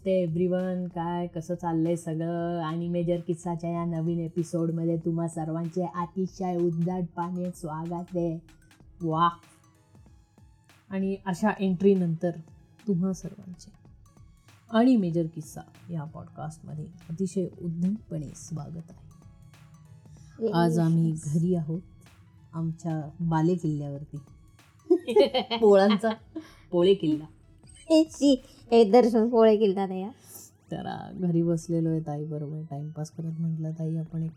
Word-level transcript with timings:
नमस्ते 0.00 0.22
everyone. 0.22 0.88
काय 0.88 1.26
कसं 1.26 1.54
चाललंय 1.54 1.96
सगळं? 1.96 2.60
आणि 2.60 2.88
मेजर 2.88 3.16
किस्साच्या 3.26 3.70
या 3.70 3.84
नवीन 3.84 4.20
एपिसोडमध्ये 4.20 4.96
तुम्हा 4.96 5.28
सर्वांचे 5.28 5.82
अतिशय 5.94 6.56
उद्दाटपणे 6.56 7.50
स्वागत 7.50 7.92
आहे. 7.92 8.38
वा. 9.02 9.28
आणि 10.90 11.16
अशा 11.26 11.50
एंट्रीनंतर 11.60 12.30
तुम्हा 12.88 13.12
सर्वांचे. 13.12 13.72
आणि 14.70 14.96
मेजर 14.96 15.26
किस्सा 15.34 15.60
या 15.90 16.04
पॉडकास्टमध्ये 16.04 16.86
अतिशय 17.10 17.46
उद्धटपणे 17.62 18.28
स्वागत 18.36 18.90
आहे. 18.90 20.52
आज 20.52 20.78
आम्ही 20.78 21.12
घरी 21.24 21.54
आहोत. 21.54 21.80
आमच्या 22.52 23.10
बाले 23.20 23.54
किल्ल्यावरती 23.54 24.18
पोळांचा 25.56 26.10
पोळे 26.70 26.94
किल्ला 26.94 27.24
हे 28.70 28.82
दर्शन 28.90 29.28
पोळे 29.28 29.56
किल्ला 29.56 29.86
या 29.94 30.08
तर 30.72 30.86
घरी 31.26 31.42
बसलेलो 31.42 31.88
आहे 31.90 32.00
ताई 32.00 32.24
बरोबर. 32.24 32.60
टाईमपास 32.70 33.10
करत 33.10 33.40
म्हटलं 33.40 33.70
ताई 33.78 33.96
आपण 33.96 34.22
एक 34.22 34.30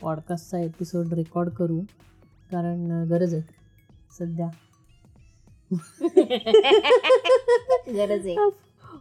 पॉडकास्टचा 0.00 0.58
एपिसोड 0.58 1.12
रेकॉर्ड 1.12 1.48
करू 1.50 1.80
कारण 2.50 3.04
गरज 3.10 3.34
आहे 3.34 3.42
सध्या. 4.18 4.48
गरज 7.88 8.26
आहे. 8.26 8.36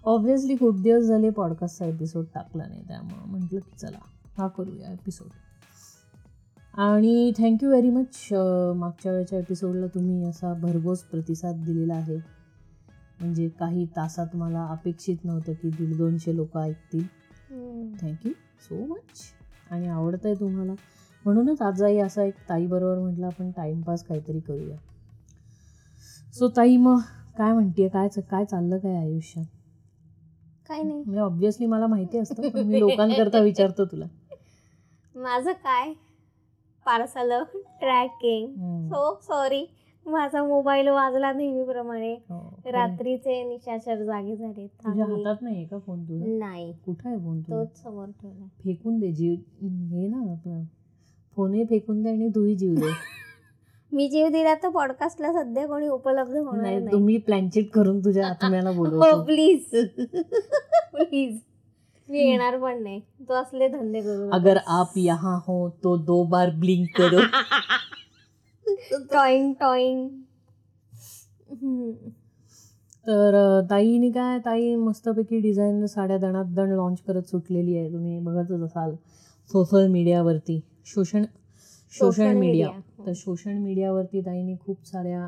ऑब्व्हियसली 0.06 0.56
खूप 0.56 0.82
दिवस 0.82 1.04
झाले 1.04 1.30
पॉडकास्टचा 1.30 1.86
एपिसोड 1.86 2.26
टाकला 2.34 2.66
नाही 2.68 2.82
त्यामुळं 2.88 3.28
म्हटलं 3.30 3.60
की 3.60 3.78
चला 3.78 4.00
हा 4.38 4.48
करूया 4.48 4.92
एपिसोड 4.92 5.28
आणि 6.80 7.32
थँक्यू 7.38 7.70
व्हेरी 7.70 7.90
मच 7.90 8.28
मागच्या 8.78 9.12
वेळच्या 9.12 9.40
एपिसोडला 9.40 9.88
तुम्ही 9.88 10.24
असा 10.24 10.54
भरघोस 10.54 11.02
प्रतिसाद 11.04 11.64
दिलेला 11.66 11.96
आहे. 11.96 12.18
म्हणजे 13.20 13.50
काही 13.50 13.86
तासात 13.86 14.36
मला 14.36 14.66
अपेक्षित 14.66 15.18
नव्हतं 15.24 15.54
की 15.54 15.70
दीड 15.70 15.98
दोनशे 15.98 16.36
लोक 16.36 16.58
ऐकतील. 16.58 17.04
थँक्यू 18.02 18.32
सो 18.60 18.86
मच 18.86 19.22
आणि 19.72 19.88
आवडतं 19.88 20.30
आहे 20.30 20.40
तुम्हाला. 20.40 20.74
म्हणूनच 21.26 21.62
आजही 21.62 22.00
असा 22.00 22.24
एक 22.24 22.34
ताईबरोबर 22.50 23.00
म्हटलं 23.00 23.26
आपण 23.26 23.52
टाईमपास 23.52 24.04
काहीतरी 24.04 24.40
करूया. 24.40 24.78
सो 26.34 26.48
ताई 26.48 26.78
मग 26.78 27.00
काय 27.38 27.54
म्हणते 27.54 27.88
काय 27.88 28.08
काय 28.22 28.46
चाललं 28.46 28.78
काय 28.78 28.96
आयुष्यात? 28.96 29.46
काय 30.70 30.82
नाही. 30.84 31.00
म्हणजे 31.00 31.20
ऑब्व्हियसली 31.20 31.66
मला 31.66 31.88
माहिती 31.88 32.18
असतं 32.18 32.50
पण 32.50 32.68
मी 32.68 32.80
लोकांकरता 32.80 33.40
विचारतो 33.40 33.86
तुला. 33.86 34.06
माझं 35.16 35.52
काय? 35.52 35.94
Parcel 36.86 37.44
tracking. 37.80 38.54
सो 38.88 39.20
सॉरी 39.22 39.66
माझा 40.08 40.44
मोबाईल 40.44 40.88
वाजला 40.88 41.32
नेहमीप्रमाणे. 41.32 42.14
हो. 42.30 42.40
रात्रीचे 42.66 43.42
निशाचर 43.44 44.04
जागे 44.04 44.36
झाले. 44.36 44.66
तुझ्या 44.68 45.06
हातात 45.06 45.42
नाही 45.42 45.66
का 45.66 45.78
फोन 45.78 46.04
तुझा? 46.04 46.26
नाही. 46.38 46.72
कुठं 46.86 47.10
आहे 47.10 47.18
फोन 47.18 47.42
तोच 47.42 47.82
समोर 47.84 48.06
ठेवला. 48.12 48.46
फेकून 48.64 49.00
दे 49.00 49.12
जीव. 49.12 49.34
हे 49.92 50.08
ना 50.08 50.32
आपलं 50.32 50.64
फोनही 51.38 51.66
फेकून 51.66 52.02
दे 52.04 52.10
आणि 52.10 52.30
तूही 52.36 52.56
जीव 52.56 52.76
दे. 52.76 52.92
मी 53.92 54.08
जीव 54.10 54.28
दिला 54.28 54.54
तर 54.54 54.70
पॉडकास्टला 54.70 55.32
सध्या 55.34 55.66
कोणी 55.68 55.88
उपलब्ध 55.88 56.36
होणार 56.38 56.62
नाही 56.62 56.92
तुम्ही 56.92 57.18
प्लॅनचीट 57.18 57.70
करून 57.72 58.00
तुझ्या 58.06 58.28
आत्म्याला 58.28 58.72
बोलवतो. 58.76 59.22
प्लीज 59.24 59.70
प्लीज 60.94 61.38
मी 62.10 62.20
येणार 62.20 62.58
पण 62.58 62.82
नाही. 62.84 63.00
तो 63.30 63.34
असले 63.34 63.68
धंदे 63.68 64.02
करू 64.02 64.30
अगर 64.34 64.58
आप 64.68 64.92
यहाँ 64.98 65.38
हो 65.48 65.68
तो 65.84 65.96
दो 65.98 66.24
बार 66.24 66.50
ब्लिंक 66.60 66.88
करो. 66.98 67.20
टॉईंग 69.12 69.54
टॉईंग. 69.60 70.08
तर 73.06 73.62
ताईने 73.70 74.10
काय 74.12 74.40
ताई 74.46 74.76
मस्तपैकी 74.76 75.40
डिझाईन 75.40 75.86
साड्या 75.86 76.18
दणात 76.18 76.46
दण 76.56 76.72
लॉन्च 76.76 77.02
करत 77.02 77.30
सुटलेली 77.30 77.78
आहे. 77.78 77.92
तुम्ही 77.94 78.20
बघतच 78.20 78.62
असाल 78.64 78.96
सोशल 79.50 79.88
मीडियावरती 79.88 80.60
शोषण 80.86 81.26
सोशल 81.94 82.24
Social 82.24 82.40
मीडिया 82.40 82.68
media. 82.68 83.06
तर 83.06 83.14
सोशल 83.14 83.54
मीडियावरती 83.54 84.22
ताईने 84.22 84.56
खूप 84.66 84.86
साऱ्या 84.88 85.28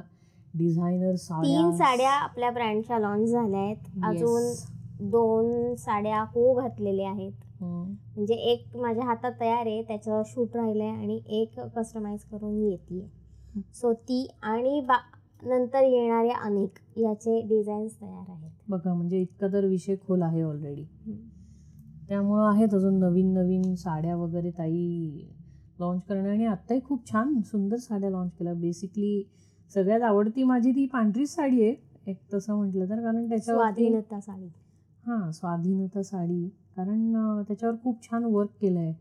डिझायनर 0.54 1.06
तीन 1.06 1.16
साड्या 1.16 1.72
साड्या 1.78 2.12
आपल्या 2.12 2.50
ब्रँडच्या 2.52 3.00
लॉन्च 3.00 3.30
झाल्या 3.30 3.60
आहेत. 3.60 3.78
अजून 4.06 5.10
दोन 5.10 5.76
साड्या 5.76 6.22
हो 6.34 6.54
घातलेल्या 6.54 7.10
आहेत. 7.10 7.32
म्हणजे 7.62 8.34
एक 8.52 8.76
माझ्या 8.78 9.06
हातात 9.06 9.32
तयार 9.40 9.66
आहे 9.66 9.82
त्याचं 9.82 10.22
शूट 10.26 10.56
राहिलंय 10.56 10.90
आणि 10.90 11.20
एक 11.42 11.60
कस्टमाइज 11.76 12.24
करून 12.32 12.62
येते 12.64 13.00
सो 13.74 13.94
ती 13.94 14.26
आणि 14.42 14.80
बा 14.88 14.98
नंतर 15.44 15.84
येणाऱ्या 15.84 16.36
अनेक 16.46 16.78
याचे 16.98 17.40
डिझाईन्स 17.48 17.96
तयार 18.02 18.30
आहेत. 18.30 18.50
बघा 18.70 18.94
म्हणजे 18.94 19.22
इतका 19.22 19.48
तर 19.54 19.66
विषय 19.66 19.96
खोल 20.08 20.22
आहे 20.22 20.42
ऑलरेडी 20.44 20.84
त्यामुळं 22.10 22.48
आहेत 22.48 22.74
अजून 22.74 23.00
नवीन 23.00 23.34
नवीन 23.34 23.74
साड्या 23.76 24.16
वगैरे 24.16 24.52
ताई 24.52 25.28
लॉन्च 25.80 26.04
करणं. 26.04 26.30
आणि 26.30 26.46
आत्ताही 26.46 26.82
खूप 26.86 27.06
छान 27.12 27.40
सुंदर 27.42 27.78
साड्या 27.78 28.10
लॉन्च 28.10 28.32
केल्या. 28.40 28.54
बेसिकली 28.54 29.24
सगळ्यात 29.72 30.02
आवडती 30.02 30.44
माझी 30.44 30.72
ती 30.72 30.86
पांढरीच 30.94 31.34
साडी 31.36 31.64
आहे. 31.64 31.76
एक 32.08 32.18
तसं 32.34 32.56
म्हटलं 32.56 32.90
तर 32.90 33.02
कारण 33.04 33.30
त्याच्यावर 33.30 33.62
स्वाधीनता 33.62 34.20
साडी. 34.20 34.48
हां 35.04 35.32
स्वाधीनता 35.32 36.04
साडी. 36.04 36.48
कारण 36.76 37.44
त्याच्यावर 37.48 37.76
खूप 37.84 38.04
छान 38.04 38.24
वर्क 38.26 38.50
केलं 38.62 38.80
आहे 38.80 38.94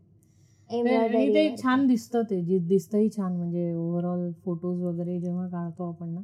आणि 0.70 1.28
ते 1.34 1.54
छान 1.62 1.86
दिसतं 1.86 2.22
ते 2.22 2.40
जे 2.42 2.58
दिसतंही 2.58 3.08
छान 3.10 3.36
म्हणजे 3.36 3.74
ओव्हरऑल 3.74 4.30
फोटोज 4.44 4.82
वगैरे 4.82 5.18
जेव्हा 5.20 5.46
काढतो 5.48 5.88
आपण 5.88 6.08
ना 6.08 6.20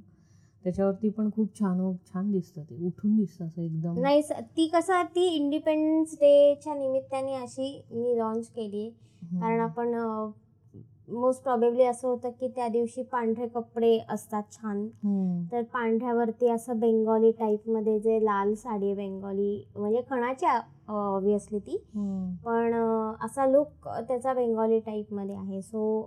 त्याच्यावरती 0.65 1.09
पण 1.09 1.31
खूप 1.31 1.59
छान 1.59 1.81
छान 2.07 2.31
दिसतं 2.33 2.63
ते 2.63 2.77
उठून 2.87 3.17
दिसतं 3.17 3.45
असं 3.47 3.63
एकदम. 3.63 3.99
नाही 4.01 4.21
ती 4.57 4.67
कसं 4.67 5.03
ती 5.15 5.27
इंडिपेंडन्स 5.27 6.15
डेच्या 6.15 6.75
निमित्ताने 6.75 7.35
अशी 7.35 7.83
मी 7.91 8.17
लॉन्च 8.19 8.49
केली. 8.49 8.89
कारण 9.41 9.61
आपण 9.61 9.95
मोस्ट 11.09 11.43
प्रॉबेबली 11.43 11.85
असं 11.85 12.09
होतं 12.09 12.31
की 12.31 12.49
त्या 12.49 12.67
दिवशी 12.69 13.03
पांढरे 13.03 13.47
कपडे 13.49 13.99
असतात 14.09 14.43
छान. 14.53 14.87
तर 15.53 15.63
पांढऱ्यावरती 15.63 16.49
असं 16.49 16.79
बेंगॉली 16.81 17.31
टाईपमध्ये 17.31 17.99
जे 18.01 18.19
लाल 18.25 18.55
साडी 18.55 18.93
बेंगॉली 18.95 19.65
म्हणजे 19.77 20.01
खणाची 20.11 20.47
ऑब्विसली 20.89 21.59
ती. 21.59 21.77
पण 22.45 22.75
असा 23.25 23.47
लुक 23.47 23.89
त्याचा 24.09 24.33
बेंगॉली 24.35 24.79
टाईपमध्ये 24.81 25.35
आहे. 25.35 25.61
सो. 25.63 26.03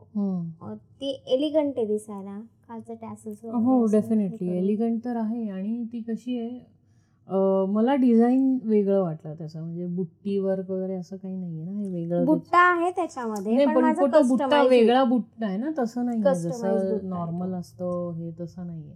ती 1.02 1.12
एलिगंट 1.28 1.78
आहे 1.78 1.86
दिसायला. 1.88 2.40
खालचं 2.68 2.94
टॅसल्स 2.94 3.46
हो 3.46 3.86
डेफिनेटली 3.92 4.58
एलिगंट 4.58 5.04
तर 5.06 5.16
आहे 5.16 5.50
आणि 5.50 5.84
ती 5.94 6.02
कशी 6.02 6.40
आहे? 6.40 6.60
मला 7.70 7.96
डिझाईन 7.96 8.58
वेगळं 8.64 9.02
वाटलं 9.02 9.34
त्याचं. 9.38 9.60
म्हणजे 9.62 9.86
बुट्टी 9.96 10.38
वर्क 10.40 10.70
वगैरे 10.72 10.96
असं 10.96 11.16
काही 11.18 11.36
नाहीये 11.36 11.66
ना 11.66 11.72
हे 11.72 11.88
वेगळं 11.90 12.26
बुट्टा 12.26 12.60
आहे 12.60 12.92
त्याच्यामध्ये 12.92 13.56
नाही 13.56 13.66
पण 13.68 14.28
बुट्टा 14.28 14.62
वेगळा 14.64 15.04
बुट्टा 15.04 15.46
आहे 15.48 15.58
ना 15.58 15.70
तसं 15.80 16.06
नाही 16.06 16.22
जसं 16.24 17.08
नॉर्मल. 17.10 17.54
असतं 17.54 18.12
हे 18.18 18.32
तसं 18.40 18.68
नाहीये. 18.68 18.96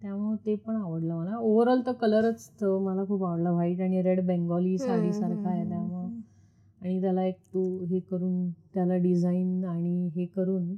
त्यामुळे 0.00 0.36
ते 0.46 0.54
पण 0.56 0.76
आवडलं 0.76 1.14
मला. 1.14 1.36
ओव्हरऑल 1.36 1.80
तर 1.86 1.92
कलरच 1.92 2.48
तो 2.60 2.78
मला 2.78 3.04
खूप 3.04 3.24
आवडला. 3.24 3.50
व्हाईट 3.50 3.80
आणि 3.80 4.02
रेड 4.02 4.24
बेंगॉली 4.26 4.76
साडीसारखा 4.78 5.48
आहे 5.50 5.68
त्यामुळं. 5.68 6.08
आणि 6.80 7.00
त्याला 7.00 7.24
एक 7.24 7.38
तो 7.54 7.62
हे 7.84 7.98
करून 8.00 8.50
त्याला 8.74 8.96
डिझाईन 8.96 9.64
आणि 9.64 10.08
हे 10.14 10.24
करून 10.36 10.74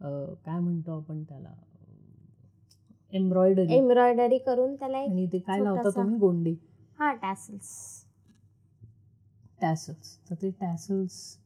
काय 0.00 0.58
म्हणतो 0.60 0.96
आपण 0.96 1.22
त्याला? 1.22 1.48
एम्ब्रॉयडरी. 3.14 3.74
एम्ब्रॉयडरी 3.74 4.38
करून 4.38 4.74
त्याला 4.74 4.98
एक 5.00 5.10
आणि 5.10 5.26
ते 5.26 5.38
काय 5.38 5.60
लावता 5.60 5.80
छोटासा- 5.80 6.04
तुम्ही? 6.04 6.18
गोंडे. 6.20 6.54
हा 6.98 7.12
टॅसल्स. 7.12 8.04
टॅसल्स. 9.60 10.18
तर 10.30 10.34
ते 10.34 10.50
टॅसल्स. 10.50 11.36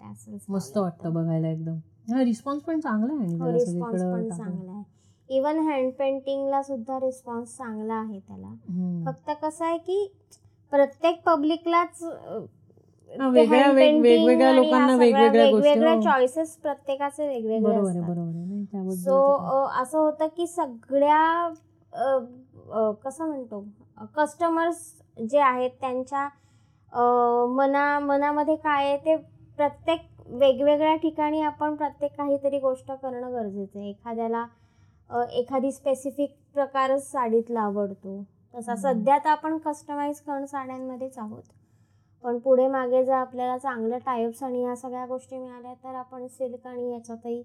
टॅसल्स 0.00 0.40
मस्त 0.48 0.78
वाटतं 0.78 1.14
बघायला 1.14 1.48
एकदम. 1.48 1.76
हा 2.12 2.24
रिस्पॉन्स 2.24 2.62
पण 2.62 2.80
चांगला 2.80 3.12
आहे 3.12 3.22
आणि 3.22 3.38
त्याला 3.38 3.52
रिस्पॉन्स 3.52 4.00
सगळीकडं 4.00 4.28
पण. 4.28 4.36
चांगला 4.36 4.72
आहे. 4.72 4.94
इवन 5.28 5.58
हँड 5.58 5.92
पेंटिंगला 5.92 6.62
सुद्धा 6.62 6.98
रिस्पॉन्स 7.00 7.56
चांगला 7.56 7.94
आहे 7.94 8.20
त्याला. 8.20 8.46
हम्म. 8.46 9.10
फक्त 9.10 9.30
कसं 9.42 9.64
आहे 9.64 9.78
की 9.78 10.12
प्रत्येक 10.70 11.22
पब्लिकलाच 11.26 12.02
हा, 13.20 13.28
वेगळ्या 13.28 13.70
वेग- 13.70 14.02
वेगवेगळ्या 14.02 14.52
लोकांना 14.52 14.96
वेगवेगळ्या 14.96 15.50
गोष्टी 15.50 15.68
वेगवेगळ्या 15.68 15.94
हो. 15.94 16.00
चॉईसेस 16.00 16.56
प्रत्येकाचे 16.56 17.28
वेगवेगळे 17.28 17.60
बरोबर 17.60 17.88
आहे 17.88 17.98
असतात. 17.98 18.14
बरोबर 18.14 18.36
आहे. 18.36 18.53
सो. 18.74 19.70
असं 19.80 19.98
होतं 19.98 20.26
की 20.36 20.46
सगळ्या 20.46 21.48
कसं 23.04 23.26
म्हणतो 23.26 23.64
कस्टमर्स 24.16 24.78
जे 25.30 25.38
आहेत 25.38 25.70
त्यांच्या 25.80 26.28
मना 27.48 27.98
मनामध्ये 27.98 28.56
काय 28.56 28.86
आहे 28.86 28.96
ते 28.96 29.16
प्रत्येक 29.58 30.00
वेगवेगळ्या 30.30 30.94
ठिकाणी 30.96 31.40
आपण 31.42 31.74
प्रत्येक 31.74 32.16
काहीतरी 32.16 32.58
गोष्ट 32.58 32.90
करणं 32.92 33.32
गरजेचं 33.32 33.78
आहे 33.78 33.88
एखाद्याला 33.90 34.44
एखादी 35.32 35.70
स्पेसिफिक 35.72 36.34
प्रकारच 36.54 37.10
साडीतला 37.10 37.60
आवडतो 37.60 38.22
तसा. 38.54 38.74
सध्या 38.76 39.18
तर 39.18 39.28
आपण 39.28 39.56
कस्टमाइज 39.58 40.20
करणं 40.20 40.46
साड्यांमध्येच 40.46 41.18
आहोत 41.18 41.42
पण 42.24 42.38
पुढे 42.38 42.66
मागे 42.68 43.04
जर 43.04 43.12
आपल्याला 43.12 43.56
चांगलं 43.58 43.98
टायप्स 44.06 44.42
आणि 44.42 44.62
ह्या 44.64 44.74
सगळ्या 44.76 45.06
गोष्टी 45.06 45.38
मिळाल्या 45.38 45.72
तर 45.74 45.94
आपण 45.94 46.26
सिल्क 46.28 46.66
आणि 46.66 46.92
याच्यातही 46.92 47.42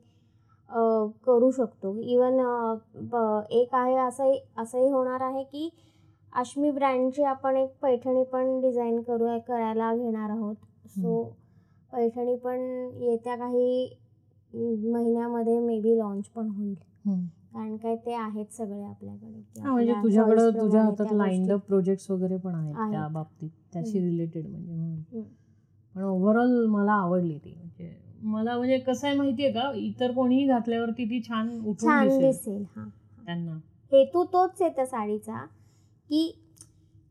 करू 1.26 1.50
शकतो 1.52 1.96
इवन 1.96 2.40
एक 3.52 3.76
आहे 3.76 3.96
असंही 3.98 4.40
असंही 4.58 4.90
होणार 4.90 5.22
आहे 5.22 5.44
की 5.44 5.70
आश्मी 6.34 6.72
ब्रँडची 6.72 7.24
आपण 7.24 7.56
एक 7.56 7.70
पैठणी 7.82 8.24
पण 8.24 8.60
डिझाईन 8.62 9.02
करू 9.02 9.38
करायला 9.48 9.94
घेणार 9.96 10.30
आहोत 10.30 10.56
सो 10.90 11.24
पैठणी 11.92 12.36
पण 12.36 12.60
येत्या 13.02 13.36
काही 13.36 13.96
महिन्यामध्ये 14.54 15.60
मे 15.60 15.80
बी 15.80 15.98
लॉन्च 15.98 16.26
पण 16.26 16.50
होईल. 16.50 16.76
कारण 17.54 17.76
काय 17.76 17.96
ते 17.96 18.14
आहेत 18.14 18.54
सगळे 18.54 18.84
आपल्याकडे 18.84 19.62
म्हणजे 19.62 19.94
तुझ्याकडं 20.04 20.50
तुझ्या 20.52 20.82
हातात 20.84 21.14
लाईंड 21.14 21.52
अप 21.52 21.66
प्रोजेक्ट्स 21.68 22.10
वगैरे 22.12 22.38
पण 22.38 22.56
आहेत. 22.56 22.76
त्या 22.92 23.08
बाबतीत 23.08 23.50
त्याशी. 23.74 24.00
रिलेटेड 24.00 24.48
म्हणजे. 24.48 25.22
पण 25.96 26.04
ओव्हरऑल 26.04 26.66
मला 26.66 26.92
आवडली 26.94 27.38
ती 27.38 27.54
म्हणजे 27.54 27.88
मला 28.22 28.58
म्हणजे 28.58 28.78
कसं 28.78 29.08
आहे 29.08 29.16
माहितीये 29.18 29.52
का? 29.52 29.72
इतर 29.76 30.12
कोणीही 30.12 30.48
घातल्यावरती 30.48 31.06
ती 31.06 31.22
छान 31.22 31.50
उठून 31.60 31.90
छान 31.90 32.08
दिसेल. 32.08 32.26
दिसेल 32.26 32.64
हा 32.76 32.88
त्यांना. 33.28 33.58
हेतू 33.92 34.24
तोच 34.24 34.62
आहे 34.62 34.70
त्या 34.70 34.86
साडीचा 34.86 35.46
की 36.10 36.32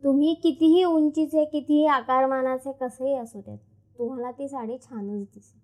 तुम्ही 0.03 0.35
कितीही 0.35 0.85
उंचीचे 0.85 1.45
कितीही 1.45 1.87
आकारमानाचे 1.87 2.73
कसेही 2.81 3.15
असू 3.15 3.41
देत 3.41 3.59
तुम्हाला 3.99 4.31
ती 4.31 4.49
साडी 4.49 4.77
छानच 4.83 5.23
दिसेल. 5.25 5.61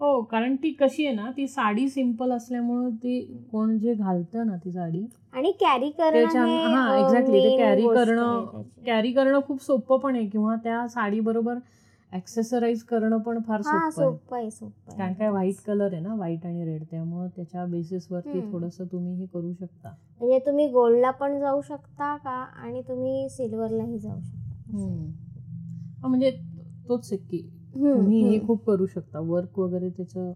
हो 0.00 0.20
कारण 0.22 0.54
ती 0.56 0.70
कशी 0.70 1.06
आहे 1.06 1.14
ना 1.14 1.30
ती 1.36 1.46
साडी 1.48 1.88
सिंपल 1.88 2.32
असल्यामुळं 2.32 2.90
ती 2.90 3.20
कोण 3.52 3.78
जे 3.78 3.94
घालतं 3.94 4.46
ना 4.46 4.56
ती 4.56 4.72
साडी 4.72 5.04
आणि 5.32 5.52
कॅरी 5.52 5.90
करणं 5.90 6.12
त्याच्या 6.12 6.42
हा 6.42 7.20
ते 7.20 7.56
कॅरी 7.56 7.86
आहे 7.86 7.94
करणं. 7.94 8.62
कॅरी 8.86 9.12
करणं 9.12 9.40
खूप 9.46 9.62
सोपं 9.62 9.98
पण 9.98 10.16
आहे 10.16 10.26
किंवा 10.26 10.56
त्या 10.56 10.86
साडी 10.88 11.20
बरोबर 11.20 11.58
ऍक्सेसराईज 12.16 12.82
करणं 12.82 13.18
पण 13.18 13.38
फार 13.40 13.60
हा 13.66 13.90
सोपं 13.90 14.36
आहे. 14.36 14.50
सोपं 14.50 14.90
आहे 14.90 14.96
कारण 14.98 15.12
काय 15.12 15.30
व्हाईट 15.30 15.56
कलर 15.66 15.92
आहे 15.92 16.00
ना 16.02 16.14
व्हाईट 16.14 16.46
आणि 16.46 16.64
रेड 16.64 16.82
त्यामुळं 16.90 17.28
त्याच्या 17.36 17.64
बेसिसवरती 17.64 18.38
हम्म. 18.38 18.52
थोडंसं 18.52 18.84
तुम्ही 18.84 19.14
हे 19.14 19.26
करू 19.26 19.52
शकता. 19.52 19.94
म्हणजे 20.20 20.38
तुम्ही 20.38 20.68
गोल्डला 20.68 21.10
पण 21.10 21.38
जाऊ 21.40 21.60
शकता 21.60 22.16
का? 22.16 22.30
आणि 22.30 22.82
तुम्ही 22.88 23.28
सिल्वरलाही 23.28 23.98
जाऊ 23.98 24.20
शकता. 24.20 24.44
हा, 26.02 26.08
म्हणजे 26.08 26.30
तोच 26.88 27.12
आहे 27.12 27.16
की 27.20 27.38
हम्म, 27.76 27.94
तुम्ही 27.94 28.22
हे 28.22 28.36
हम्म. 28.36 28.46
खूप 28.46 28.64
करू 28.66 28.86
शकता. 28.86 29.20
वर्क 29.20 29.58
वगैरे 29.58 29.88
त्याचं 29.90 30.32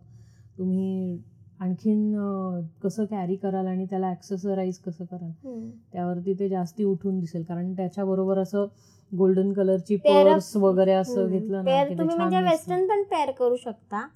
तुम्ही 0.58 1.18
आणखीन 1.60 2.14
अं, 2.16 2.60
कसं 2.82 3.04
कॅरी 3.04 3.36
कराल 3.36 3.66
आणि 3.66 3.84
त्याला 3.86 4.10
ऍक्सेसराईज 4.10 4.78
कसं 4.78 5.04
कराल 5.04 5.30
हम्म. 5.44 5.68
त्यावरती 5.92 6.34
ते 6.34 6.48
जास्ती 6.48 6.84
उठून 6.84 7.18
दिसेल. 7.20 7.42
कारण 7.42 7.72
त्याच्याबरोबर 7.72 8.38
असं 8.38 8.66
गोल्डन 9.12 9.52
कलरची 9.52 9.96
पर्स 9.98 10.56
वगैरे 10.56 10.92
असं. 10.92 11.26
घेतलं 11.28 11.56
ना 11.56 11.62
पेअर 11.64 11.84
की 11.84 11.90
ते 11.90 11.98
तुम्ही 11.98 12.08
छान 12.08 12.20
म्हणजे 12.20 12.36
दिसतं. 12.38 12.50
वेस्टर्न 12.50 12.86
पण 12.88 13.02
पेअर 13.10 13.30
करू 13.30 13.56
शकता 13.58 14.06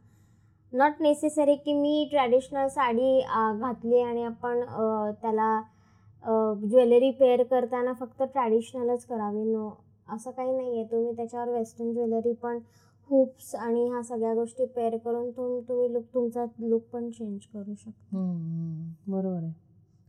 नॉट 0.72 1.00
नेसेसरी 1.00 1.54
की 1.56 1.72
मी 1.72 2.06
ट्रॅडिशनल 2.10 2.66
साडी 2.68 3.20
अं, 3.20 3.58
घातली 3.60 4.00
आणि 4.00 4.22
आपण 4.24 4.60
अं, 4.60 5.10
त्याला 5.22 5.60
ज्वेलरी 6.62 7.10
पेअर 7.10 7.42
करताना 7.42 7.92
फक्त 7.92 8.22
ट्रॅडिशनलच 8.24 9.04
करावी 9.06 9.44
नो 9.44 9.68
असं 10.08 10.30
काही 10.30 10.52
नाही 10.52 10.70
आहे 10.72 10.84
तुम्ही 10.84 11.12
त्याच्यावर 11.16 11.48
वेस्टर्न 11.48 11.92
ज्वेलरी 11.92 12.32
पण 12.32 12.58
हुप्स 13.10 13.54
आणि 13.54 13.84
ह्या 13.88 14.02
सगळ्या 14.02 14.32
गोष्टी 14.34 14.64
पेअर 14.66 14.96
करून 14.96 15.30
तुम 15.30 15.58
तुम्ही 15.68 15.92
लुक 15.92 16.04
तुमचा 16.14 16.44
लुक 16.60 16.82
पण 16.92 17.10
चेंज 17.10 17.38
करू 17.46 17.74
शकता 17.74 18.16
हम्म, 18.16 18.30
हम्म. 18.30 19.12
बरोबर 19.12 19.36
आहे 19.36 19.52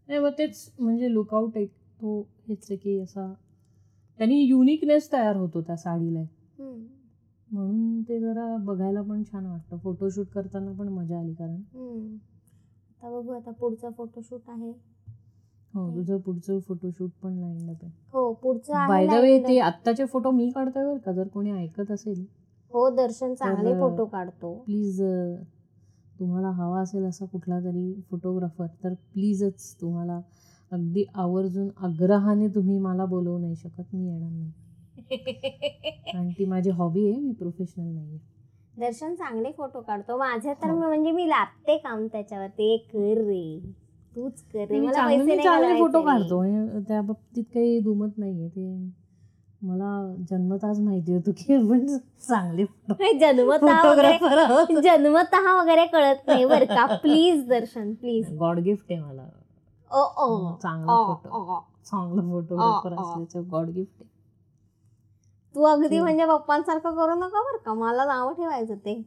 नाही 0.09 0.19
मग 0.19 0.31
तेच 0.37 0.69
म्हणजे 0.79 1.11
लुकआउट 1.13 1.57
एक 1.57 1.69
तो 2.01 2.19
हेच 2.47 2.65
आहे 2.69 2.77
की 2.77 2.99
असा 2.99 3.25
त्यांनी 4.19 4.39
युनिकनेस 4.41 5.11
तयार 5.11 5.35
होतो 5.35 5.61
त्या 5.61 5.75
साडीला. 5.77 6.23
म्हणून 7.49 8.01
ते 8.01 8.19
जरा 8.19 8.55
बघायला 8.57 9.01
पण 9.01 9.23
छान 9.23 9.45
वाटतं 9.45 9.77
फोटोशूट 9.77 10.27
करताना 10.27 10.71
पण 10.71 10.87
मजा 10.87 11.19
आली 11.19 11.33
कारण. 11.33 11.55
आता 12.91 13.09
बघू 13.09 13.31
आता 13.31 13.51
पुढचा 13.51 13.89
फोटोशूट 13.89 14.49
आहे. 14.49 14.71
हो 15.73 15.89
तुझं 15.95 16.17
पुढचं 16.17 16.59
फोटोशूट 16.59 17.09
पण 17.23 17.33
लाईन 17.33 17.69
आहे. 17.69 17.89
हो 18.13 18.31
पुढचं 18.33 18.87
बाय 18.87 19.07
द 19.07 19.13
वे. 19.13 19.37
ते 19.47 19.59
आत्ताचे 19.59 20.05
फोटो 20.05 20.31
मी 20.31 20.49
काढतोय 20.49 20.85
बरं 20.85 20.97
का? 20.97 21.11
जर 21.11 21.27
कोणी 21.27 21.51
ऐकत 21.53 21.91
असेल. 21.91 22.25
हो 22.71 22.89
दर्शन 22.95 23.33
चांगले 23.33 23.73
फोटो 23.79 24.05
काढतो. 24.05 24.53
प्लीज 24.65 25.01
तुम्हाला 26.19 26.49
हवा 26.49 26.81
असेल 26.81 27.05
असा 27.05 27.25
कुठला 27.25 27.59
तरी 27.59 27.93
फोटोग्राफर 28.09 28.67
तर 28.83 28.93
प्लीजच 29.13 29.75
तुम्हाला 29.81 30.19
अगदी 30.75 31.05
आवर्जून 31.15 31.69
आग्रहाने 31.77 32.47
तुम्ही 32.47 32.79
मला 32.79 33.05
बोलवू 33.05 33.37
नाही 33.37 33.55
शकत 33.55 33.95
मी 33.95 34.07
येणार 34.07 34.29
नाही. 34.29 34.51
कारण 36.13 36.29
ती 36.29 36.45
माझी 36.45 36.69
हॉबी 36.69 37.11
आहे 37.11 37.19
मी 37.19 37.31
प्रोफेशनल 37.31 37.93
नाही 37.93 38.09
आहे. 38.09 38.19
दर्शन 38.79 39.15
चांगले 39.15 39.51
फोटो 39.51 39.81
काढतो. 39.81 40.17
माझे 40.17 40.53
तर 40.53 40.69
हो. 40.69 40.77
म्हणजे 40.77 41.11
मी 41.11 41.29
लागते 41.29 41.77
काम 41.77 42.07
त्याच्यावर 42.07 42.47
ते 42.47 42.77
कर 42.77 43.21
रे. 43.21 43.59
तूच 44.15 44.41
कर 44.41 44.65
रे. 44.69 44.79
मला 44.79 44.91
चांगले 44.91 45.35
पैसे 45.35 45.79
फोटो. 45.79 46.01
काढतो. 46.01 46.43
त्या 46.79 47.01
बाबतीत 47.01 47.43
काही 47.43 47.79
दुमत 47.79 48.17
नाहीये 48.17 48.47
ते 48.47 48.91
मला 49.61 50.15
जन्मताच 50.29 50.79
माहिती 50.79 51.13
होतं 51.13 51.31
की 51.31 51.53
आपण 51.53 51.97
चांगले 52.29 52.65
जन्मतः 53.17 53.91
जन्मतः 54.81 55.61
वगैरे 55.61 55.85
कळत 55.85 56.27
नाही 56.27 56.45
बरं 56.45 56.65
का. 56.65 56.95
Please 56.95 57.47
Darshan 57.47 57.93
please 57.93 58.37
god 58.37 58.59
gift 58.59 58.91
आहे 58.91 59.01
मला. 59.01 59.27
चांगला 60.61 60.93
ओ, 60.93 61.05
फोटो. 61.05 61.29
चांगला. 61.85 62.21
असल्याचं 63.01 63.49
गॉड 63.51 63.69
गिफ्ट 63.69 64.01
आहे 64.01 64.13
तू 65.55 65.63
अगदी. 65.63 65.99
म्हणजे 65.99 66.25
पप्पांसारखं 66.25 66.95
करू 66.95 67.15
नका 67.15 67.41
बरं 67.41 67.57
का. 67.57 67.73
मला 67.73 68.05
नाव 68.05 68.33
ठेवायचं 68.33 68.75
ते. 68.75 69.01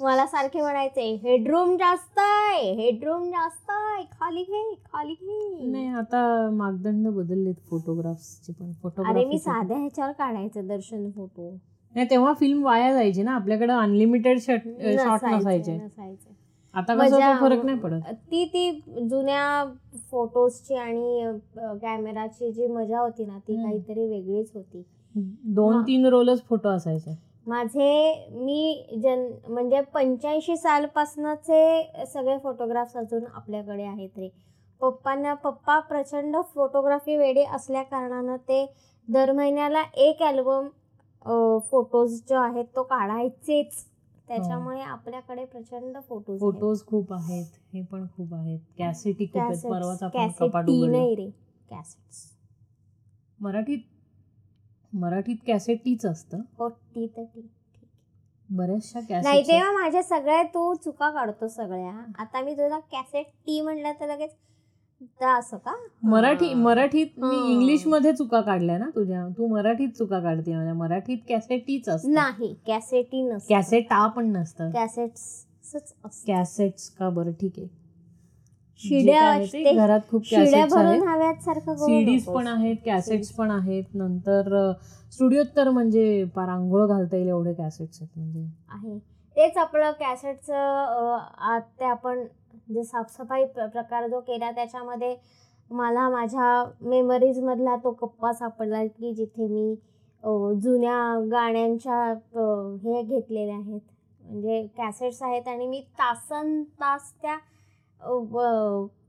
मला 0.00 0.26
सारखे 0.26 0.60
म्हणायचे 0.60 1.02
हेडरूम 1.14 1.76
जास्त 1.76 2.18
आहे 2.18 2.72
हेडरूम 2.72 3.24
जास्त 3.24 3.70
आहे. 3.70 4.04
खाली 4.12 4.42
घे 4.42 4.74
खाली 4.84 5.12
घे. 5.12 5.66
नाही 5.70 5.86
आता 5.88 6.50
मागदंड 6.52 7.08
बदललेत 7.08 7.54
फोटोग्राफ्सचे 7.70 8.52
पण. 8.52 8.72
अरे 9.04 9.24
मी 9.24 9.38
साध्या 9.38 9.78
ह्याच्यावर 9.78 10.12
काढायचे 10.12 10.62
दर्शन 10.62 11.10
फोटो 11.10 11.50
नाही 11.94 12.10
तेव्हा 12.10 12.32
फिल्म 12.32 12.64
वाया 12.64 12.92
जायची 12.92 13.22
ना. 13.22 13.34
आपल्याकडे 13.34 13.72
अनलिमिटेड 13.72 14.38
शॉट 14.40 14.66
नसायचे. 14.66 15.78
आता 16.74 16.94
मजा- 16.94 17.40
फरक 17.40 17.64
नाही 17.64 17.78
पडत. 17.78 18.12
ती 18.30 18.44
ती 18.44 18.70
जुन्या 19.08 19.72
फोटोजची 20.10 20.74
आणि 20.74 21.32
कॅमेराची 21.82 22.52
जी 22.52 22.66
मजा 22.66 23.00
होती 23.00 23.24
ना 23.24 23.38
ती. 23.38 23.56
काहीतरी 23.62 24.06
वेगळीच 24.06 24.50
होती. 24.54 24.82
दोन. 25.44 25.82
तीन 25.82 26.06
रोलच 26.06 26.42
फोटो 26.44 26.68
असायचे. 26.68 27.18
माझे 27.46 28.28
मी 28.30 28.84
जन 29.02 29.30
म्हणजे 29.48 29.80
पंच्याऐंशी 29.80 30.56
सालपासनचे 30.56 31.92
सगळे 32.06 32.38
फोटोग्राफ्स 32.38 32.96
अजून 32.96 33.24
आपल्याकडे 33.34 33.82
आहेत 33.82 34.18
रे. 34.18 34.28
पप्पांना 34.80 35.34
पप्पा 35.34 35.78
प्रचंड 35.80 36.36
फोटोग्राफी 36.54 37.16
वेडे 37.16 37.44
असल्या 37.44 37.82
कारणानं 37.82 38.36
ते 38.36 38.72
दर 39.08 39.32
महिन्याला 39.32 39.82
एक 39.96 40.22
ॲल्बम 40.22 40.68
फोटोज 41.58 42.20
जो 42.28 42.36
आहेत 42.36 42.64
तो 42.76 42.82
काढायचेच. 42.82 43.86
त्याच्यामुळे 44.28 44.80
आपल्याकडे 44.80 45.44
प्रचंड 45.44 45.96
फोटोज 46.08 46.40
फोटोज 46.40 46.84
खूप 46.86 47.12
आहेत 47.12 47.46
हे 47.72 47.82
पण 47.82 48.06
खूप 48.16 48.34
आहेत. 48.34 48.58
कॅसेटी 48.78 49.26
खूप 49.26 49.36
आहेत. 49.36 49.62
परवाच 49.64 50.02
आपण 50.02 50.28
कपाट 50.38 50.68
उघडलं. 50.68 50.90
नाही 50.92 51.14
रे 51.14 51.28
कॅसेट्स. 51.70 52.30
मराठीत 53.40 53.78
मराठीत 54.92 55.36
कॅसेटीच 55.46 56.06
असतं. 56.06 56.40
हो 56.58 56.68
ती 56.68 57.06
तर 57.16 57.24
ती 57.24 57.48
बऱ्याचशा 58.48 59.00
नाही 59.00 59.10
कॅसेट 59.22 59.46
तेव्हा 59.48 59.70
माझ्या 59.72 60.02
सगळ्या 60.02 60.42
तू 60.42 60.72
चुका 60.74 61.10
काढतो 61.10 61.48
सगळ्या. 61.48 61.92
आता 62.18 62.40
मी 62.40 62.54
तुला 62.54 62.78
कॅसेट 62.92 63.26
टी 63.46 63.60
म्हणलं 63.60 63.92
तर 64.00 64.06
लगेच 64.06 64.34
असं 65.22 65.56
का? 65.56 65.74
मराठी. 66.02 66.52
मराठीत 66.54 67.18
मी. 67.18 67.52
इंग्लिशमध्ये 67.52 68.12
चुका 68.12 68.40
काढल्या 68.40 68.78
ना 68.78 68.88
तुझ्या. 68.94 69.26
तू 69.28 69.46
मराठीत 69.46 69.88
चुका 69.88 70.20
काढते 70.20 70.54
माझ्या. 70.56 70.74
मराठीत 70.74 71.18
कॅसेटीच 71.28 71.88
असतं. 71.88 72.12
नाही 72.12 72.54
कॅसेटी 72.66 73.22
नसतं. 73.22 73.54
कॅसेटा 73.54 74.06
पण 74.06 74.32
नसतं. 74.32 74.70
कॅसेट्स 74.70 75.46
कॅसेट्स 76.26 76.88
का 76.90 77.08
बरं? 77.08 77.32
ठीक 77.32 77.52
आहे. 77.58 77.68
शिड्या 78.80 79.72
घरात 79.74 80.00
खूप 80.10 80.26
सीडीज. 80.26 82.24
पण 82.24 82.46
आहेत 82.46 82.76
कॅसेट्स. 82.86 83.30
पण 83.32 83.50
आहेत. 83.50 83.84
नंतर 83.94 84.72
स्टुडिओत 85.12 85.46
तर 85.56 85.70
म्हणजे 85.70 86.24
पार 86.24 86.48
आंघोळ 86.48 86.86
घालता 86.86 87.16
येईल 87.16 87.28
एवढे 87.28 87.52
कॅसेट्स 87.54 88.02
आहेत 88.02 88.18
म्हणजे. 88.18 88.46
आहे. 88.68 88.98
तेच 89.36 89.56
आपलं 89.56 89.90
कॅसेटचं 89.90 91.18
ते 91.80 91.84
आपण 91.84 92.24
जे 92.68 92.84
साफसफाई 92.84 93.44
प्र- 93.44 93.68
प्रकार 93.68 94.06
जो 94.08 94.20
केला 94.20 94.50
त्याच्यामध्ये 94.50 95.16
मला 95.70 96.08
माझ्या 96.08 96.64
मेमरीजमधला 96.80 97.76
तो 97.76 97.90
कप्पा 97.90 98.32
सापडला 98.32 98.84
की 98.86 99.12
जिथे 99.14 99.46
मी 99.48 99.74
जुन्या 100.60 100.96
गाण्यांच्या 101.32 102.02
हे 102.84 103.02
घेतलेल्या 103.02 103.54
आहेत. 103.54 103.80
म्हणजे 104.22 104.66
कॅसेट्स 104.76 105.22
आहेत 105.22 105.48
आणि 105.48 105.66
मी 105.66 105.80
तासन 105.98 106.62
तास 106.62 107.12
त्या 107.22 107.34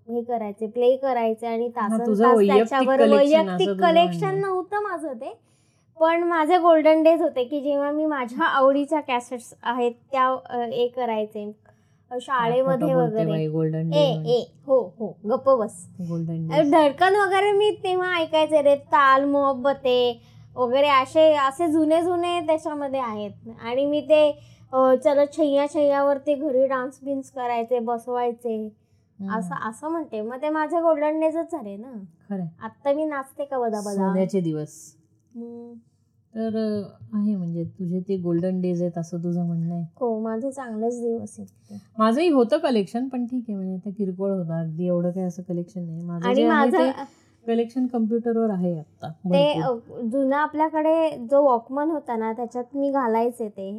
हे 0.09 0.21
करायचे 0.23 0.67
प्ले 0.67 0.95
करायचे 0.97 1.47
आणि 1.47 1.67
तासन 1.69 1.97
तास 2.23 2.37
त्याच्यावर 2.57 2.99
वैयक्तिक 3.15 3.69
कलेक्शन. 3.81 4.39
नव्हतं 4.39 4.81
माझं 4.83 5.13
ते. 5.13 5.33
पण 5.99 6.23
माझे 6.23 6.57
गोल्डन 6.57 7.03
डेज 7.03 7.21
होते 7.21 7.43
की 7.43 7.61
जेव्हा 7.61 7.91
मी 7.91 8.05
माझ्या 8.05 8.45
आवडीच्या 8.45 8.99
कॅसेट्स 8.99 9.53
आहेत 9.63 9.91
त्या 10.11 10.27
हे 10.71 10.87
करायचे. 10.87 11.45
शाळेमध्ये 12.21 12.93
वगैरे. 12.93 13.47
गोल्डन 13.47 13.93
ए 13.93 14.05
ए 14.31 14.39
हो 14.67 14.79
हो 14.99 15.07
गप्प 15.25 15.49
बस. 15.49 15.85
गोल्डन 16.09 16.69
धडकन 16.71 17.15
वगैरे 17.15 17.51
मी 17.51 17.69
तेव्हा 17.83 18.13
ऐकायचे 18.17 18.61
रे 18.61 18.75
ताल 18.91 19.25
मोहब्बते 19.25 19.97
वगैरे 20.55 20.87
असे 20.89 21.31
असे 21.37 21.67
जुने 21.71 22.01
जुने 22.03 22.39
त्याच्यामध्ये 22.47 22.99
आहेत. 22.99 23.31
आणि 23.61 23.85
मी 23.85 24.01
ते 24.01 24.31
चलत 25.03 25.33
छैया 25.33 25.65
छैयावरती 25.67 26.33
घरी 26.35 26.65
डान्स 26.67 26.99
बिन्स 27.03 27.29
करायचे 27.31 27.79
बसवायचे. 27.79 28.57
असं 29.19 29.69
असं 29.69 29.89
म्हणते. 29.89 30.21
मग 30.21 30.41
ते 30.41 30.49
माझे 30.49 30.79
गोल्डन 30.81 31.19
डेजच 31.19 31.51
झाले 31.51 31.75
ना. 31.77 31.91
खरंय. 32.29 32.47
आत्ता 32.63 32.93
मी 32.93 33.05
नाचते 33.05 33.45
का 33.45 33.59
बदा 33.59 33.81
बदा 33.81 34.39
दिवस. 34.39 34.75
तर 36.35 36.55
आहे 37.13 37.35
म्हणजे 37.35 37.63
तुझे 37.79 37.99
ते 38.07 38.17
गोल्डन 38.17 38.59
डेज 38.61 38.81
आहेत 38.81 38.97
असं 38.97 39.17
तुझं 39.23 39.45
म्हणणं 39.45 39.73
आहे. 39.73 39.83
हो 39.99 40.19
माझे 40.19 40.51
चांगलेच 40.51 40.99
दिवस 41.01 41.35
आहेत. 41.39 41.77
माझंही 41.97 42.29
होतं 42.29 42.57
कलेक्शन 42.59 43.07
पण 43.07 43.25
ठीक 43.25 43.43
आहे 43.47 43.55
म्हणजे 43.55 43.77
ते 43.85 43.91
किरकोळ 43.91 44.31
होतं. 44.31 44.53
अगदी 44.53 44.87
एवढं 44.87 45.11
काही 45.11 45.25
असं 45.25 45.43
कलेक्शन 45.43 45.83
नाही. 45.83 46.01
माझं 46.03 46.91
कलेक्शन 47.45 47.85
कम्प्युटरवर 47.87 48.49
आहे 48.49 48.77
आता 48.79 49.09
ते 49.25 50.09
जुना 50.11 50.37
आपल्याकडे 50.37 51.09
जो 51.31 51.43
वॉकमन 51.43 51.89
होता 51.91 52.15
ना 52.15 52.31
त्याच्यात 52.33 52.75
मी 52.75 52.91
घालायचे 52.91 53.47
ते. 53.49 53.71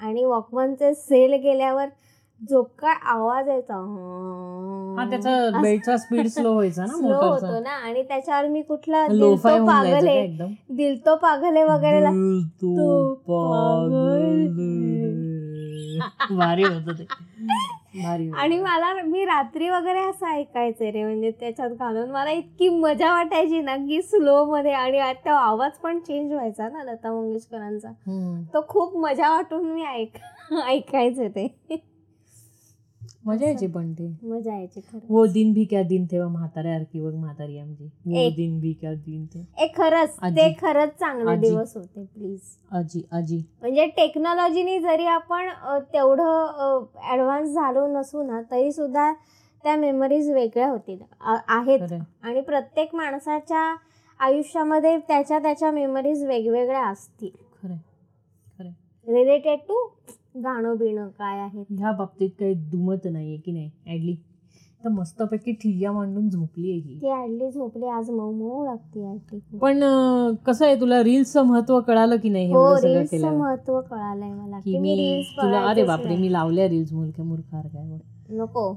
आणि 0.00 0.24
वॉकमनचे 0.24 0.92
सेल 0.94 1.34
गेल्यावर 1.34 1.88
जो 2.50 2.62
काय 2.62 2.94
आवाज 3.02 3.48
यायचा 3.48 3.74
हा 4.98 5.10
त्याचा 5.10 5.96
स्पीड 5.96 6.26
स्लो 6.26 6.52
व्हायचा 6.52 6.82
ना 6.82 6.92
स्लो 6.98 7.14
होतो 7.30 7.60
ना. 7.60 7.70
आणि 7.70 8.02
त्याच्यावर 8.02 8.46
मी 8.48 8.62
कुठला 8.62 9.06
पागल 9.66 10.08
दिल 10.70 10.98
तो 11.06 11.16
पागल 11.16 11.56
वगैरे. 11.56 12.00
भारी 16.36 16.62
होत 16.64 16.88
ते. 16.98 17.06
आणि 18.34 18.58
मला 18.58 18.92
मी 19.02 19.24
रात्री 19.24 19.68
वगैरे 19.70 19.98
असं 20.00 20.26
ऐकायचे 20.26 20.90
रे 20.90 21.04
म्हणजे 21.04 21.30
त्याच्यात 21.30 21.70
घालून 21.70 22.10
मला 22.10 22.30
इतकी 22.30 22.68
मजा 22.68 23.12
वाटायची 23.14 23.60
ना 23.60 23.76
की 23.76 24.02
स्लो 24.02 24.44
मध्ये. 24.44 24.72
आणि 24.72 25.00
तो 25.26 25.30
आवाज 25.30 25.72
पण 25.72 25.98
चेंज 25.98 26.32
व्हायचा 26.32 26.68
ना 26.68 26.82
लता 26.82 27.12
मंगेशकरांचा. 27.12 27.88
तो 28.54 28.64
खूप 28.68 28.96
मजा 28.96 29.30
वाटून 29.30 29.64
मी 29.64 29.84
ऐक 29.84 30.16
ऐकायचे 30.66 31.28
ते. 31.28 31.46
मजा 33.24 33.46
यायची 33.46 33.66
पण 33.66 33.92
ते 33.92 34.06
मजा 34.24 34.54
यायची 34.54 34.80
वो 35.08 35.24
दिन 35.26 35.52
भी 35.52 35.64
क्या 35.64 35.82
दिन 35.82 36.04
थे 36.10 36.20
म्हाताऱ्यासारखी 36.22 37.00
बघ 37.00 37.12
म्हातारी 37.14 37.58
आमची 37.58 37.84
वो. 37.84 38.28
दिन 38.36 38.58
भी 38.60 38.72
क्या 38.72 38.92
दिन 38.94 39.24
थे 39.34 39.40
ए 39.58 39.66
खरंच. 39.76 40.16
ते 40.26 40.52
खरंच 40.60 40.90
चांगले. 40.90 41.36
दिवस 41.38 41.76
होते 41.76 42.04
प्लीज 42.04 42.40
आजी 42.72 43.02
आजी 43.12 43.38
म्हणजे 43.60 43.86
टेक्नॉलॉजीने 43.96 44.78
जरी 44.80 45.06
आपण 45.08 45.48
तेवढं 45.92 46.84
ॲडव्हान्स 47.02 47.54
झालो 47.54 47.86
नसू 47.90 48.22
ना 48.22 48.40
तरी 48.50 48.72
सुद्धा 48.72 49.12
त्या 49.64 49.76
मेमरीज 49.76 50.30
वेगळ्या 50.30 50.68
होतील 50.68 50.98
आहेत. 51.22 51.92
आणि 52.22 52.40
प्रत्येक 52.40 52.94
माणसाच्या 52.94 53.74
आयुष्यामध्ये 54.20 54.96
त्याच्या 54.98 55.38
त्याच्या 55.38 55.70
मेमरीज 55.70 56.24
वेगवेगळ्या 56.24 56.82
असतील 56.82 57.30
रिलेटेड 59.06 59.58
टू 59.68 59.82
गाणं 60.36 60.76
बिणं 60.76 61.08
काय 61.08 61.38
आहे? 61.40 61.62
ह्या 61.70 61.92
बाबतीत 61.92 62.30
काही 62.40 62.54
दुमत 62.70 63.06
नाहीये 63.06 63.36
की 63.36 63.52
नाही? 63.52 63.70
ऍडली 63.88 64.14
तर 64.82 64.88
मस्तपैकी 64.90 65.52
ठिय्या 65.52 65.92
मांडून 65.92 66.28
झोपली 66.28 66.70
आहे 66.70 66.80
ही 66.80 66.98
ती 67.02 67.08
आडली 67.10 67.50
झोपली 67.50 67.86
आज 67.88 68.10
मऊ 68.10 68.32
मऊ 68.32 68.64
लागते 68.64 69.16
खूप. 69.30 69.58
पण 69.60 69.82
अं, 69.82 70.34
कसं 70.46 70.64
आहे 70.66 70.80
तुला 70.80 71.02
रील्सचं 71.02 71.42
महत्त्व 71.42 71.80
कळालं 71.80 72.16
की 72.16 72.28
नाही 72.28 72.46
हे 72.46 72.52
हो 72.52 72.60
एवढं 72.60 72.80
सगळं 72.80 72.92
रील्सचं 72.92 73.16
केलं 73.16 73.38
महत्त्व 73.38 73.80
कळालंय 73.80 74.32
मला 74.32 74.58
की 74.58 74.72
की 74.72 74.78
मी 74.78 74.88
मी 74.88 74.96
रील्स 74.96 75.30
तुला 75.36 75.60
अरे 75.60 75.82
बापरे 75.84 76.16
मी 76.16 76.32
लावल्या 76.32 76.68
रील्स 76.68 76.92
मुलक्या 76.92 77.24
मूर्खार 77.24 77.66
काय 77.66 77.98
नको. 78.30 78.72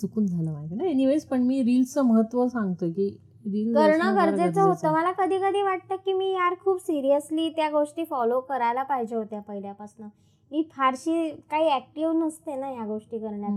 चुकून 0.00 0.26
झालं 0.26 0.50
माझ्या 0.52 0.76
नाही 0.76 0.90
एनिवेज 0.90 1.24
पण 1.24 1.42
मी 1.42 1.62
रील्सचं 1.62 2.04
महत्त्व 2.04 2.46
सांगतोय 2.48 2.90
की 2.90 3.08
करणं 3.44 4.16
गरजेचं 4.16 4.60
होतं. 4.62 4.92
मला 4.92 5.12
कधी 5.12 5.38
कधी 5.38 5.62
वाटतं 5.62 5.96
की 5.96 6.12
मी 6.12 6.32
यार 6.32 6.54
खूप 6.60 6.80
सिरियसली 6.80 7.48
त्या 7.50 7.70
गोष्टी 7.70 8.04
फॉलो 8.04 8.40
करायला 8.40 8.82
पाहिजे 8.82 9.16
होत्या 9.16 9.40
पहिल्यापासून. 9.40 10.08
मी 10.50 10.62
फारशी 10.72 11.30
काही 11.50 11.70
ऍक्टिव्ह 11.72 12.12
नसते 12.26 12.54
ना 12.56 12.70
या 12.70 12.84
गोष्टी 12.86 13.18
करण्यात. 13.18 13.52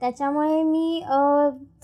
त्याच्यामुळे 0.00 0.62
मी 0.62 1.02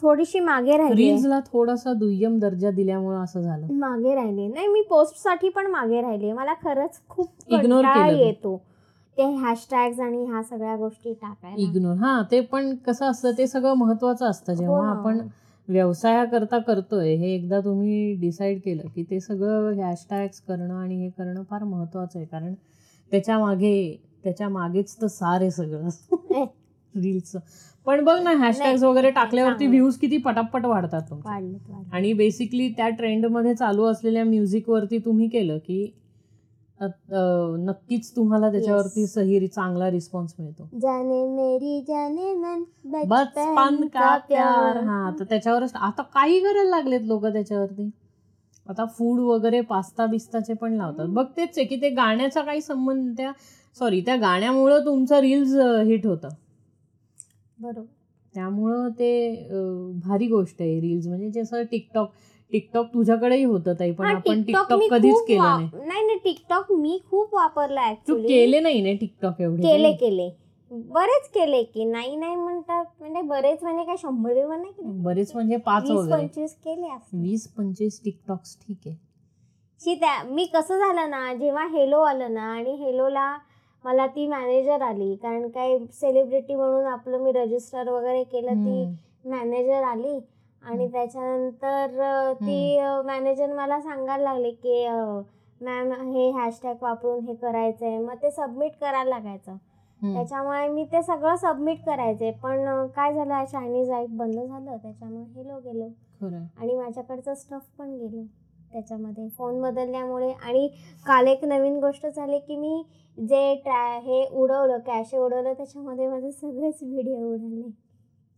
थोडीशी 0.02 0.40
मागे 0.40 0.76
राहिली 0.76 1.10
रील्सला 1.10 1.40
थोडासा 1.40 1.92
दुय्यम 1.92 2.38
दर्जा 2.38 2.70
दिल्यामुळे 2.70 3.18
असं 3.18 3.40
झालं. 3.40 3.66
मागे 3.72 4.14
राहिली 4.14 4.46
नाही 4.48 4.66
मी 4.66 4.82
पोस्टसाठी 4.82 5.48
पण 5.48 5.66
मागे 5.66 6.00
राहिली 6.00 6.32
मला 6.32 6.54
खरंच 6.54 7.00
खूप 7.08 7.28
तू. 7.52 7.56
येतो. 8.16 8.62
ते 9.16 9.22
हॅशटॅग्स 9.22 10.00
आणि 10.00 10.24
ह्या 10.24 10.42
सगळ्या 10.42 10.76
गोष्टी 10.76 11.12
टाकायला. 11.12 11.68
इग्नोर 11.68 11.96
हा 11.96 12.22
ते 12.30 12.40
पण 12.40 12.74
कसं 12.76 13.06
असतं 13.06 13.30
ते 13.38 13.46
सगळं 13.46 13.74
महत्वाचं 13.74 14.26
असतं. 14.26 14.52
हो 14.52 14.58
जेव्हा 14.58 14.82
ना. 14.82 14.90
आपण 14.90 15.20
व्यवसायाकरता 15.68 16.58
करतोय 16.58 17.14
हे 17.14 17.34
एकदा 17.34 17.60
तुम्ही 17.60 18.14
डिसाईड 18.14 18.60
केलं 18.60 18.88
की 18.94 19.02
ते 19.02 19.20
सगळं 19.20 19.80
हॅशटॅग्स 19.82 20.40
करणं 20.40 20.74
आणि 20.74 21.02
हे 21.02 21.08
करणं 21.08 21.42
फार 21.50 21.64
महत्वाचं 21.64 22.18
आहे 22.18 22.26
कारण 22.26 22.54
त्याच्यामागे 23.12 23.96
त्याच्या 24.24 24.48
मागेच 24.48 24.96
तर 25.02 25.06
सार 25.06 25.40
आहे 25.40 25.50
सगळं. 25.50 25.88
रील्सचं 26.94 27.38
पण 27.86 28.04
बघ 28.04 28.18
ना 28.20 28.30
हॅशटॅग्स 28.30 28.82
वगैरे 28.82 29.10
टाकल्यावरती. 29.10 29.66
व्ह्यूज 29.66 29.96
किती 29.96 30.16
पटापट 30.16 30.64
वाढतात 30.64 31.12
आणि 31.92 32.12
बेसिकली 32.12 32.68
त्या 32.68 32.88
ट्रेंडमध्ये 32.88 33.54
चालू 33.54 33.84
असलेल्या 33.84 34.24
म्युझिकवरती 34.24 34.98
तुम्ही 34.98 35.28
केलं 35.28 35.58
की 35.58 35.86
नक्कीच 36.80 38.10
तुम्हाला 38.16 38.50
त्याच्यावरती 38.50 39.00
Yes. 39.00 39.10
सही 39.10 39.46
चांगला 39.48 39.90
रिस्पॉन्स 39.90 40.34
मिळतो. 40.38 40.68
जाने 40.80 41.22
मेरी 41.28 41.80
जाने 41.88 42.34
मन 42.34 42.62
बचपन 43.08 43.86
का 43.86 44.16
प्यार? 44.18 44.76
हा 44.76 45.10
तर 45.20 45.24
त्याच्यावरच 45.24 45.74
आता 45.74 46.02
काही 46.02 46.40
करायला 46.40 46.70
लागलेत 46.70 47.00
लोक 47.00 47.26
त्याच्यावरती. 47.26 47.90
आता 48.66 48.84
फूड 48.84 49.20
वगैरे 49.20 49.60
पास्ता 49.60 50.06
बिस्ताचे 50.06 50.54
पण 50.54 50.72
लावतात. 50.72 51.06
बघ 51.06 51.24
तेच 51.36 51.58
आहे 51.58 51.66
की 51.66 51.76
ते 51.76 51.88
गाण्याचा 51.90 52.42
काही 52.42 52.60
संबंध 52.60 53.16
त्या 53.16 53.32
सॉरी 53.76 54.00
त्या 54.00 54.16
गाण्यामुळं 54.16 54.84
तुमचं 54.84 55.20
रील्स 55.20 55.54
हिट 55.86 56.06
होतं. 56.06 56.28
बरोबर. 57.58 57.84
त्यामुळं 58.34 58.88
ते 58.88 59.48
भारी 60.04 60.26
गोष्ट 60.26 60.56
आहे 60.60 60.80
रील्स 60.80 61.06
म्हणजे 61.06 61.42
जसं 61.42 61.62
टिकटॉक 61.62 62.10
टिकटॉक 62.52 62.86
तुझ्याकडेही 62.94 63.44
होतं 63.44 63.74
ताई 63.78 63.92
पण 63.92 64.06
आपण 64.06 64.30
TikTok 64.32 64.46
टिकटॉक 64.46 64.78
मी 64.78 64.88
कधीच 64.90 65.22
केलं 65.28 65.42
नाही 65.42 65.68
नाही 65.78 66.02
नाही 66.02 66.18
टिकटॉक 66.24 66.72
मी 66.72 66.98
खूप 67.10 67.34
वापरला 67.34 67.92
तू 68.08 68.16
केले 68.18 68.60
नाही 68.60 68.80
ना 68.82 68.92
टिकटॉक 69.00 69.40
एवढे 69.40 69.62
केले? 69.62 69.92
केले 69.94 70.28
बरेच 70.70 71.28
केले 71.30 71.62
की 71.64 71.84
नाही 71.84 72.14
नाही 72.16 72.34
म्हणतात 72.36 72.84
म्हणजे 73.00 73.20
बरेच 73.22 73.62
म्हणजे 73.62 73.84
काय 73.84 73.96
शंभर 73.96 74.46
नाही 74.48 74.72
बरेच 75.02 75.34
म्हणजे 75.34 75.56
पाच 75.56 75.88
पंचवीस 75.90 76.54
केले. 76.56 76.88
वीस 77.14 77.46
पंचवीस 77.48 78.00
टिकटॉक्स 78.04 78.56
ठीक 78.58 78.86
आहे 78.86 78.96
शी 79.80 79.94
त्या 79.94 80.22
मी 80.24 80.44
कसं 80.54 80.78
झालं 80.78 81.10
ना 81.10 81.32
जेव्हा 81.34 81.66
हेलो 81.68 82.00
आलं 82.02 82.34
ना 82.34 82.42
आणि 82.52 82.74
हेलोला 82.76 83.36
मला 83.84 84.06
ती 84.06 84.26
मॅनेजर 84.26 84.82
आली 84.82 85.14
कारण 85.16 85.48
काय 85.48 85.78
सेलिब्रिटी 85.92 86.54
म्हणून 86.54 86.84
आपलं 86.84 87.18
मी 87.18 87.32
रजिस्टर 87.32 87.88
वगैरे 87.90 88.22
केलं 88.24 88.64
ती. 88.64 88.84
मॅनेजर 89.24 89.82
आली 89.82 90.18
आणि. 90.66 90.88
त्याच्यानंतर 90.92 92.32
ती 92.40 92.78
मॅनेजर 93.06 93.52
मला 93.54 93.80
सांगायला 93.80 94.22
लागली 94.24 94.50
की 94.62 94.86
मॅम 95.60 95.92
हे 95.92 96.30
हॅशटॅग 96.30 96.82
वापरून 96.82 97.24
हे 97.26 97.34
करायचं 97.34 97.86
आहे 97.86 97.98
मग 97.98 98.14
ते 98.22 98.30
सबमिट 98.30 98.72
करायला 98.80 99.10
लागायचं. 99.10 99.56
त्याच्यामुळे 100.00 100.66
मी 100.68 100.84
ते 100.92 101.02
सगळं 101.02 101.36
सबमिट 101.36 101.84
करायचे. 101.86 102.30
पण 102.42 102.86
काय 102.96 103.12
झालं 103.14 103.44
चायनीज 103.44 103.90
ऐक 103.90 104.16
बंद 104.16 104.38
झालं 104.38 104.76
त्याच्यामुळे 104.76 105.24
हेलो 105.36 105.58
गेलो. 105.60 105.88
आणि 106.56 106.74
माझ्याकडचं 106.74 107.34
स्टफ 107.34 107.62
पण 107.78 107.94
गेलो 107.94 108.22
त्याच्यामध्ये 108.72 109.28
फोन 109.38 109.60
बदलल्यामुळे. 109.62 110.30
आणि 110.32 110.68
काल 111.06 111.26
एक 111.26 111.44
नवीन 111.44 111.78
गोष्ट 111.80 112.06
झाली 112.06 112.38
की 112.38 112.56
मी 112.56 112.82
जे 113.18 113.54
ट्रॅ 113.64 113.98
हे 114.00 114.24
उडवलं 114.32 114.78
कॅशे 114.86 115.18
उडवलं 115.18 115.52
त्याच्यामध्ये 115.52 116.08
माझे 116.08 116.30
सगळेच 116.32 116.82
व्हिडिओ 116.82 117.36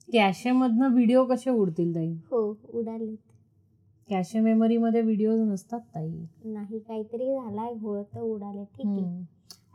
उडाले 0.08 0.18
कॅशेमधनं 0.18 0.92
व्हिडिओ 0.92 1.24
कसे 1.24 1.50
उडतील 1.50 1.94
ताई 1.94 2.12
हो 2.30 2.40
उडाले 2.72 3.14
कॅशे 4.08 4.40
मेमरीमध्ये 4.40 5.00
व्हिडिओ 5.02 5.34
नसतात 5.44 5.80
ताई 5.94 6.10
नाही 6.44 6.78
काहीतरी 6.78 7.34
झालाय 7.34 7.74
घोळ 7.74 8.00
तर 8.04 8.20
उडाले 8.20 8.64
ठीक 8.66 8.86
आहे. 8.88 9.24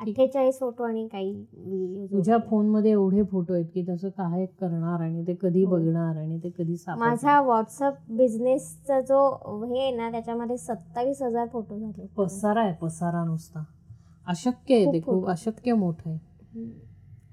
अठ्ठेचाळीस 0.01 0.57
फोटो 0.59 0.83
आणि 0.83 1.07
काही 1.07 2.07
तुझ्या 2.11 2.37
फोनमध्ये 2.47 2.91
एवढे 2.91 3.23
फोटो 3.23 3.53
आहेत 3.53 3.65
की 3.73 3.83
तसं 3.89 4.09
काय 4.09 4.45
करणार 4.61 5.01
आणि 5.01 5.23
ते 5.27 5.33
कधी 5.41 5.63
हो. 5.63 5.71
बघणार 5.71 6.15
आणि 6.17 6.39
ते 6.43 6.49
कधी? 6.57 6.75
माझा 6.97 7.39
व्हॉट्सअप 7.41 7.97
बिझनेसचा 8.09 8.99
जो 9.01 9.19
हे 9.65 9.79
आहे 9.79 9.91
ना 9.91 10.09
त्याच्यामध्ये 10.11 10.57
सत्तावीस 10.57 11.21
हजार 11.21 11.47
फोटो 11.53 11.77
झाले 11.79 12.07
पसारा 12.17 12.61
आहे 12.61 12.73
पसारा 12.81 13.23
नुसता 13.25 13.63
अशक्य 14.27 14.75
आहे 14.75 14.91
ते 14.93 15.01
खूप. 15.01 15.29
अशक्य 15.29 15.73
मोठं 15.73 16.09
आहे. 16.09 16.19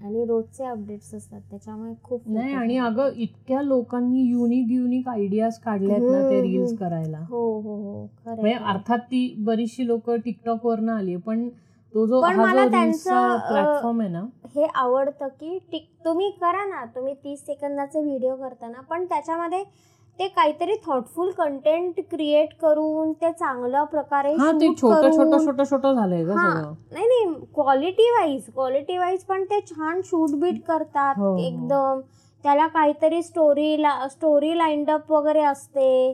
आणि 0.01 0.25
रोजचे 0.25 0.65
अपडेट्स 0.65 1.15
असतात 1.15 1.41
त्याच्यामुळे 1.51 1.93
खूप 2.03 2.29
नाही 2.29 2.53
आणि. 2.55 2.77
अगं 2.79 3.11
इतक्या 3.17 3.63
लोकांनी 3.63 4.23
युनिक 4.23 4.71
युनिक 4.71 5.09
आयडियाज 5.09 5.59
काढल्यात 5.59 6.01
ना 6.03 6.23
ते 6.31 6.41
रील्स. 6.43 6.77
करायला 6.79 7.19
हो 7.21 7.43
हो 7.61 7.77
हो 7.77 8.07
खरं 8.25 8.41
म्हणजे. 8.41 8.65
अर्थात 8.65 8.99
ती 9.11 9.35
बरीचशी 9.39 9.87
लोक 9.87 10.11
टिकटॉक 10.15 10.67
वरनं 10.67 10.93
आली 10.93 11.17
पण 11.17 11.49
तो 11.95 12.07
जो 12.07 12.21
पण 12.23 12.37
मला 12.37 12.67
त्यांचं, 12.69 13.37
प्लॅटफॉर्म 13.49 14.01
आहे 14.01 14.11
ना 14.11 14.25
हे 14.55 14.67
आवडतं 14.75 15.29
की 15.31 15.59
टिक 15.73 15.89
तुम्ही 16.05 16.31
करा 16.41 16.65
ना 16.65 16.85
तुम्ही 16.95 17.15
तीस 17.15 17.45
सेकंदाचे 17.47 18.01
व्हिडिओ 18.01 18.35
करताना 18.37 18.81
पण 18.81 19.05
त्याच्यामध्ये 19.05 19.63
ते 20.21 20.29
काहीतरी 20.29 20.77
थॉटफुल 20.87 21.31
कंटेंट 21.31 22.01
क्रिएट 22.11 22.49
करून 22.61 23.13
ते 23.13 23.33
चांगल्या 23.33 23.85
प्रकारे 23.85 24.35
हा 24.35 24.53
ते 24.53 24.67
shoot 24.67 24.81
छोटं 24.81 25.11
छोटं 25.11 25.31
करून- 25.31 25.47
छोटं 25.47 25.65
छोटं 25.65 25.95
झालंय 25.95 26.25
नाही 26.25 27.07
नाही 27.07 27.35
क्वालिटी 27.55 28.11
वाईज 28.11 28.45
क्वालिटी 28.55 28.99
वाईज 28.99 29.25
पण 29.25 29.45
ते 29.45 29.61
छान 29.61 30.01
शूट 30.05 30.31
बीट 30.31 30.63
करतात 30.65 31.15
हो, 31.19 31.33
हो. 31.33 31.39
एकदम. 31.39 32.01
त्याला 32.43 32.67
काहीतरी 32.67 33.23
स्टोरी 33.23 33.77
स्टोरी 34.11 34.59
लाईंड 34.59 34.91
अप 34.91 35.13
वगैरे 35.13 35.41
असते. 35.41 36.13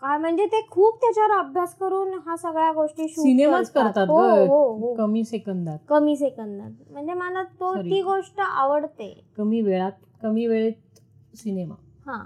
काय 0.00 0.18
म्हणजे 0.18 0.46
ते 0.46 0.66
खूप 0.70 0.96
त्याच्यावर 0.96 1.30
अभ्यास 1.30 1.74
करून 1.74 2.12
हा 2.26 2.36
सगळ्या 2.36 2.72
गोष्टी 2.72 3.08
सिनेमाच 3.08 3.70
करतात. 3.70 4.06
हो 4.08 4.26
हो 4.46 4.72
हो. 4.72 4.94
कमी 4.94 5.24
सेकंदात. 5.24 5.78
कमी 5.88 6.16
सेकंदात. 6.16 6.70
म्हणजे 6.90 7.14
मला 7.14 7.42
तो. 7.42 7.76
ती 7.76 8.02
गोष्ट 8.02 8.40
आवडते. 8.40 9.24
कमी 9.36 9.60
वेळात 9.60 9.92
कमी 10.22 10.46
वेळेत 10.46 11.36
सिनेमा 11.36 11.74
हा. 12.06 12.24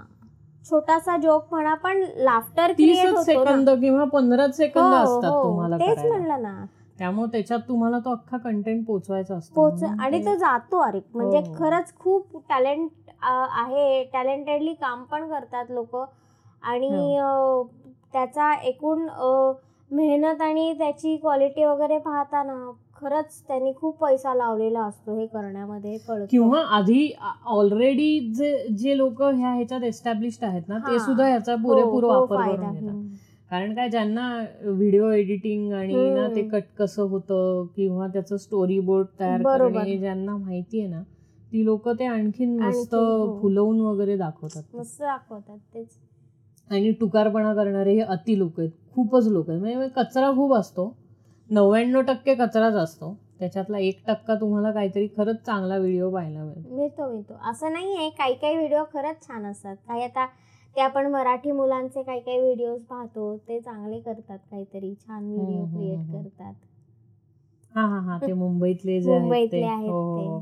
छोटासा 0.65 1.15
जोक 1.17 1.45
म्हणा 1.51 1.73
पण 1.73 2.03
लाफ्टर 2.17 2.71
क्रिएट 2.71 3.15
सेकंद. 3.19 3.69
किंवा 3.71 4.03
पंधराच 4.03 4.55
सेकंद 4.57 4.93
हो, 4.93 4.99
असतात 4.99 5.31
हो. 5.31 5.43
तुम्हाला 5.43 5.77
तेच. 5.77 5.99
म्हणलं 5.99 6.41
ना 6.41 6.63
त्यामुळे 6.99 7.31
त्याच्यात 7.31 7.59
तुम्हाला 7.67 7.99
तो 7.99 8.11
अख्खा 8.11 8.37
कंटेंट 8.37 8.85
पोचवायचा 8.85 9.35
असतो 9.35 9.53
पोच 9.61 9.83
आणि 9.83 10.25
ते- 10.25 10.35
जातो 10.37 10.79
अरे 10.79 10.99
म्हणजे 11.13 11.37
हो. 11.39 11.53
खरंच 11.55 11.93
खूप 11.95 12.37
टॅलेंट 12.49 12.89
आहे 13.23 14.03
टॅलेंटेडली 14.03 14.73
काम 14.73 15.03
पण 15.03 15.27
करतात 15.29 15.65
लोक 15.69 15.95
आणि 15.95 17.17
त्याचा 18.13 18.53
एकूण 18.63 19.07
मेहनत 19.91 20.41
आणि 20.41 20.73
त्याची 20.73 21.15
क्वालिटी 21.17 21.63
वगैरे 21.63 21.97
पाहताना 21.97 22.53
खरंच 23.03 23.41
त्यांनी 23.47 23.71
खूप 23.75 23.97
पैसा 23.97 24.33
लावलेला 24.33 24.81
असतो 24.81 25.17
हे 25.17 25.25
करण्यामध्ये 25.25 25.97
कळतं 25.97 26.25
किंवा 26.29 26.59
आधी 26.77 27.11
ऑलरेडी 27.47 28.19
जे 28.35 28.67
जे 28.77 28.97
लोक 28.97 29.21
ह्या 29.21 29.53
ह्याच्यात 29.53 29.83
एस्टॅब्लिश्ड 29.83 30.43
आहेत 30.45 30.69
ना 30.69 30.77
ते. 30.77 30.99
सुद्धा 30.99 31.27
ह्याचा 31.27 31.53
हो, 31.53 31.61
पुरेपूर 31.63 32.03
हो, 32.03 32.09
वापर. 32.09 32.35
करून. 32.35 33.07
कारण 33.51 33.73
काय 33.75 33.89
ज्यांना 33.89 34.27
व्हिडिओ 34.61 35.09
एडिटिंग 35.11 35.71
आणि 35.73 36.09
ना 36.09 36.27
ते. 36.27 36.43
कट 36.43 36.63
कसं 36.77 37.09
होतं 37.09 37.65
किंवा 37.75 38.07
त्याचं 38.07 38.37
स्टोरी 38.37 38.79
बोर्ड 38.81 39.07
तयार. 39.19 39.43
करणे 39.43 39.97
ज्यांना 39.97 40.35
माहिती 40.37 40.79
आहे 40.79 40.89
ना 40.89 41.01
ती 41.51 41.65
लोक 41.65 41.89
ते 41.89 42.05
आणखीन 42.05 42.57
मस्त 42.59 42.93
हो. 42.95 43.37
फुलवून 43.41 43.79
वगैरे 43.81 44.17
दाखवतात 44.17 44.75
मस्त 44.75 45.01
दाखवतात 45.01 45.57
तेच 45.73 45.97
आणि 46.69 46.91
टुकारपणा 46.91 47.53
करणारे 47.53 47.93
हे 47.93 48.01
अति 48.01 48.37
लोक 48.39 48.59
आहेत 48.59 48.71
खूपच 48.93 49.27
लोक 49.27 49.49
आहेत 49.49 49.61
म्हणजे 49.61 49.87
कचरा 49.95 50.31
खूप 50.31 50.53
असतो 50.53 50.93
नव्याण्णव 51.49 52.01
टक्के 52.01 52.33
कचराच 52.35 52.73
असतो 52.73 53.13
त्याच्यातला 53.39 53.79
एक 53.79 53.99
टक्का 54.07 54.35
तुम्हाला 54.35 54.71
काहीतरी 54.71 55.07
खरंच 55.17 55.41
चांगला 55.45 55.77
व्हिडिओ 55.77 56.09
पाहायला 56.11 56.43
मिळेल 56.43 56.63
मिळतो 56.69 57.09
मिळतो 57.11 57.37
असं 57.49 57.73
नाही 57.73 57.95
आहे 57.97 58.09
काही 58.09 58.33
काही 58.33 58.55
व्हिडिओ 58.55 58.83
खरंच 58.93 59.27
छान 59.27 59.45
असतात 59.45 59.75
काही 59.87 60.03
आता 60.03 60.25
ते 60.75 60.81
आपण 60.81 61.07
मराठी 61.07 61.51
मुलांचे 61.51 62.03
काही 62.03 62.19
काही 62.19 62.39
व्हिडिओज 62.39 62.81
पाहतो 62.83 63.35
ते 63.47 63.59
चांगले 63.59 63.99
करतात 63.99 64.37
काहीतरी 64.51 64.93
छान 64.97 65.23
व्हिडिओ 65.25 65.65
क्रिएट. 65.65 65.99
करतात 66.13 66.53
हा 67.75 67.85
हा 67.87 67.99
हा 68.01 68.17
ते 68.17 68.33
मुंबईतले 68.33 68.99
जे 69.01 69.11
आहेत 69.11 69.21
मुंबईतले 69.21 69.59
ते 69.59 69.65
आहेत 69.65 69.89
हो, 69.89 70.17
ते 70.17 70.27
हो. 70.27 70.39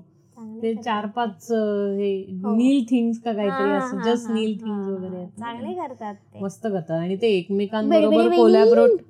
ते. 0.63 0.73
चार 0.75 1.05
पाच 1.05 1.47
हे 1.51 2.13
हो. 2.43 2.55
नील 2.55 2.83
थिंग्स 2.89 3.19
का 3.19 3.33
काहीतरी 3.33 3.71
असं 3.71 4.01
जस्ट 4.03 4.29
नील 4.29 4.55
थिंग्स. 4.55 4.87
वगैरे. 4.89 5.25
चांगले 5.39 5.73
करतात 5.75 6.13
ते 6.33 6.39
मस्त 6.39 6.63
करतात 6.63 6.91
आणि 6.91 7.15
ते 7.15 7.27
एकमेकांबरोबर. 7.29 8.29
कोलॅबरेट. 8.29 9.01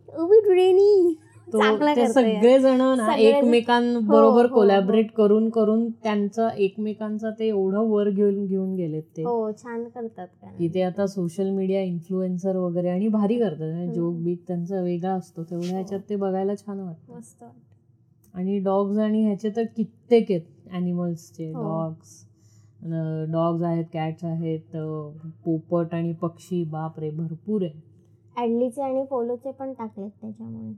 तो 1.54 1.60
चांगलं 1.60 1.96
ते 1.96 2.02
करतोय. 2.02 2.34
सगळे 2.34 2.58
जण 2.60 2.82
ना 2.98 3.16
एकमेकांबरोबर 3.18 4.22
हो, 4.36 4.48
हो, 4.48 4.54
कोलॅबरेट 4.54 5.12
करून 5.12 5.50
करून 5.50 5.90
त्यांचं 6.04 6.50
एकमेकांचा 6.58 7.30
ते 7.40 7.48
एवढं 7.48 7.88
वर 7.90 8.10
घेऊन 8.10 8.46
घेऊन 8.46 8.74
गेलेत 8.76 9.04
ते 9.18 9.24
हो 9.24 9.52
छान 9.54 9.84
करतात 9.86 10.28
का 10.42 10.68
ते 10.68 10.82
आता 10.82 11.08
सोशल 11.08 11.50
मीडिया 11.50 11.82
इन्फ्लुएन्सर 11.82 12.56
वगैरे 12.58 12.90
आणि 12.90 13.08
भारी 13.10 13.40
करतात. 13.40 13.94
जोक 13.94 14.16
बीक 14.16 14.44
त्यांचा 14.48 14.82
वेगळा 14.82 15.14
असतो 15.14 15.44
तेवढ्या 15.44 15.70
हो. 15.70 15.76
ह्याच्यात 15.76 16.10
ते 16.10 16.16
बघायला 16.18 16.56
छान 16.56 16.80
वाटतं. 16.80 17.50
आणि 18.34 18.60
डॉग्स 18.60 18.98
आणि 18.98 19.24
ह्याचे 19.24 19.50
तर 19.56 19.64
कित्येक 19.78 20.32
आहेत 20.32 20.74
ॲनिमल्सचे 20.74 21.52
हो. 21.52 21.62
डॉग्स 21.62 22.24
डॉग्स 23.32 23.64
आहेत 23.64 23.86
कॅट्स 23.94 24.24
आहेत 24.26 24.76
पोपट 25.46 25.94
आणि 25.94 26.14
पक्षी 26.22 26.64
बापरे 26.64 27.10
भरपूर 27.10 27.62
आहे 27.64 27.90
ॲडलीचे 28.36 28.82
आणि 28.82 29.04
पोलोचे 29.04 29.52
पण 29.52 29.74
टाकलेत 29.74 30.10
त्याच्यामुळे 30.22 30.74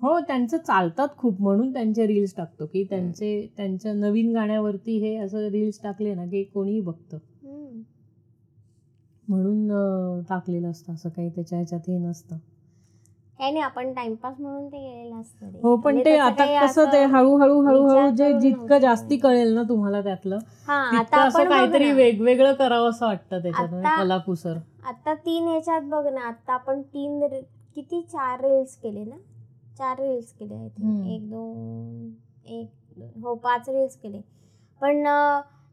हो 0.00 0.18
त्यांचं 0.20 0.56
चालतात 0.58 1.08
खूप 1.18 1.40
म्हणून 1.40 1.72
त्यांचे 1.72 2.06
रील्स 2.06 2.34
टाकतो 2.36 2.66
की 2.66 2.82
त्यांचे 2.84 3.46
त्यांच्या 3.56 3.92
नवीन 3.94 4.32
गाण्यावरती 4.34 4.96
हे 4.98 5.14
असं 5.16 5.48
रील्स 5.50 5.80
टाकले 5.82 6.14
ना 6.14 6.24
की 6.24 6.42
कोणीही 6.44 6.80
बघतं. 6.80 7.18
म्हणून 9.28 10.20
टाकलेलं 10.22 10.70
असतं 10.70 10.92
असं 10.92 11.08
काही 11.08 11.28
त्याच्या 11.28 11.58
ह्याच्यात 11.58 11.88
हे 11.88 11.96
नसतं 11.98 12.36
काही 13.38 13.52
नाही 13.52 13.62
आपण 13.64 13.92
टाइमपास 13.92 14.34
म्हणून 14.38 14.66
ते 14.66 14.78
गेलेलं 14.78 15.20
असतं. 15.20 15.46
हो 15.62 15.74
पण 15.76 15.82
म्हणजे 15.84 16.04
ते 16.04 16.16
आता 16.18 16.44
कसं 16.60 16.84
ते 16.92 17.02
हळूहळू 17.04 17.60
हळूहळू 17.62 18.10
जे 18.10 18.32
जितकं. 18.32 18.78
जास्ती 18.78 19.16
कळेल 19.16 19.52
ना 19.54 19.62
तुम्हाला 19.62 20.00
त्यातलं 20.02 20.38
आता 20.68 21.22
असं 21.22 21.44
काहीतरी. 21.44 21.90
वेगवेगळं 21.92 22.52
करावं 22.54 22.90
असं 22.90 23.06
वाटतं 23.06 23.42
त्याच्यात 23.42 23.68
म्हणजे 23.70 24.02
कलाकुसर 24.02 24.56
आता 24.84 25.14
तीन 25.16 25.48
ह्याच्यात 25.48 25.82
बघ 25.82 26.06
ना 26.06 26.20
आता 26.20 26.52
आपण 26.52 26.80
तीन 26.84 27.26
किती 27.76 28.00
चार 28.02 28.40
रील्स 28.40 28.76
केले 28.76 29.04
ना 29.04 29.16
चार 29.78 30.00
रील्स 30.00 30.32
केले 30.32 30.54
आहेत 30.54 30.80
हम्म. 30.80 31.06
एक 31.06 31.28
दोन 31.30 32.10
एक 32.50 33.22
हो 33.22 33.34
पाच 33.36 33.68
रील्स 33.68 33.96
केले 33.96 34.20
पण 34.80 35.04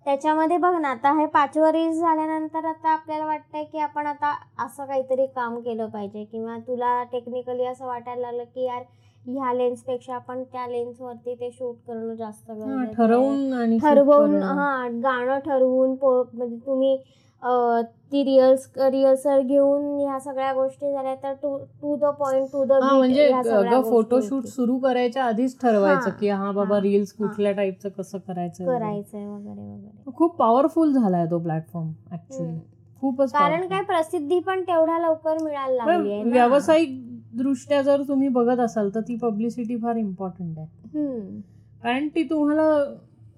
त्याच्यामध्ये 0.05 0.57
बघ 0.57 0.73
ना 0.75 0.89
आता 0.89 1.11
हे 1.11 1.25
पाचवं 1.25 1.69
रील्स 1.71 1.99
झाल्यानंतर 1.99 2.65
आता 2.65 2.89
आपल्याला 2.89 3.25
वाटतंय 3.25 3.63
की 3.63 3.77
आपण 3.79 4.07
आता 4.07 4.33
असं 4.59 4.85
काहीतरी 4.85 5.25
काम 5.27 5.59
केलं 5.59 5.89
पाहिजे 5.89 6.23
किंवा 6.23 6.57
तुला 6.67 7.03
टेक्निकली 7.03 7.65
असं 7.65 7.85
वाटायला 7.85 8.21
लागलं 8.21 8.43
की 8.45 8.65
यार 8.65 8.83
ह्या 9.25 9.53
लेन्सपेक्षा 9.53 10.15
आपण 10.15 10.43
त्या 10.43 10.67
लेन्सवरती 10.67 11.33
ते 11.35 11.49
शूट 11.51 11.75
करणं 11.87 12.13
जास्त. 12.15 12.51
ठरवून 12.93 13.53
ठरवून. 13.79 14.41
हा 14.43 14.87
गाणं 15.03 15.39
ठरवून 15.39 15.95
म्हणजे 16.01 16.57
तुम्ही 16.65 16.97
ती 18.11 18.23
रिअल्स 18.23 18.67
रिहर्सल 18.77 19.41
घेऊन 19.41 19.99
ह्या 19.99 20.19
सगळ्या 20.19 20.53
गोष्टी 20.53 20.91
झाल्या 20.91 21.15
तर 21.15 21.33
to 21.33 21.57
to 21.81 21.95
the 21.95 22.05
point 22.19 22.47
to 22.51 22.63
the 22.63 22.71
म्हणजे 22.73 23.31
फोटोशूट 23.89 24.45
सुरू 24.45 24.77
करायच्या 24.77 25.23
आधीच 25.23 25.59
ठरवायचं 25.61 26.09
की 26.09 26.29
हा 26.29 26.51
बाबा 26.51 26.79
रील्स. 26.79 27.11
कुठल्या 27.13 27.51
टाईपचं 27.51 27.89
कसं 27.89 28.17
करायचं. 28.17 28.65
करायचंय 28.65 29.25
वगैरे 29.25 29.61
वगैरे 29.61 30.11
खूप 30.11 30.35
पॉवरफुल 30.37 30.93
झालाय 30.93 31.25
तो 31.25 31.39
प्लॅटफॉर्म 31.39 31.91
ऍक्च्युली. 32.13 32.59
खूपच 33.01 33.31
कारण. 33.31 33.67
काय 33.67 33.81
प्रसिद्धी 33.81 34.39
पण 34.39 34.61
तेवढ्या 34.61 34.99
लवकर 34.99 35.43
मिळायला 35.43 35.85
लागली. 35.85 36.21
व्यावसायिक 36.23 37.01
दृष्ट्या 37.37 37.81
जर 37.81 38.01
तुम्ही 38.07 38.27
बघत 38.27 38.59
असाल 38.59 38.89
तर 38.95 39.01
ती 39.01 39.15
पब्लिसिटी 39.15 39.77
फार 39.77 39.95
इम्पॉर्टंट 39.95 40.59
आहे. 40.59 41.41
कारण 41.83 42.07
ती 42.07 42.23
तुम्हाला 42.23 42.83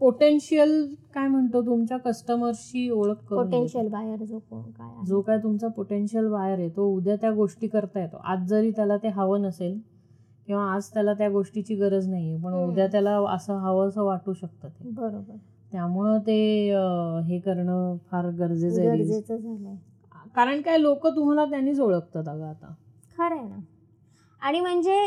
पोटेन्शियल 0.01 0.71
काय 1.13 1.27
म्हणतो 1.27 1.62
तुमच्या 1.65 1.97
कस्टमरशी 1.97 2.89
ओळख 2.89 3.17
करून. 3.29 3.43
पोटेन्शियल 3.43 3.88
बायर 3.88 4.23
जो 4.23 4.38
कोण 4.39 4.62
काय. 4.62 5.05
जो 5.08 5.21
काय 5.21 5.38
तुमचा 5.43 5.67
पोटेन्शियल 5.67 6.25
वायर 6.27 6.60
आहे 6.60 6.69
तो 6.69 6.88
उद्या 6.95 7.15
त्या 7.15 7.31
गोष्टी 7.31 7.67
करता 7.67 7.99
येतो 7.99 8.17
आज 8.25 8.47
जरी 8.49 8.71
त्याला 8.71 8.97
ते 8.97 9.10
हवं 9.10 9.41
नसेल 9.41 9.77
किंवा 10.47 10.63
आज 10.73 10.89
त्याला 10.93 11.13
त्या 11.13 11.29
गोष्टीची 11.29 11.75
गरज 11.75 12.08
नाहीये 12.10 12.38
पण. 12.38 12.53
उद्या 12.63 12.88
त्याला 12.88 13.17
असं 13.29 13.58
हवं 13.58 13.88
असं 13.88 14.03
वाटू 14.03 14.34
शकतं 14.34 14.69
ते 14.69 14.89
बरोबर 14.91 15.36
त्यामुळं 15.71 16.17
ते 16.17 16.38
हे 17.27 17.39
करणं 17.39 17.95
फार 18.12 18.29
गरजेचं 18.29 18.79
आहे 18.79 18.89
reels. 18.89 18.99
गरजेचं 18.99 19.38
झालंय 19.38 19.75
कारण 20.36 20.62
काय 20.62 20.77
लोक 20.77 21.08
तुम्हाला 21.08 21.45
त्यांनीच 21.45 21.79
ओळखतात 21.79 22.27
अगं 22.27 22.45
आता 22.45 22.73
खरं 23.17 23.36
आहे 23.36 23.47
ना 23.47 23.60
आणि 24.41 24.60
म्हणजे 24.60 24.97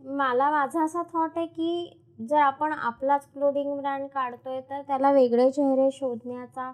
मला 0.00 0.50
माझा 0.50 0.84
असा 0.84 1.02
थॉट 1.12 1.36
आहे 1.36 1.46
की 1.46 2.00
जर 2.18 2.38
आपण 2.38 2.72
आपलाच 2.72 3.26
क्लोदिंग 3.26 3.76
ब्रँड 3.76 4.06
काढतोय 4.08 4.60
तर 4.60 4.80
त्याला 4.82 5.10
वेगळे 5.12 5.50
चेहरे 5.50 5.90
शोधण्याचा 5.92 6.70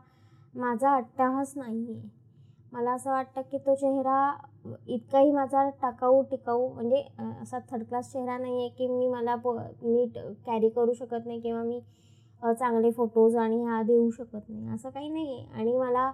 माझा 0.54 0.94
अट्टाहास 0.96 1.52
नाही 1.56 1.84
आहे 1.90 2.08
मला 2.72 2.92
असं 2.92 3.10
वाटतं 3.10 3.40
की 3.50 3.58
तो 3.58 3.74
चेहरा 3.74 4.32
इतकाही 4.86 5.30
माझा 5.32 5.68
टाकाऊ 5.82 6.22
टिकाऊ 6.22 6.68
म्हणजे 6.68 7.02
असा 7.42 7.58
थर्ड 7.70 7.82
क्लास 7.84 8.12
चेहरा 8.12 8.36
नाही 8.38 8.58
आहे 8.58 8.68
की 8.68 8.86
मी 8.88 9.08
मला 9.08 9.34
प 9.36 9.56
नीट 9.82 10.18
कॅरी 10.46 10.68
करू 10.68 10.92
शकत 10.92 11.26
नाही 11.26 11.40
किंवा 11.40 11.62
मी 11.62 11.80
चांगले 12.42 12.90
फोटोज 12.90 13.36
आणि 13.36 13.62
ह्या 13.62 13.80
देऊ 13.82 14.10
शकत 14.10 14.48
नाही. 14.48 14.68
असं 14.68 14.90
काही 14.90 15.08
नाही 15.08 15.34
आहे 15.34 15.60
आणि 15.60 15.72
मला 15.72 16.10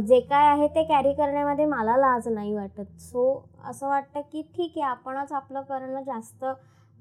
जे 0.00 0.20
काय 0.20 0.46
आहे 0.48 0.66
ते 0.68 0.82
कॅरी 0.84 1.12
करण्यामध्ये 1.14 1.64
मला 1.66 1.96
लाज 1.96 2.28
नाही 2.28 2.54
वाटत. 2.54 2.98
सो 3.00 3.42
असं 3.64 3.88
वाटतं 3.88 4.20
की 4.32 4.42
ठीक 4.54 4.72
आहे 4.76 4.86
आपणच 4.86 5.32
आपलं 5.32 5.60
करणं 5.62 6.02
जास्त 6.02 6.44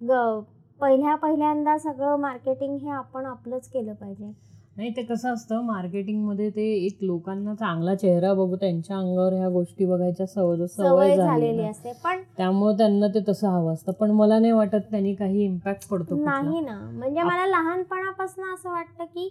ग 0.01 0.39
पहिल्या 0.81 1.15
पहिल्यांदा 1.15 1.77
सगळं 1.77 2.15
मार्केटिंग 2.19 2.77
हे 2.77 2.89
आपण 2.89 3.25
आपलंच 3.25 3.67
केलं 3.69 3.93
पाहिजे. 3.93 4.31
नाही 4.77 4.89
ते 4.89 5.01
कसं 5.03 5.33
असतं 5.33 5.61
मार्केटिंगमध्ये 5.63 6.49
ते 6.49 6.63
एक 6.75 6.97
लोकांना 7.01 7.53
चांगला 7.55 7.95
चेहरा 7.95 8.33
बघू 8.33 8.55
त्यांच्या 8.55 8.97
अंगावर 8.97 9.33
ह्या 9.33 9.49
गोष्टी 9.49 9.85
बघायच्या 9.85 10.25
सवय 10.25 10.65
सवय 10.67 11.15
झालेली 11.17 11.63
असते 11.63 11.91
पण 12.03 12.21
त्यामुळे 12.37 12.77
त्यांना 12.77 13.07
ते 13.07 13.19
तसं 13.27 13.47
हवं 13.49 13.73
असतं. 13.73 13.91
पण 13.91 14.11
मला 14.11 14.39
नाही 14.39 14.51
वाटत 14.53 14.89
त्यांनी 14.91 15.13
काही 15.15 15.43
इम्पॅक्ट 15.45 15.87
पडतो. 15.89 16.15
नाही 16.15 16.59
ना. 16.61 16.79
म्हणजे 16.91 17.21
मला 17.21 17.45
लहानपणापासून 17.47 18.53
असं 18.53 18.69
वाटतं 18.69 19.05
की 19.05 19.29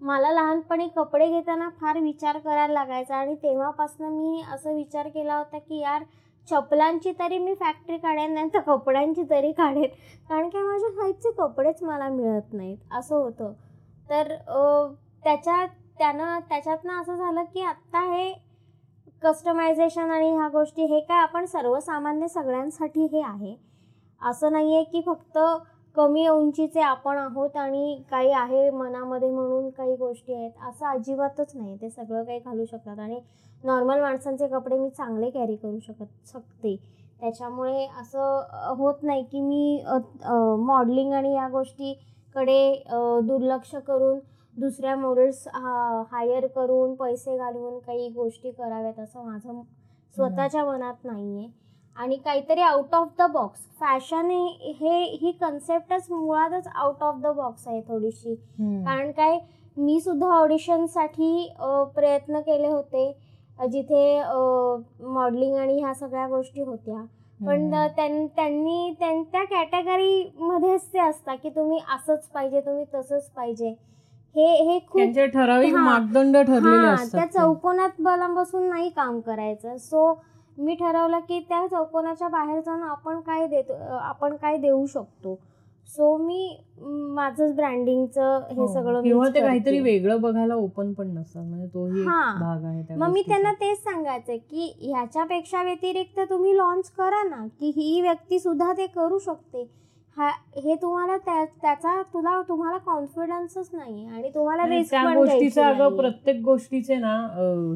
मला 0.00 0.30
लहानपणी 0.32 0.88
कपडे 0.96 1.28
घेताना 1.28 1.68
फार 1.80 1.98
विचार 1.98 2.38
करायला 2.38 2.72
लागायचा 2.72 3.16
आणि 3.16 3.34
तेव्हापासून 3.34 4.12
मी 4.12 4.42
असं 4.54 4.74
विचार 4.74 5.08
केला 5.08 5.36
होता 5.36 5.58
की 5.58 5.78
यार 5.80 6.02
चपलांची 6.48 7.12
तरी 7.18 7.38
मी 7.38 7.54
फॅक्टरी 7.54 7.96
काढेन 7.98 8.32
नाही 8.34 8.48
तर 8.54 8.60
कपड्यांची 8.60 9.22
तरी 9.30 9.52
काढेन. 9.52 9.88
कारण 10.28 10.48
की 10.48 10.58
माझ्या 10.58 10.88
हाईटचे 11.00 11.30
कपडेच 11.32 11.82
मला 11.82 12.08
मिळत 12.08 12.52
नाहीत. 12.52 12.78
असं 12.92 13.16
होतं. 13.16 13.52
तर 14.10 14.34
त्याच्यात 15.24 15.68
त्यानं 15.98 16.38
त्याच्यातनं 16.48 17.00
असं 17.00 17.14
झालं 17.16 17.44
की 17.44 17.60
आत्ता 17.60 18.00
हे 18.12 18.32
कस्टमायझेशन 19.22 20.10
आणि 20.10 20.30
ह्या 20.30 20.48
गोष्टी 20.48 20.84
हे 20.84 21.00
काय 21.00 21.20
आपण 21.22 21.44
सर्वसामान्य 21.46 22.28
सगळ्यांसाठी 22.28 23.04
हे 23.12 23.20
आहे. 23.22 23.54
असं 24.20 24.52
नाही 24.52 24.74
आहे 24.74 24.84
की 24.84 25.00
फक्त 25.06 25.38
कमी 25.96 26.26
उंचीचे 26.28 26.80
आपण 26.80 27.18
आहोत 27.18 27.56
आणि 27.56 28.02
काही 28.10 28.30
आहे 28.32 28.68
मनामध्ये 28.70 29.30
म्हणून 29.30 29.68
काही 29.70 29.96
गोष्टी 29.96 30.34
आहेत. 30.34 30.50
असं 30.68 30.86
अजिबातच 30.86 31.54
नाही. 31.56 31.76
ते 31.82 31.90
सगळं 31.90 32.24
काही 32.24 32.38
घालू 32.38 32.64
शकतात. 32.64 32.98
आणि 32.98 33.20
नॉर्मल 33.64 34.00
माणसांचे 34.00 34.46
कपडे 34.48 34.78
मी 34.78 34.88
चांगले 34.90 35.30
कॅरी 35.30 35.56
करू 35.56 35.78
शकत 35.78 36.28
शकते. 36.28 36.76
त्याच्यामुळे 37.20 37.86
असं 38.00 38.74
होत 38.78 39.02
नाही 39.02 39.22
की 39.22 39.40
मी 39.40 39.82
मॉडलिंग 40.66 41.12
आणि 41.12 41.32
या 41.34 41.48
गोष्टीकडे 41.48 42.82
दुर्लक्ष 43.26 43.74
करून 43.86 44.18
दुसऱ्या 44.56 44.96
मॉडेल्स 44.96 45.46
हायर 46.12 46.46
करून 46.54 46.94
पैसे 46.94 47.36
घालवून 47.36 47.78
काही 47.78 48.08
गोष्टी 48.14 48.50
कराव्यात 48.50 48.98
असं 49.00 49.24
माझं 49.24 49.60
स्वतःच्या 50.16 50.64
मनात 50.64 51.04
नाही 51.04 51.36
आहे 51.38 51.50
आणि 51.96 52.16
काहीतरी 52.16 52.60
out 52.60 52.94
of 52.94 53.08
the 53.18 53.22
box 53.32 53.60
fashion 53.80 54.30
हे 54.80 55.02
ही 55.20 55.32
कन्सेप्टच 55.40 56.10
मुळातच 56.10 56.66
आउट 56.68 57.02
ऑफ 57.02 57.16
द 57.22 57.26
बॉक्स 57.36 57.66
आहे 57.68 57.80
थोडीशी. 57.88 58.34
कारण 58.34 59.10
काय 59.10 59.38
मी 59.76 60.00
सुद्धा 60.00 60.26
ऑडिशनसाठी 60.34 61.48
प्रयत्न 61.94 62.40
केले 62.40 62.68
होते. 62.68 63.10
जिथे 63.72 64.22
मॉडलिंग 65.00 65.56
आणि 65.56 65.80
ह्या 65.80 65.94
सगळ्या 65.94 66.28
गोष्टी 66.28 66.60
होत्या. 66.60 67.04
पण 67.46 67.70
त्यांनी 68.36 68.94
त्यां- 68.98 69.22
त्या 69.22 69.44
कॅटेगरीमध्येच 69.44 70.86
ते 70.92 70.98
असतात 70.98 71.36
की 71.42 71.50
तुम्ही 71.50 71.78
असंच 71.94 72.26
पाहिजे 72.26 72.60
तुम्ही 72.60 72.84
तसंच 72.94 73.30
पाहिजे. 73.30 73.68
हे 74.36 74.62
हे 74.64 74.78
खूप 74.78 75.00
ठराविक. 75.74 75.74
मापदंड 76.86 77.16
त्या. 77.16 77.26
चौकोनात 77.26 77.90
बला 77.98 78.28
बसून 78.28 78.62
नाही 78.62 78.88
काम 78.88 79.20
करायचं. 79.20 79.76
सो 79.76 80.22
मी 80.58 80.74
ठरवलं 80.74 81.18
की 81.18 81.46
त्या 81.48 81.66
चौकोनाच्या 81.70 82.28
बाहेर 82.28 82.60
जाऊन 82.60 82.82
आपण 82.82 83.20
काय 83.20 83.46
देतो 83.46 83.72
आपण 83.90 84.36
काय 84.36 84.56
देऊ 84.56 84.86
शकतो? 84.86 85.38
सो 85.88 86.16
मी 86.18 86.56
माझंच 87.14 87.54
ब्रँडिंगचं 87.56 88.38
हे 88.50 88.54
हो. 88.54 88.66
सगळं 88.66 89.02
किंवा 89.02 89.28
ते. 89.28 89.40
काहीतरी 89.40 89.80
वेगळं 89.80 90.20
बघायला 90.20 90.54
ओपन 90.56 90.92
पण 90.92 91.08
नसतात 91.08 91.42
म्हणजे 91.42 91.66
तोही 91.66 92.02
हा. 92.02 92.22
भाग 92.40 92.64
आहे 92.64 92.94
मग 92.96 93.12
मी. 93.12 93.22
त्यांना 93.22 93.52
तेच 93.52 93.78
सांगायचं 93.78 94.36
की 94.50 94.72
ह्याच्यापेक्षा 94.82 95.62
व्यतिरिक्त 95.62 96.20
तुम्ही 96.30 96.56
लॉन्च 96.56 96.90
करा 96.90 97.22
ना 97.28 97.46
की 97.60 97.72
ही 97.76 98.00
व्यक्ती 98.00 98.38
सुद्धा 98.38 98.72
ते 98.72 98.86
करू 98.86 99.18
शकते 99.18 99.68
हा 100.16 100.28
हे 100.56 100.74
तुम्हाला 100.74 101.16
त्या- 101.16 101.44
त्याचा 101.62 102.00
तुला 102.14 102.40
तुम्हाला 102.48 102.78
कॉन्फिडन्सच 102.78 103.68
नाही 103.72 104.04
आणि 104.06 104.30
तुम्हाला 104.34 104.66
रिस्क 104.68 104.94
गोष्टीचं 105.16 105.62
अगं. 105.64 105.96
प्रत्येक 105.96 106.40
गोष्टीचे 106.42 106.96
ना 106.96 107.14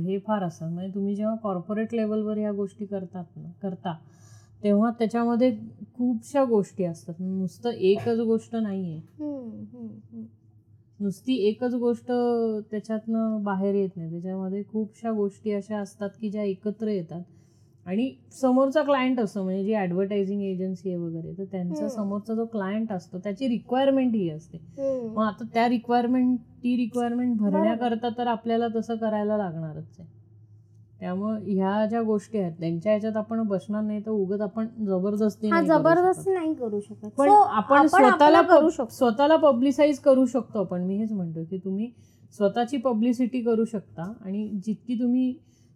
हे 0.07 0.19
फार 0.19 0.43
असतात 0.43 0.69
म्हणजे 0.69 0.95
तुम्ही 0.95 1.15
जेव्हा 1.15 1.35
कॉर्पोरेट 1.43 1.95
लेवलवर 1.95 2.39
ह्या 2.39 2.53
गोष्टी 2.53 2.85
करतात 2.87 3.25
ना 3.37 3.51
करता 3.63 3.95
तेव्हा 4.63 4.91
त्याच्यामध्ये 4.91 5.51
खूपशा 5.95 6.45
गोष्टी 6.45 6.85
असतात 6.85 7.15
नुसतं 7.21 7.71
एकच 7.71 8.19
गोष्ट 8.19 8.57
नाहीये. 8.57 9.01
नुसती 11.01 11.35
एकच 11.49 11.75
गोष्ट 11.75 12.11
त्याच्यातनं 12.71 13.43
बाहेर 13.45 13.75
येत 13.75 13.97
नाही 13.97 14.11
त्याच्यामध्ये 14.11 14.63
खूपशा 14.69 15.11
गोष्टी 15.13 15.53
अशा 15.53 15.79
असतात 15.79 16.11
की 16.21 16.31
ज्या 16.31 16.43
एकत्र 16.43 16.89
येतात 16.89 17.23
आणि 17.87 18.11
समोरचा 18.33 18.83
क्लायंट 18.83 19.21
असतो 19.21 19.43
म्हणजे 19.45 19.65
जी 19.65 19.73
ॲडव्हर्टायझिंग 19.73 20.43
एजन्सी 20.43 20.89
आहे 20.89 20.99
वगैरे 20.99 21.33
तर 21.39 21.45
त्यांचा. 21.45 21.89
समोरचा 21.89 22.35
जो 22.35 22.45
क्लायंट 22.45 22.93
असतो 22.93 23.19
त्याची 23.19 23.49
रिक्वायरमेंट 23.49 24.15
ही 24.15 24.29
असते. 24.31 24.59
मग 25.09 25.23
आता 25.25 25.45
त्या 25.55 25.69
रिक्वायरमेंट 25.69 26.39
ती 26.65 26.77
रिक्वायरमेंट 26.77 27.37
भरण्याकरता 27.41 28.09
तर 28.19 28.27
आपल्याला 28.27 28.69
तसं 28.77 28.97
करायला 28.97 29.37
लागणारच 29.37 30.01
आहे 30.01 30.15
त्यामुळं 31.01 31.39
ह्या 31.47 31.85
ज्या 31.87 32.01
गोष्टी 32.03 32.39
आहेत 32.39 32.53
त्यांच्या 32.61 32.93
ह्याच्यात 32.93 33.17
आपण 33.17 33.43
बसणार 33.43 33.83
नाही 33.83 34.01
तर 34.01 34.11
उगत 34.11 34.41
आपण 34.41 34.67
जबरदस्ती 34.81 35.49
हा 35.49 35.61
जबरदस्ती. 35.63 36.33
नाही 36.33 36.53
करू 36.55 36.81
शकत 36.81 37.09
पण 37.19 37.29
आपण 37.31 37.87
स्वतःला 37.89 38.41
करू 38.45 38.71
शकतो 38.71 38.95
स्वतःला 38.95 39.37
पब्लिसाईज 39.39 39.99
करू 40.01 40.25
शकतो 40.27 40.61
आपण 40.61 40.83
मी 40.83 40.97
हेच 40.97 41.13
म्हणतो 41.13 41.45
की 41.45 41.59
तुम्ही 41.59 41.91
स्वतःची 42.35 42.77
पब्लिसिटी 42.79 43.41
करू 43.43 43.65
शकता 43.65 44.13
आणि 44.21 44.49
जितकी 44.65 44.99
तुम्ही 45.01 45.33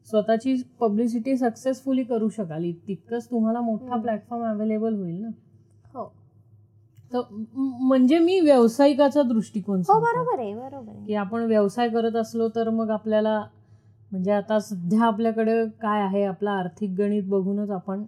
स्वतःची 0.09 0.55
पब्लिसिटी 0.81 1.37
सक्सेसफुली 1.37 2.03
करू 2.05 2.29
शकाल 2.29 2.71
तितकंच 2.89 3.31
तुम्हाला 3.31 3.61
मोठा. 3.61 3.97
प्लॅटफॉर्म 3.97 4.45
अवेलेबल 4.47 4.95
होईल 4.95 5.21
ना 5.21 5.29
हो 5.95 6.05
तर 7.13 7.21
म्हणजे 7.53 8.19
मी 8.19 8.39
व्यावसायिकाचा 8.41 9.23
दृष्टिकोन 9.25 9.81
हो. 9.83 9.99
बरोबर 10.01 10.39
आहे 10.39 10.55
बरोबर 10.55 10.89
आहे 10.89 11.05
की 11.07 11.15
आपण 11.17 11.45
व्यवसाय 11.45 11.89
करत 11.89 12.17
असलो 12.17 12.49
तर 12.55 12.71
मग 12.71 12.91
आपल्याला 12.91 13.41
म्हणजे 14.13 14.31
आता 14.33 14.59
सध्या 14.61 15.05
आपल्याकडे 15.05 15.65
काय 15.81 16.01
आहे 16.03 16.23
आपलं 16.25 16.51
आर्थिक 16.51 16.95
गणित 16.99 17.23
बघूनच 17.29 17.71
आपण 17.71 18.01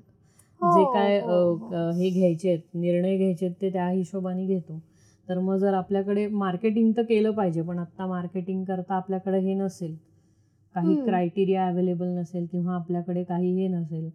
हो, 0.60 0.72
जे 0.72 0.84
काय 0.94 1.18
हो, 1.20 1.42
हो. 1.54 1.90
हे 1.92 2.10
घ्यायचे 2.10 2.48
आहेत 2.48 2.60
निर्णय 2.74 3.16
घ्यायचे 3.16 3.46
आहेत 3.46 3.54
ते 3.60 3.70
त्या 3.70 3.88
हिशोबाने 3.88 4.46
घेतो 4.46 4.78
तर 5.28 5.38
मग 5.38 5.56
जर 5.56 5.74
आपल्याकडे 5.74 6.26
मार्केटिंग 6.28 6.92
तर 6.96 7.02
केलं 7.02 7.30
पाहिजे 7.32 7.62
पण 7.62 7.78
आत्ता 7.78 8.06
मार्केटिंग 8.06 8.64
करता 8.64 8.94
आपल्याकडे 8.94 9.38
हे 9.38 9.54
नसेल 9.54 9.94
काही. 10.74 10.94
क्रायटेरिया 10.96 11.66
अवेलेबल 11.68 12.08
नसेल 12.08 12.46
किंवा 12.46 12.74
आपल्याकडे 12.74 13.22
काही 13.24 13.52
हे 13.54 13.68
नसेल 13.68 14.08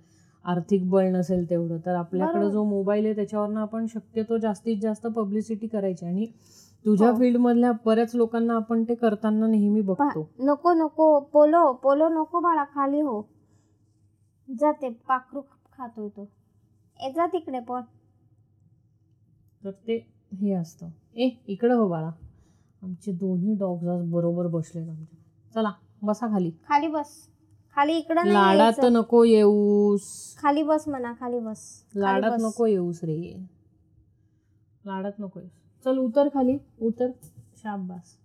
आर्थिक 0.46 0.90
बळ 0.90 1.08
नसेल 1.12 1.50
तेवढं 1.50 1.78
तर 1.86 1.96
आपल्याकडे. 1.96 2.50
जो 2.52 2.64
मोबाईल 2.64 3.06
आहे 3.06 3.16
त्याच्यावरनं 3.16 3.60
आपण 3.62 3.86
शक्यतो 3.86 4.38
जास्तीत 4.38 4.78
जास्त 4.82 5.08
पब्लिसिटी 5.08 5.68
करायची 5.68 6.06
आणि 6.06 6.26
तुझ्या 6.86 7.10
हो. 7.10 7.18
फील्डमधल्या 7.18 7.72
बऱ्याच 7.86 8.16
लोकांना 8.16 8.56
आपण 8.56 8.84
ते 8.84 8.96
करताना 8.96 9.48
नेहमी 9.48 9.82
बघतो. 9.82 10.30
नको 10.40 10.74
नको 10.74 11.20
पोलो 11.20 11.74
पोलो 11.74 12.10
नको 12.10 12.40
बाळा 12.40 12.64
खाली 12.64 13.02
हो. 13.02 13.22
जाते 14.60 14.90
पाखरू 14.90 15.42
खातोय 15.78 16.10
तो. 16.10 16.28
ए 17.00 17.12
जा 17.12 17.26
तिकडे 17.26 17.60
पण. 17.60 17.82
तर 19.66 19.72
ते 19.72 20.08
हे 20.34 20.52
असतं. 20.54 20.90
ए 21.16 21.30
इकडं 21.48 21.76
हो 21.76 21.88
बाळा. 21.88 22.12
आमचे 22.84 23.12
दोन्ही 23.12 23.56
डॉग्स 23.56 23.88
आज 23.88 24.10
बरोबर 24.12 24.48
बसलेत 24.48 24.90
आमच्या. 24.90 25.18
चला 25.56 25.72
बसा 26.04 26.28
खाली. 26.28 26.52
खाली 26.70 26.88
बस. 26.88 27.28
खाली 27.76 27.98
इकडं 27.98 28.26
लाडात. 28.26 28.86
नको 28.86 29.24
येऊस. 29.24 30.36
खाली 30.38 30.64
बस 30.64 30.88
म्हणा 30.88 31.14
खाली 31.20 31.40
बस. 31.40 31.84
लाडात. 31.96 32.32
नको 32.40 32.66
येऊस 32.66 33.04
रे. 33.04 33.44
लाडात 34.86 35.12
नको 35.20 35.40
येऊस. 35.40 35.52
चल 35.88 35.98
उतर 35.98 36.30
खाली 36.30 36.58
उतर. 36.82 37.12
शाबास. 37.58 38.18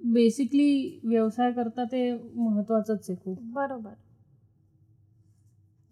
बेसिकली 0.00 1.00
व्यवसाय 1.04 1.52
करता 1.52 1.84
ते 1.84 2.00
महत्वाचंच 2.34 3.06
आहे 3.10 3.14
खूप. 3.24 3.38
बरोबर. 3.54 3.92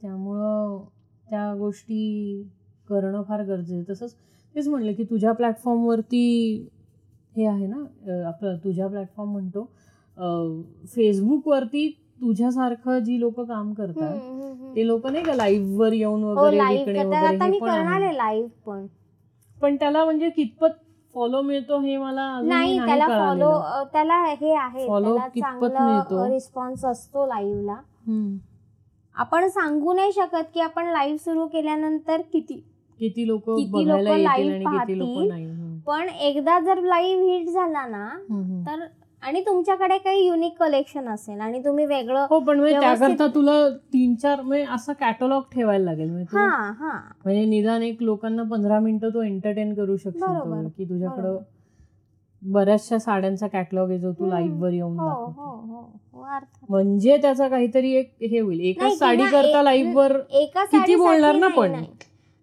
त्यामुळं 0.02 0.84
त्या 1.30 1.54
गोष्टी 1.54 2.42
करणं 2.88 3.22
फार 3.22 3.42
गरजेचं 3.44 3.92
तसंच 3.92 4.14
तेच 4.54 4.68
म्हणलं 4.68 4.92
की 4.92 5.04
तुझ्या 5.04 5.32
प्लॅटफॉर्मवरती 5.32 6.22
हे 7.36 7.46
आहे 7.46 7.66
ना 7.66 8.26
आपलं 8.28 8.56
तुझ्या 8.56 8.88
प्लॅटफॉर्म 8.88 9.32
म्हणतो 9.32 9.64
फेसबुकवरती 10.86 11.88
तुझ्यासारखं 12.20 12.98
जी 12.98 13.20
लोक 13.20 13.40
काम 13.40 13.72
करतात. 13.74 14.18
ते 14.76 14.86
लोक 14.86 15.06
नाही 15.06 15.24
का 15.24 15.34
लाईव्ह 15.34 15.76
वर 15.78 15.92
येऊन 15.92 16.22
हो 16.22 16.34
वगैरे 16.34 16.58
लाईव्ह 16.58 16.84
विकणे 16.84 17.04
वगैरे 17.04 18.46
पण. 18.66 18.86
पण 19.62 19.76
त्याला 19.76 20.04
म्हणजे 20.04 20.30
कितपत 20.30 20.68
फॉलो 21.14 21.40
मिळतो 21.42 21.78
हे 21.78 21.96
मला 21.96 22.40
नाही 22.44 22.78
त्याला 22.78 23.06
फॉलो. 23.08 23.50
त्याला 23.92 24.22
हे 24.40 24.54
आहे 24.54 24.86
त्याला 24.86 25.26
कितपत 25.28 25.40
चांगला 25.40 25.86
मिळतो? 25.86 26.26
रिस्पॉन्स 26.28 26.84
असतो 26.84 27.26
लाईव्हला. 27.26 27.76
आपण 29.16 29.48
सांगू 29.48 29.92
नाही 29.92 30.12
शकत 30.12 30.50
की 30.54 30.60
आपण 30.60 30.86
लाईव्ह 30.86 31.18
सुरू 31.18 31.46
केल्यानंतर 31.46 32.20
किती 32.32 32.62
किती 32.98 33.26
लोक 33.26 33.42
किती 33.50 33.86
लोकं 33.88 34.64
पाहतील? 34.64 35.00
हम्म. 35.00 35.78
पण 35.78 36.08
एकदा 36.08 36.58
जर 36.60 36.80
लाईव्ह 36.82 37.24
हिट 37.24 37.48
झाला 37.48 37.86
ना. 37.86 38.08
तर 38.66 38.84
आणि 39.22 39.40
तुमच्याकडे 39.40 39.96
काही 39.98 40.26
युनिक 40.26 40.56
कलेक्शन 40.60 41.08
असेल 41.08 41.40
आणि 41.40 41.60
तुम्ही 41.64 41.84
वेगळं 41.86 42.26
हो 42.30 42.38
पण 42.40 42.58
म्हणजे 42.60 42.80
त्याकरता 42.80 43.26
तुला 43.26 43.52
तीन 43.92 44.14
चार 44.14 44.40
म्हणजे 44.40 44.64
असा 44.74 44.92
कॅटलॉग 44.92 45.42
ठेवायला 45.52 45.84
लागेल. 45.84 46.10
म्हणजे 46.10 46.36
म्हणजे 46.36 47.44
निदान 47.44 47.82
एक 47.82 48.02
लोकांना 48.02 48.42
पंधरा 48.42 48.78
मिनिटं 48.80 49.10
तू 49.14 49.22
एंटरटेन 49.22 49.74
करू 49.74 49.96
शकशील 49.96 50.20
बरोबर, 50.22 50.62
तो, 50.64 50.68
की 50.68 50.84
तुझ्याकडं. 50.84 51.36
बऱ्याचशा 52.42 52.98
साड्यांचा 52.98 53.46
कॅटलॉग 53.46 53.90
आहे 53.90 53.98
जो 53.98 54.12
तू. 54.12 54.26
लाईव्ह 54.26 54.60
वर 54.62 54.72
येऊन 54.72 54.98
हो 54.98 55.08
हो 55.26 55.50
हो. 55.72 55.82
म्हणजे 56.68 57.16
त्याचा 57.16 57.48
काहीतरी 57.48 57.92
एक 57.94 58.14
हे 58.22 58.38
होईल. 58.40 58.60
एकाच 58.60 58.98
साडी 58.98 59.24
करता 59.24 59.62
लाईव्ह 59.62 59.96
वर 59.96 60.18
एका 60.32 60.64
किती 60.64 60.94
बोलणार 60.96 61.34
ना 61.34 61.48
पण? 61.48 61.82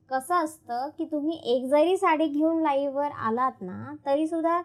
कसं 0.09 0.35
असतं 0.35 0.89
की 0.97 1.05
तुम्ही 1.05 1.39
एक 1.45 1.65
जरी 1.69 1.95
साडी 1.97 2.25
घेऊन 2.27 2.61
लाईव्ह 2.61 2.95
वर 2.95 3.11
आलात 3.27 3.61
ना 3.61 3.93
तरी 4.05 4.27
सुद्धा 4.27 4.61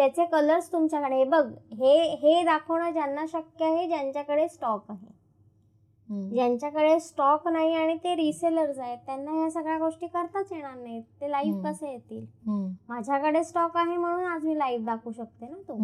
त्याचे 0.00 0.24
कलर्स 0.24 0.70
तुमच्याकडे 0.72 1.16
हे 1.16 1.24
बघ 1.24 1.44
हे 1.72 1.94
हे 2.16 2.42
दाखवणं 2.44 2.92
ज्यांना 2.92 3.24
शक्य 3.28 3.64
आहे 3.64 3.86
ज्यांच्याकडे 3.88 4.46
स्टॉक 4.48 4.84
आहे 4.90 5.18
ज्यांच्याकडे 6.34 6.98
स्टॉक 7.00 7.48
नाही 7.48 7.74
आणि 7.74 7.94
ते 7.94 8.14
रिसेलर्स 8.16 8.78
आहेत 8.78 8.98
त्यांना 9.06 9.30
ह्या 9.30 9.50
सगळ्या 9.50 9.76
गोष्टी 9.78 10.06
करताच 10.06 10.52
येणार 10.52 10.74
नाहीत 10.76 11.02
ते 11.20 11.30
लाईव्ह. 11.30 11.60
कसे 11.64 11.90
येतील. 11.92 12.24
माझ्याकडे 12.88 13.42
स्टॉक 13.44 13.76
आहे 13.76 13.96
म्हणून 13.96 14.24
आज 14.26 14.44
मी 14.46 14.58
लाईव्ह 14.58 14.86
दाखवू 14.86 15.12
शकते 15.12 15.46
ना 15.46 15.56
तो. 15.68 15.74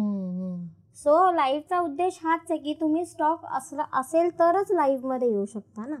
सो 0.95 1.31
लाईव्हचा 1.31 1.79
उद्देश 1.79 2.19
हाच 2.23 2.51
आहे 2.51 2.59
की 2.59 2.73
तुम्ही 2.81 3.05
स्टॉक 3.05 3.45
असला 3.57 3.83
असेल 3.93 4.29
तरच 4.39 4.71
लाईव्हमध्ये 4.71 5.29
येऊ 5.29 5.45
शकता 5.45 5.85
ना. 5.85 5.95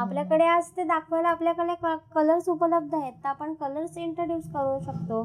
आपल्याकडे 0.00 0.44
आज 0.44 0.70
ते 0.76 0.84
दाखवायला 0.84 1.28
आपल्याकडे 1.28 1.74
कलर्स 2.14 2.48
उपलब्ध 2.48 2.94
आहेत 2.94 3.12
तर 3.24 3.28
आपण 3.28 3.54
कलर्स 3.54 3.98
इंट्रोड्यूस 3.98 4.44
करू 4.52 4.78
शकतो. 4.82 5.22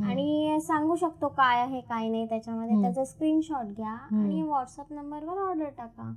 आणि 0.00 0.58
सांगू 0.62 0.94
शकतो 0.96 1.28
काय 1.28 1.60
आहे 1.60 1.80
काय 1.80 2.08
नाही 2.08 2.24
त्याच्यामध्ये. 2.28 2.80
त्याचा 2.82 3.04
स्क्रीनशॉट 3.04 3.66
घ्या. 3.66 3.92
आणि 4.12 4.42
व्हॉट्सअप 4.42 4.92
नंबरवर 4.92 5.38
ऑर्डर 5.40 5.68
टाका. 5.78 6.12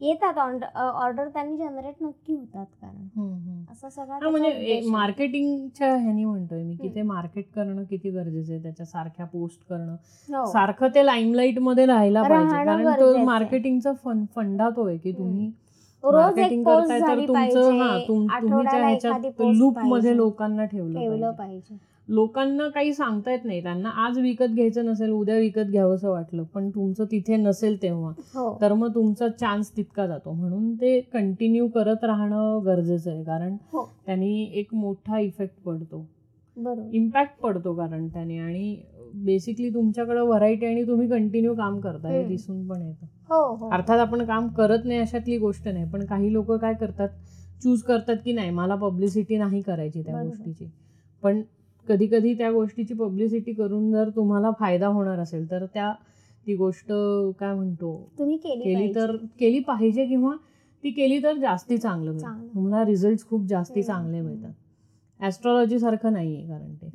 येतात 0.00 0.38
ऑर्डर 0.76 1.28
त्यांनी 1.28 1.56
जनरेट 1.56 2.02
नक्की 2.02 2.34
होतात 2.34 2.66
कारण. 2.82 3.64
असं 3.72 3.88
सगळं 3.88 4.30
म्हणजे. 4.30 4.80
मार्केटिंगच्या 4.90 5.94
ह्यानी 5.94 6.24
म्हणतोय 6.24 6.62
मी 6.62 6.74
की. 6.76 6.88
ते 6.94 7.02
मार्केट 7.04 7.50
करणं 7.54 7.82
किती 7.84 8.10
गरजेचं 8.10 8.52
आहे 8.52 8.62
त्याच्या 8.62 8.86
सारख्या 8.86 9.26
पोस्ट 9.26 9.68
करणं 9.68 9.94
हो. 10.28 10.44
सारखं 10.46 10.88
ते 10.94 11.04
लाईमलाईटमध्ये 11.06 11.86
राहायला 11.86 12.22
पाहिजे 12.22 12.56
कारण 12.56 12.90
तो. 13.00 13.16
मार्केटिंगचा 13.24 13.92
फंडा 14.34 14.68
तो 14.70 14.86
आहे 14.86 14.96
की 14.98 15.12
तुम्ही 15.12 15.50
रोज 16.04 16.38
एक 16.38 16.64
पोस्ट 16.64 16.88
झाली 16.90 17.26
तुमचं 17.26 17.70
हा 17.70 17.88
पाहिजे 17.88 18.26
आठवड्याला 18.30 18.90
एखादी 18.90 19.28
लूपमध्ये. 19.58 20.16
लोकांना 20.16 20.64
ठेवलं 20.64 21.30
पाहिजे 21.32 21.74
लोकांना 22.10 22.68
काही 22.68 22.92
सांगता 22.94 23.30
येत 23.30 23.44
नाही. 23.44 23.62
त्यांना 23.62 23.88
आज 24.04 24.18
विकत 24.18 24.54
घ्यायचं 24.54 24.84
नसेल 24.86 25.10
उद्या 25.10 25.36
विकत 25.38 25.70
घ्यावंसं 25.70 26.10
वाटलं 26.10 26.42
पण 26.54 26.68
तुमचं 26.70 27.04
तिथे 27.04 27.36
नसेल 27.36 27.80
तेव्हा 27.82 28.12
हो. 28.34 28.56
तर 28.60 28.72
मग 28.72 28.94
तुमचा 28.94 29.28
चान्स 29.30 29.70
तितका 29.76 30.06
जातो. 30.06 30.32
म्हणून 30.32 30.74
ते 30.74 30.98
कंटिन्यू 31.12 31.68
करत 31.68 32.04
राहणं 32.04 32.64
गरजेचं 32.66 33.10
आहे. 33.10 33.22
कारण 33.24 33.56
हो. 33.72 33.84
त्यांनी 34.06 34.42
एक 34.54 34.74
मोठा 34.74 35.18
इफेक्ट 35.18 35.62
पडतो. 35.64 36.06
इम्पॅक्ट 36.92 37.40
पडतो 37.42 37.74
कारण 37.74 38.08
त्याने. 38.08 38.38
आणि 38.38 38.76
बेसिकली 39.14 39.68
तुमच्याकडे 39.70 40.20
व्हरायटी 40.20 40.66
आणि 40.66 40.86
तुम्ही 40.86 41.08
कंटिन्यू 41.08 41.54
काम 41.54 41.78
करता 41.80 42.08
हे. 42.08 42.24
दिसून 42.24 42.66
पण 42.68 42.82
येतं. 42.82 43.06
हो 43.30 43.68
अर्थात 43.70 43.98
आपण 43.98 44.24
काम 44.24 44.48
करत 44.48 44.84
नाही 44.84 45.00
अशातली 45.00 45.38
गोष्ट 45.38 45.68
नाही. 45.68 45.84
पण 45.84 46.04
काही 46.06 46.32
लोक 46.32 46.52
काय 46.52 46.74
करतात 46.74 47.08
चूज 47.62 47.82
करतात 47.82 48.16
की 48.24 48.32
नाही 48.32 48.50
मला 48.50 48.74
पब्लिसिटी 48.74 49.36
नाही 49.36 49.60
करायची 49.60 50.02
त्या. 50.02 50.22
गोष्टीची. 50.22 50.70
पण 51.22 51.40
कधी 51.90 52.06
कधी 52.06 52.34
त्या 52.34 52.50
गोष्टीची 52.52 52.94
पब्लिसिटी 52.94 53.52
करून 53.52 53.90
जर 53.92 54.08
तुम्हाला 54.16 54.50
फायदा 54.58 54.86
होणार 54.88 55.18
असेल 55.18 55.50
तर 55.50 55.64
त्या 55.74 55.92
ती 56.46 56.54
गोष्ट 56.56 56.92
काय 57.40 57.54
म्हणतो 57.54 57.92
तुम्ही 58.18 58.36
केली 58.36 58.62
केली. 58.64 58.94
तर 58.94 59.16
केली 59.40 59.58
पाहिजे 59.60 60.06
किंवा 60.06 60.34
ती 60.84 60.90
केली 60.90 61.22
तर 61.22 61.36
जास्ती 61.38 61.78
चांगलं 61.78 62.18
चांगलं. 62.18 62.46
तुम्हाला 62.54 62.84
रिझल्ट 62.84 63.26
खूप 63.28 63.46
जास्ती 63.48 63.82
चांगले. 63.82 64.20
मिळतात 64.20 64.52
ॲस्ट्रॉलॉजी 65.20 65.78
सारखं 65.78 66.12
नाही 66.12 66.36
आहे 66.36 66.46
कारण 66.48 66.74
ते 66.74 66.90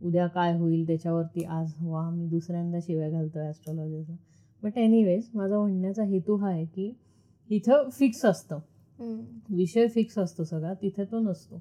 उद्या 0.00 0.26
काय 0.26 0.56
होईल 0.56 0.86
त्याच्यावरती 0.86 1.44
आज 1.44 1.72
वा 1.82 2.08
मी 2.10 2.26
दुसऱ्यांदा 2.28 2.78
शिव्या 2.82 3.08
घालतोय 3.10 3.46
ॲस्ट्रॉलॉजीचा 3.46 4.14
बट 4.62 4.78
एनिवेज 4.78 5.28
माझा 5.34 5.58
म्हणण्याचा 5.58 6.04
हेतू 6.04 6.36
हा 6.36 6.48
आहे 6.48 6.64
की 6.66 6.92
इथं 7.50 7.88
फिक्स 7.90 8.24
असतं. 8.24 8.58
विषय 9.50 9.86
फिक्स 9.86 10.18
असतो 10.18 10.44
सगळा 10.44 10.72
तिथे 10.74 11.04
तो 11.04 11.18
नसतो. 11.20 11.60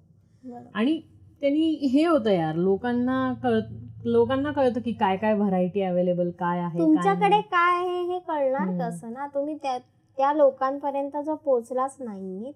आणि 0.73 0.99
त्यांनी 1.45 1.87
हे 1.87 2.03
होतं 2.05 2.29
यार 2.31 2.55
लोकांना 2.57 3.15
कळत 3.43 4.05
लोकांना 4.05 4.51
कळतं 4.51 4.79
की 4.81 4.91
काय 4.93 5.17
काय 5.17 5.33
व्हरायटी 5.33 5.81
अवेलेबल 5.81 6.29
काय 6.39 6.59
आहे 6.59 6.79
तुमच्याकडे. 6.79 7.39
काय 7.41 7.75
आहे 7.79 8.01
हे 8.03 8.17
कळणार. 8.19 8.69
कसं 8.79 9.11
ना 9.13 9.27
तुम्ही 9.27 9.55
त्या 9.55 9.77
त्या 10.17 10.31
लोकांपर्यंत 10.33 11.17
जर 11.17 11.33
पोहोचलाच 11.35 11.95
नाही 11.99 12.51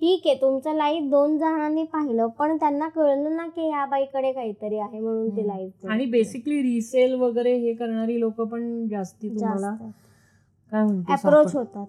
ठीक 0.00 0.26
आहे 0.26 0.34
तुमचं 0.40 0.74
लाईव्ह 0.74 1.08
दोन 1.10 1.36
जणांनी 1.38 1.84
पाहिलं 1.84 2.26
पण 2.38 2.56
त्यांना 2.56 2.88
कळलं 2.88 3.36
ना 3.36 3.46
की 3.46 3.68
या 3.68 3.84
बाईकडे 3.86 4.32
काहीतरी 4.32 4.78
आहे 4.78 5.00
म्हणून 5.00 5.28
ते. 5.36 5.46
लाईव्ह 5.46 5.90
आणि 5.92 6.06
बेसिकली 6.08 6.60
रिसेल 6.62 7.14
वगैरे 7.20 7.54
हे 7.56 7.74
करणारी 7.74 8.18
लोक 8.20 8.40
पण 8.42 8.86
जास्ती 8.88 9.28
तुम्हाला 9.30 9.74
काय 10.72 10.86
अप्रोच 11.14 11.54
होतात 11.54 11.86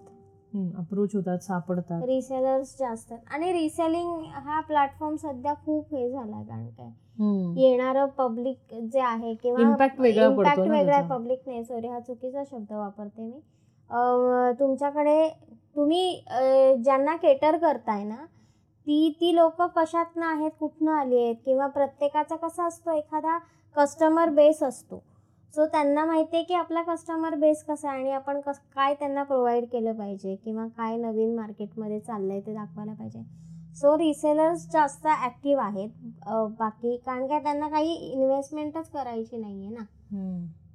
अप्रोच 0.54 1.14
होतात 1.14 1.38
सापडतात. 1.38 2.02
रिसेलर्स 2.06 2.76
जास्त. 2.78 3.12
आणि 3.30 3.52
रिसेलिंग 3.52 4.22
हा 4.44 4.60
प्लॅटफॉर्म 4.60 5.16
सध्या 5.16 5.54
खूप 5.64 5.94
हे 5.94 6.10
झाला 6.10 6.42
कारण 6.42 6.66
काय. 6.68 6.90
येणारं 7.56 8.06
पब्लिक 8.18 8.74
जे 8.92 9.00
आहे 9.00 9.34
किंवा 9.34 9.60
Impact 9.62 10.00
वेगळा. 10.00 11.00
पब्लिक 11.08 11.40
नाही. 11.46 11.64
सॉरी 11.64 11.88
हा 11.88 12.00
चुकीचा 12.00 12.42
शब्द 12.50 12.72
वापरते 12.72 13.22
मी. 13.22 13.40
तुमच्याकडे 14.60 15.28
तुम्ही 15.76 16.20
ज्यांना 16.84 17.16
केटर 17.16 17.56
करताय 17.56 18.04
ना 18.04 18.24
ती 18.86 19.08
ती 19.20 19.34
लोक 19.34 19.60
कशातनं 19.76 20.26
आहेत 20.26 20.50
कुठनं 20.60 20.92
आली 20.92 21.22
आहेत? 21.24 21.36
किंवा 21.44 21.66
प्रत्येकाचा 21.66 22.36
कसा 22.36 22.66
असतो? 22.66 22.90
एखादा 22.90 23.38
कस्टमर 23.76 24.28
बेस 24.30 24.62
असतो. 24.62 25.02
सो 25.54 25.66
त्यांना 25.66 26.04
माहिती 26.04 26.36
आहे 26.36 26.44
की 26.44 26.54
आपला 26.54 26.82
कस्टमर 26.82 27.34
बेस 27.34 27.62
कसा 27.68 27.88
आहे 27.90 28.00
आणि 28.00 28.10
आपण 28.12 28.40
कस 28.40 28.58
काय 28.74 28.94
त्यांना 28.94 29.22
प्रोव्हाइड 29.22 29.64
केलं 29.72 29.92
पाहिजे 29.92 30.34
किंवा 30.44 30.66
काय 30.76 30.96
नवीन 30.96 31.34
मार्केटमध्ये 31.36 31.98
चाललंय 32.00 32.40
ते 32.40 32.54
दाखवायला 32.54 32.92
पाहिजे. 32.92 33.22
सो 33.76 33.96
रिसेलर्स 33.98 34.66
जास्त 34.72 35.06
ॲक्टिव्ह 35.06 35.62
आहेत. 35.62 35.88
बाकी 36.58 36.96
कारण 37.06 37.26
काय 37.26 37.42
त्यांना 37.42 37.68
काही 37.68 37.94
इन्व्हेस्टमेंटच 38.12 38.90
करायची 38.90 39.36
नाही 39.36 39.66
आहे 39.66 39.74
ना. 39.74 39.84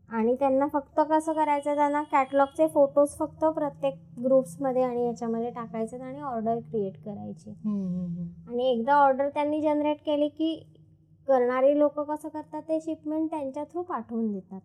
आणि 0.10 0.36
त्यांना 0.40 0.66
फक्त 0.74 1.00
कसं 1.10 1.34
करायचं 1.34 1.76
त्यांना 1.76 2.02
कॅटलॉगचे 2.12 2.68
फोटोज 2.74 3.18
फक्त 3.20 3.46
प्रत्येक 3.46 3.96
ग्रुप्समध्ये 4.24 4.84
आणि 4.84 5.06
याच्यामध्ये 5.06 5.50
टाकायचे 5.52 5.98
आणि 5.98 6.22
ऑर्डर 6.22 6.60
क्रिएट 6.62 6.98
करायची. 7.06 7.50
आणि 8.50 8.72
एकदा 8.72 8.96
ऑर्डर 8.96 9.30
त्यांनी 9.30 9.62
जनरेट 9.62 10.02
केली 10.06 10.28
की 10.30 10.54
करणारी 11.28 11.78
लोक 11.80 12.00
कसं 12.00 12.30
करतात 12.30 12.62
ते 12.62 12.80
शिपमेंट 12.82 13.30
त्यांच्या 13.30 13.64
थ्रू 13.64 13.82
पाठवून 13.82 14.32
देतात. 14.32 14.60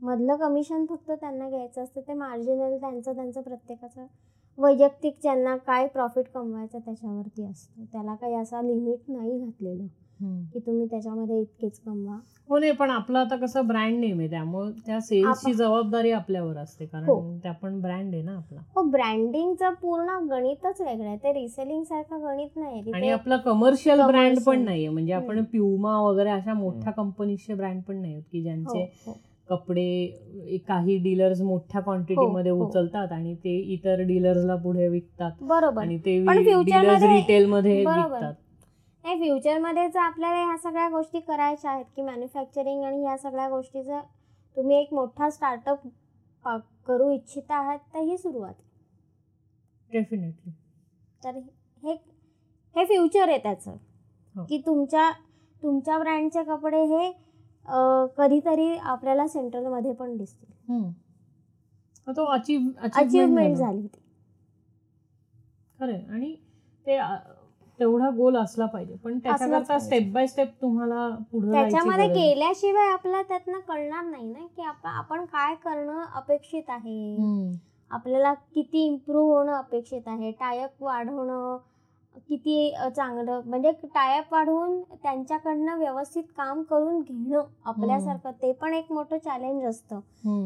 मधलं 0.00 0.36
कमिशन 0.36 0.84
फक्त 0.86 1.10
त्यांना 1.10 1.48
घ्यायचं 1.48 1.82
असतं 1.82 2.00
ते 2.00 2.14
मार्जिनल 2.14 2.76
त्यांचं 2.76 3.14
त्यांचं 3.14 3.40
प्रत्येकाचं 3.40 4.06
वैयक्तिक 4.58 5.16
ज्यांना 5.22 5.56
काय 5.56 5.86
प्रॉफिट 5.86 6.28
कमवायचं 6.34 6.78
त्याच्यावरती 6.78 7.44
असतं 7.44 7.84
त्याला 7.84 8.14
काही 8.14 8.34
असा 8.34 8.62
लिमिट 8.62 9.10
नाही 9.10 9.38
घातलेलं. 9.38 9.86
की 10.20 10.58
तुम्ही 10.58 10.86
त्याच्यामध्ये 10.86 11.40
इतकेच 11.40 11.78
कमवा 11.80 12.16
हो 12.48 12.58
नाही 12.58 12.72
पण 12.72 12.90
आपलं 12.90 13.18
आता 13.18 13.36
कसं 13.36 13.66
ब्रँड 13.66 13.98
नेम 13.98 14.18
आहे 14.18 14.28
त्यामुळे 14.30 14.70
त्या 14.86 15.00
सेल्सची 15.00 15.52
जबाबदारी 15.54 16.10
आपल्यावर 16.10 16.56
असते 16.56 16.84
हो. 16.84 16.88
कारण 16.92 17.38
त्या 17.38 17.52
पण 17.52 17.80
ब्रँड 17.80 18.14
आहे 18.14 18.22
ना 18.22 18.36
आपला 18.36 18.60
हो 18.76 18.82
ब्रँडिंगचं 18.82 19.74
पूर्ण 19.82 20.18
गणितच 20.30 20.80
वेगळं 20.80 21.06
आहे 21.06 21.16
ते 21.16 21.32
रिसेलिंग 21.32 21.82
सारखं 21.82 22.22
गणित 22.22 22.56
नाही 22.56 22.92
आणि 22.92 23.08
आपला 23.10 23.36
कमर्शियल 23.36 24.00
ब्रँड 24.00 24.36
पण 24.36 24.42
commercial. 24.42 24.64
नाहीये 24.64 24.88
म्हणजे 24.88 25.12
आपण. 25.12 25.42
प्युमा 25.44 25.98
वगैरे 26.00 26.30
अशा 26.30 26.54
मोठ्या 26.54 26.92
कंपनीचे 26.92 27.54
ब्रँड 27.54 27.82
पण 27.82 27.96
नाही 27.96 28.20
की 28.22 28.38
हो, 28.38 28.42
ज्यांचे 28.42 28.82
हो. 29.06 29.12
कपडे 29.48 29.82
एक 30.46 30.64
काही 30.68 30.96
डीलर्स 30.98 31.40
मोठ्या 31.42 31.80
क्वांटिटीमध्ये 31.80 32.50
हो. 32.52 32.64
उचलतात 32.66 33.12
आणि 33.12 33.34
ते 33.34 33.56
इतर 33.74 34.02
डीलर्सला 34.02 34.56
पुढे 34.56 34.88
विकतात 34.88 35.42
बरोबर 35.42 35.82
आणि 35.82 35.98
ते 35.98 36.18
डीलर्स 36.18 37.02
मध्ये- 37.02 37.16
रिटेल 37.16 37.46
मध्ये 37.46 37.82
बरोबर. 37.84 38.12
विकतात 38.14 38.34
नाही 39.08 39.20
फ्युचरमध्ये 39.20 39.86
जर 39.88 39.98
आपल्याला 39.98 40.36
ह्या 40.36 40.56
सगळ्या 40.62 40.88
गोष्टी 40.90 41.20
करायच्या 41.20 41.70
आहेत 41.70 41.84
की 41.96 42.02
मॅन्युफॅक्चरिंग 42.02 42.82
आणि 42.84 43.00
ह्या 43.02 43.16
सगळ्या 43.18 43.48
गोष्टी 43.48 43.82
जर 43.82 44.00
तुम्ही 44.56 44.76
एक 44.76 44.92
मोठा 44.94 45.28
स्टार्टअप 45.30 45.86
करू 46.86 47.10
इच्छित 47.10 47.50
आहात 47.50 47.78
तर 47.94 48.00
ही 48.00 48.16
सुरुवात. 48.18 48.54
डेफिनेटली 49.90 50.52
तर 51.24 51.38
हे 51.82 51.92
हे 52.76 52.84
फ्युचर 52.84 53.28
आहे 53.28 53.38
त्याचं. 53.38 53.76
हो. 54.34 54.44
की 54.44 54.58
तुमच्या 54.66 55.10
तुमच्या 55.62 55.98
ब्रँडचे 55.98 56.42
कपडे 56.44 56.82
हे 56.86 57.10
कधीतरी 58.18 58.68
आपल्याला 58.76 59.26
सेंट्रलमध्ये 59.28 59.92
पण 59.92 60.16
दिसतील. 60.16 60.90
तो 62.06 62.24
अचीव 62.26 62.68
अचिव्हमेंट 62.82 63.56
झाली. 63.56 63.86
ती. 63.86 64.00
खरंय 65.78 66.04
आणि 66.04 66.34
ते 66.86 66.98
तेवढा 67.80 68.10
गोल 68.10 68.36
असला 68.36 68.66
पाहिजे. 68.66 68.94
पण 68.94 69.18
त्याच्याकरता. 69.18 69.78
स्टेप 69.78 70.12
बाय 70.12 70.26
स्टेप 70.26 70.48
तुम्हाला 70.62 71.08
पुढे 71.32 71.50
त्याच्यामध्ये 71.52 72.06
गेल्याशिवाय 72.14 72.92
आपल्याला 72.92 73.22
त्यातनं 73.22 73.58
कळणार 73.58 74.04
नाही 74.04 74.26
ना 74.26 74.46
की 74.56 74.62
आप- 74.62 74.86
आपण 74.86 75.24
काय 75.24 75.54
करणं 75.54 76.04
अपेक्षित 76.14 76.62
आहे. 76.68 77.16
आपल्याला 77.90 78.34
किती 78.34 78.86
इम्प्रूव्ह 78.86 79.36
होणं 79.36 79.52
अपेक्षित 79.52 80.00
आहे. 80.06 80.30
टायअप 80.30 80.82
वाढवणं 80.82 81.56
किती 82.28 82.74
चांगलं 82.96 83.40
म्हणजे 83.46 83.70
टायप 83.84 84.32
वाढवून 84.32 84.80
त्यांच्याकडनं 85.02 85.78
व्यवस्थित 85.78 86.22
काम 86.36 86.62
करून 86.62 87.00
घेणं 87.00 87.42
आपल्यासारखं 87.64 88.30
ते 88.30 88.52
पण 88.52 88.74
एक 88.74 88.92
मोठं 88.92 89.18
चॅलेंज 89.18 89.64
असतं. 89.64 90.00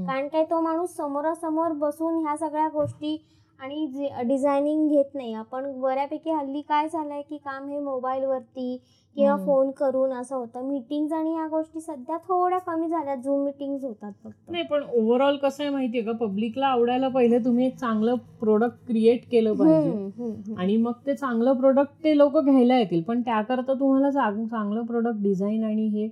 कारण 0.06 0.28
काय 0.28 0.44
तो 0.44 0.60
माणूस 0.60 0.96
समोरासमोर 0.96 1.68
बसून 1.68 2.26
ह्या 2.26 2.36
सगळ्या 2.36 2.68
गोष्टी 2.68 3.24
आणि 3.62 3.86
डिझायनिंग 4.24 4.88
घेत 4.88 5.14
नाही 5.14 5.32
आपण 5.34 5.80
बऱ्यापैकी 5.80 6.30
हल्ली 6.30 6.60
काय 6.60 6.88
झालंय 6.88 7.20
की 7.22 7.36
काम 7.36 7.68
हे 7.68 7.78
मोबाईलवरती 7.78 8.76
किंवा. 9.16 9.36
फोन 9.36 9.70
करून 9.70 10.12
असं 10.12 10.36
होतं. 10.36 10.62
मीटिंग्स 10.68 11.12
आणि 11.12 11.32
ह्या 11.34 11.46
गोष्टी 11.46 11.80
सध्या 11.80 12.16
थोड्या 12.16 12.58
कमी 12.58 12.88
झाल्या 12.88 13.14
झूम 13.14 13.44
मिटिंग्स 13.44 13.84
होतात 13.84 14.12
फक्त. 14.24 14.50
नाही 14.50 14.64
पण 14.64 14.82
ओव्हरऑल 14.94 15.36
कसं 15.36 15.62
आहे 15.64 15.72
माहितीये 15.72 16.04
का? 16.04 16.12
पब्लिकला 16.12 16.66
आवडायला 16.66 17.08
पहिले 17.08 17.38
तुम्ही 17.38 17.66
एक 17.66 17.76
चांगलं 17.76 18.14
प्रोडक्ट 18.40 18.86
क्रिएट 18.86 19.28
केलं 19.30 19.52
पाहिजे. 19.54 20.54
आणि 20.58 20.76
मग 20.76 20.92
ते 21.06 21.14
चांगलं 21.14 21.52
प्रोडक्ट 21.52 22.04
ते 22.04 22.16
लोक 22.18 22.38
घ्यायला 22.38 22.78
येतील. 22.78 23.02
पण 23.02 23.20
त्याकरता 23.20 23.74
तुम्हाला 23.74 24.10
चांग- 24.10 24.46
चांगलं 24.46 24.82
प्रोडक्ट 24.82 25.22
डिझाईन 25.22 25.64
आणि 25.64 25.86
हे 25.88 26.08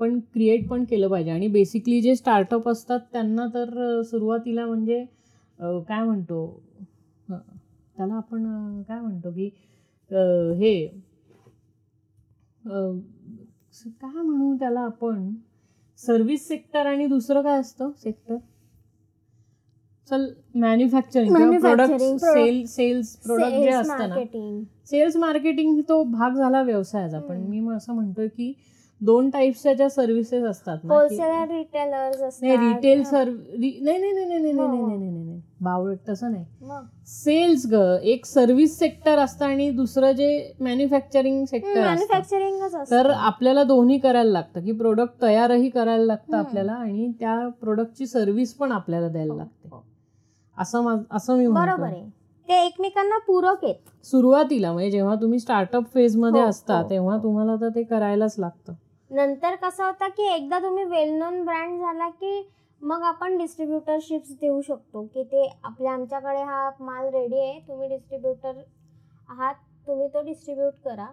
पण 0.00 0.18
क्रिएट 0.32 0.68
पण 0.68 0.84
केलं 0.84 1.08
पाहिजे. 1.08 1.30
आणि 1.30 1.48
बेसिकली 1.48 2.00
जे 2.00 2.14
स्टार्टअप 2.14 2.68
असतात 2.68 3.00
त्यांना 3.12 3.46
तर 3.54 4.00
सुरुवातीला 4.02 4.66
म्हणजे 4.66 5.04
काय 5.88 6.02
म्हणतो? 6.02 6.62
त्याला 7.28 8.14
आपण 8.14 8.82
काय 8.82 9.00
म्हणतो 9.00 9.30
की 9.30 9.48
हे 10.54 10.86
काय 12.62 14.22
म्हणू 14.22 14.54
त्याला 14.56 14.80
आपण 14.80 15.28
सर्व्हिस 15.98 16.46
सेक्टर 16.48 16.86
आणि 16.86 17.06
दुसरं 17.06 17.42
काय 17.42 17.58
असतं 17.60 17.90
सेक्टर 17.96 18.36
चल 20.08 20.26
manufacturing 20.54 21.34
product 21.60 22.02
sale 22.34 22.64
sales 22.66 23.16
product 23.16 23.54
जे 23.54 23.68
असतं 23.70 24.08
ना. 24.08 24.14
सेल्स 24.86 25.16
मार्केटिंग 25.16 25.80
तो 25.88 26.02
भाग 26.04 26.34
झाला 26.34 26.62
व्यवसायाचा 26.62 27.20
पण. 27.20 27.36
मी 27.40 27.60
असं 27.76 27.92
म्हणतोय 27.94 28.28
की 28.28 28.52
दोन 29.00 29.30
टाईप्सच्या 29.30 29.72
ज्या 29.74 29.88
सर्व्हिसेस 29.90 30.44
असतात 30.44 30.84
ना 30.84 30.94
होलसेलर 30.94 31.48
रिटेलर्स 31.50 32.38
नाही 32.42 32.56
रिटेल 32.58 33.02
सर्व 33.04 33.32
नाही 33.32 33.80
नाही 33.80 34.12
नाही 34.12 34.24
नाही 34.28 34.52
नाही 34.52 34.52
नाही 34.52 35.10
नाही 35.10 35.33
बावळट 35.64 35.98
तसं 36.08 36.32
नाही. 36.32 36.44
सेल्स 37.06 37.66
ग 37.66 37.74
एक 38.02 38.24
सर्व्हिस 38.24 38.78
सेक्टर 38.78 39.18
असतं 39.18 39.44
आणि 39.44 39.70
दुसरं 39.70 40.12
जे 40.12 40.52
मॅन्युफॅक्चरिंग 40.60 41.44
सेक्टर 41.44 42.82
तर 42.90 43.10
आपल्याला 43.10 43.62
दोन्ही 43.62 43.98
करायला 43.98 44.30
लागतं 44.30 44.64
की 44.64 44.72
प्रोडक्ट 44.72 45.22
तयारही 45.22 45.68
करायला 45.70 46.04
लागतं. 46.04 46.36
आपल्याला 46.36 46.72
आणि 46.72 47.10
त्या 47.20 47.48
प्रोडक्टची 47.60 48.06
सर्व्हिस 48.06 48.54
पण 48.54 48.72
आपल्याला 48.72 49.08
द्यायला 49.08 49.34
लागते. 49.34 49.68
हो. 49.68 49.84
असं 50.58 50.96
असं 51.10 51.36
मी 51.36 51.46
बरोबर 51.46 51.86
आहे. 51.86 52.04
ते 52.48 52.66
एकमेकांना 52.66 53.18
पूरक 53.18 53.64
आहेत. 53.64 53.74
सुरुवातीला 54.04 54.72
म्हणजे 54.72 54.90
जेव्हा 54.90 55.14
तुम्ही 55.14 55.38
स्टार्टअप 55.38 55.84
फेजमध्ये 55.94 56.42
हो, 56.42 56.48
असता 56.48 56.78
हो, 56.78 56.90
तेव्हा. 56.90 57.16
तुम्हाला 57.16 57.56
तर 57.56 57.68
ते 57.68 57.82
करायलाच 57.82 58.34
लागतं. 58.38 58.72
नंतर 59.10 59.54
कसं 59.54 59.84
होतं 59.84 60.08
की 60.08 60.34
एकदा 60.34 60.58
तुम्ही 60.58 60.84
वेल 60.84 61.12
नोन 61.12 61.44
ब्रँड 61.44 61.80
झाला 61.80 62.08
की 62.08 62.50
मग 62.84 63.02
आपण 63.02 63.36
डिस्ट्रीब्युटरशिप्स 63.38 64.30
देऊ 64.40 64.60
शकतो 64.60 65.02
की 65.14 65.22
ते 65.24 65.46
आपल्या 65.64 65.92
आमच्याकडे 65.92 66.42
हा 66.42 66.70
माल 66.80 67.08
रेडी 67.08 67.40
आहे 67.40 67.58
तुम्ही 67.68 67.88
डिस्ट्रीब्युटर 67.88 68.60
आहात 69.28 69.54
तुम्ही 69.86 70.08
तो 70.08 70.22
डिस्ट्रीब्यूट 70.22 70.72
करा 70.84 71.06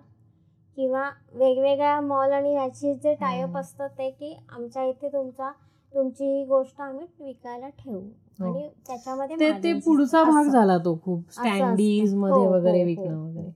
किंवा 0.77 1.09
वेगवेगळ्या 1.33 1.99
मॉल 2.01 2.31
आणि 2.31 2.53
ह्याची 2.55 2.93
जे 2.93 3.13
टायअप 3.13 3.47
हम्म. 3.47 3.59
असतं 3.59 3.87
ते 3.97 4.09
की 4.09 4.33
आमच्या 4.49 4.83
इथे 4.83 5.09
तुमचा 5.13 5.51
तुमची 5.93 6.25
ही 6.25 6.43
गोष्ट 6.45 6.81
आम्ही 6.81 7.05
विकायला 7.19 7.69
ठेवू 7.69 7.99
हो. 7.99 8.45
आणि 8.45 8.69
त्याच्यामध्ये 8.87 9.35
ते 9.63 9.73
पुढचा 9.79 10.19
असतात. 10.19 10.31
भाग. 10.33 10.51
झाला 10.51 10.77
तो 10.77 10.97
खूप. 11.03 11.23
स्टँडीजमध्ये 11.31 12.45
हो, 12.45 12.53
वगैरे 12.53 12.79
हो, 12.79 12.85
विकणं. 12.85 13.17
वगैरे 13.19 13.49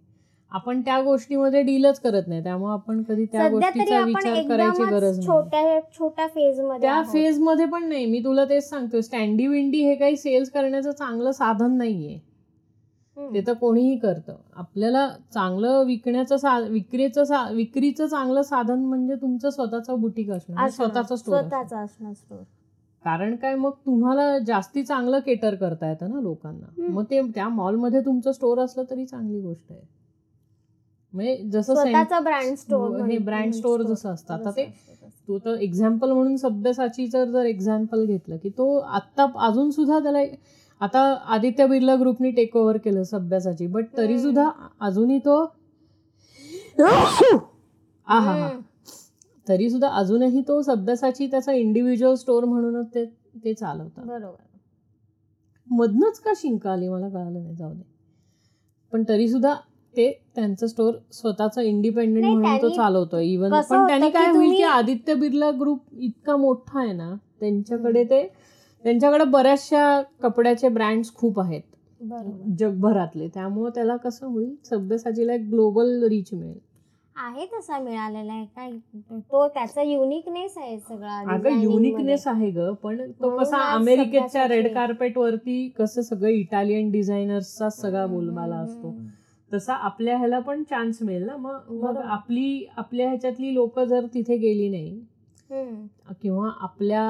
आपण 0.56 0.82
त्या 0.82 1.02
गोष्टीमध्ये 1.02 1.62
डीलच 1.62 2.00
करत 2.00 2.28
नाही. 2.28 2.44
त्यामुळे 2.44 2.74
आपण 2.74 3.02
कधी 3.04 3.26
त्या 3.26 3.48
गोष्टीचा 3.50 4.00
विचार 4.02 4.42
करायची 4.48 4.84
गरज 4.84 5.18
नाही. 5.20 5.82
छोट्या 6.00 6.28
फेजमध्ये 6.28 6.88
त्या. 6.88 7.02
फेजमध्ये 7.04 7.66
पण 7.66 7.88
नाही. 7.88 8.06
मी 8.06 8.20
तुला 8.20 8.46
तेच 8.46 8.70
सांगतोय. 8.70 9.02
स्टँडी 9.02 9.48
विंडी 9.48 9.82
हे 9.84 9.96
काही 9.96 10.18
सेल्स 10.18 10.50
करण्याचं 10.50 10.92
चांगलं 10.92 11.32
साधन 11.32 11.78
नाहीये. 11.78 12.18
ते 13.18 13.42
तर 13.48 13.54
कोणीही 13.54 13.98
करतं. 13.98 14.36
आपल्याला 14.56 15.08
चांगलं 15.34 15.84
विकण्याचं 15.84 16.38
सा 16.38 16.58
विक्रीचं 16.60 17.24
सा 17.24 17.50
विक्रीचं 17.50 18.06
चांगलं 18.06 18.42
साधन 18.42 18.80
म्हणजे 18.80 19.16
तुमचं 19.16 19.50
स्वतःचं 19.50 20.02
बुटीक 20.02 20.32
असणं. 20.32 20.56
म्हणजे 20.56 20.70
असणं, 20.70 20.88
स्वतःचं 20.88 21.16
स्टोर 21.16 21.42
स्वतःचं 21.42 21.78
असणं 21.78 22.14
स्टोर 22.14 22.44
कारण 23.04 23.36
काय? 23.36 23.56
मग 23.56 23.72
तुम्हाला 23.86 24.38
जास्ती 24.40 24.84
चांगलं 24.84 25.20
केटर 25.20 25.56
करता 25.56 25.90
येतं 25.90 26.10
ना 26.10 26.22
लोकांना. 26.22 26.88
मग 26.88 27.04
ते 27.04 27.22
त्या 27.36 27.48
मॉलमध्ये 27.50 28.02
तुमचं 28.02 28.32
स्टोर 28.32 28.60
असलं 28.60 28.84
तरी 28.90 29.06
चांगली 29.06 29.40
गोष्ट 29.42 29.72
आहे. 29.72 29.82
म्हणजे 31.16 31.36
जसं 31.50 31.74
स्वतःचा 31.74 32.20
ब्रँड 32.20 32.56
स्टोर 32.58 33.00
हे 33.02 33.18
brand 33.18 33.54
store 33.56 33.82
जसं 33.84 34.10
असतं. 34.10 34.34
आता 34.34 34.52
ते- 34.52 34.68
तो 35.28 35.38
तर 35.40 35.56
एक्झाम्पल 35.58 36.12
म्हणून 36.12 36.36
सभ्यसाचीचं 36.38 37.32
जर 37.32 37.46
एक्झाम्पल 37.46 38.06
घेतलं 38.06 38.38
की 38.38 38.50
तो 38.50 38.78
आत्ता 38.80 39.26
अजून 39.40 39.72
सुद्धा 39.72 40.00
त्याला 40.00 40.20
आता 40.82 41.00
आदित्य 41.26 41.68
बिर्ला 41.68 41.96
ग्रुपनी 41.96 42.32
टेक 42.32 42.56
ओव्हर 42.56 42.78
केलं 42.78 43.04
सभ्यसाची 43.04 43.68
बट 43.68 43.86
तरी. 43.98 44.20
सुद्धा 44.20 44.50
अजूनही 44.80 45.20
तो 45.20 45.44
हा 46.80 48.20
हा. 48.20 48.20
हा 48.20 48.50
तरी 49.48 49.70
सुद्धा 49.70 49.88
अजूनही 49.90 50.42
तो 50.42 50.62
सभ्यसाची 50.62 51.28
त्याचा 51.28 51.52
इंडिव्हिज्युअल 51.52 52.16
स्टोर 52.16 52.46
म्हणूनच 52.46 52.88
ते 52.96 53.06
ते 53.46 53.54
चालवतात. 53.54 54.06
बरोबर. 54.06 54.44
मधनच 55.68 56.20
का 56.20 56.32
शिंक 56.36 56.68
आली? 56.68 56.90
मला 56.90 57.10
कळालं 57.10 57.44
नाही 57.44 57.56
जाऊ 57.56 57.74
दे. 57.74 57.84
पण 58.94 59.04
तरी 59.10 59.28
सुद्धा 59.30 59.56
ते 59.98 60.12
त्यांचं 60.36 60.68
स्टोर 60.68 60.94
स्वतःचा 61.12 61.62
इंडिपेंडेंट 61.62 62.26
म्हणून 62.26 62.58
तो 62.62 62.70
चालवतो 62.70 63.20
इव्हन 63.20 63.54
पण 63.62 63.88
त्यांनी 63.88 64.10
काय 64.10 64.30
होईल 64.32 64.56
की 64.56 64.64
आदित्य 64.64 65.14
बिर्ला 65.14 65.52
ग्रुप 65.52 65.80
इतका 66.00 66.36
मोठा 66.36 66.80
आहे 66.80 66.94
ना 66.94 67.14
त्यांच्याकडे 67.40 68.04
ते 68.04 68.28
त्यांच्याकडे 68.84 69.24
बऱ्याचशा 69.24 70.02
कपड्याचे 70.22 70.70
ब्रँड्स 70.70 71.14
खूप 71.14 71.40
आहेत. 71.40 71.62
जगभरातले. 72.60 73.28
त्यामुळे 73.28 73.72
त्याला 73.76 73.96
कसं 73.96 74.28
होईल? 74.28 74.54
सभ्यसाचीला 74.66 75.34
एक 75.34 75.50
ग्लोबल 75.50 76.04
रीच 76.04 76.34
मिळेल. 76.34 76.58
आहे 77.16 77.46
तसा 77.46 77.78
मिळालेला 77.80 78.34
आहे 78.34 78.46
काय? 78.46 78.72
तो 79.32 79.48
त्याचा 79.48 79.82
युनिकनेस 79.82 80.58
आहे 80.58 80.78
सगळा 80.80 81.18
अगं 81.34 81.62
युनिकनेस 81.62 82.28
आहे 82.28 82.50
ग 82.52 82.72
पण 82.74 83.02
तो 83.22 83.38
कसा 83.38 83.58
अमेरिकेच्या 83.74 84.48
रेड 84.48 84.74
कार्पेट 84.74 85.18
वरती 85.18 85.68
कसं 85.70 86.02
सगळं 86.02 86.30
इटालियन 86.30 86.92
डिझायनर्सचा. 86.92 87.70
सगळा 87.72 88.06
बोलबाला 88.06 88.56
असतो. 88.56 88.96
तसा 89.56 89.74
आपल्या 89.74 90.18
ह्याला 90.18 90.40
पण 90.40 90.64
चान्स 90.64 91.02
मिळेल 91.02 91.24
ना 91.26 91.36
मग 91.38 91.72
मग. 91.74 91.98
आपली 91.98 92.66
आपल्या 92.78 93.08
ह्याच्यातली 93.08 93.54
लोक 93.54 93.80
जर 93.80 94.06
तिथे 94.14 94.38
गेली 94.38 94.70
नाही. 94.70 95.00
किंवा 96.22 96.50
आपल्या 96.62 97.04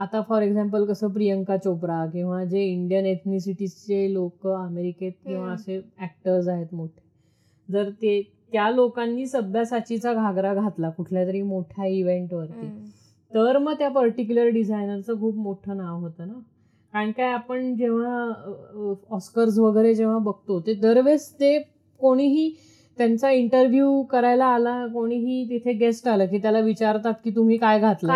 आता 0.00 0.20
फॉर 0.28 0.42
एक्झाम्पल 0.42 0.84
कसं 0.84 1.08
प्रियंका 1.08 1.56
चोप्रा 1.56 2.04
किंवा 2.06 2.42
जे 2.44 2.64
इंडियन 2.64 3.06
एथनिसिटीजचे 3.06 4.12
लोक 4.12 4.46
अमेरिकेत 4.46 5.12
किंवा. 5.26 5.52
असे 5.52 5.76
ऍक्टर्स 6.02 6.48
आहेत 6.48 6.74
मोठे 6.74 7.02
जर 7.68 7.90
ते 8.02 8.20
त्या 8.52 8.70
लोकांनी 8.70 9.26
सभ्यसाचीचा 9.26 10.12
घागरा 10.14 10.54
घातला 10.54 10.90
कुठल्या 10.90 11.26
तरी 11.26 11.42
मोठ्या 11.42 11.86
इव्हेंटवरती. 11.86 12.66
तर 13.32 13.58
मग 13.58 13.74
त्या 13.78 13.88
पर्टिक्युलर 13.90 14.48
डिझायनरचं 14.48 15.18
खूप 15.20 15.36
मोठं 15.36 15.76
नाव 15.76 16.00
होतं 16.00 16.26
ना 16.28 16.38
कारण 16.92 17.10
काय 17.10 17.32
आपण 17.32 17.74
जेव्हा 17.76 18.92
ऑस्कर्स 19.10 19.58
वगैरे 19.58 19.94
जेव्हा 19.94 20.18
बघतो 20.18 20.60
ते 20.60 20.74
दरवेळेस 20.74 21.32
ते 21.32 21.56
कोणीही 22.04 22.48
त्यांचा 22.98 23.30
इंटरव्ह्यू 23.30 24.02
करायला 24.02 24.46
आला 24.46 24.86
कोणीही 24.86 25.44
तिथे 25.48 25.72
गेस्ट 25.72 26.08
आलं 26.08 26.26
की 26.26 26.38
त्याला 26.38 26.58
विचारतात 26.58 27.14
की 27.24 27.30
तुम्ही 27.30 27.56
काय 27.56 27.80
घातलं? 27.80 28.12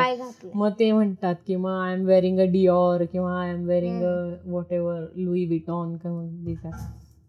मग 0.55 0.70
ते 0.79 0.92
म्हणतात 0.92 1.35
की 1.46 1.57
मग 1.57 1.70
I 1.70 1.92
am 1.92 2.05
wearing 2.05 2.38
a 2.38 2.44
Dior 2.44 3.05
किंवा 3.05 3.40
I 3.40 3.51
am 3.51 3.64
wearing 3.66 4.03
a 4.03 4.51
whatever 4.72 5.05
Louis 5.16 5.44
Vuitton 5.46 5.96
किंवा 5.96 6.70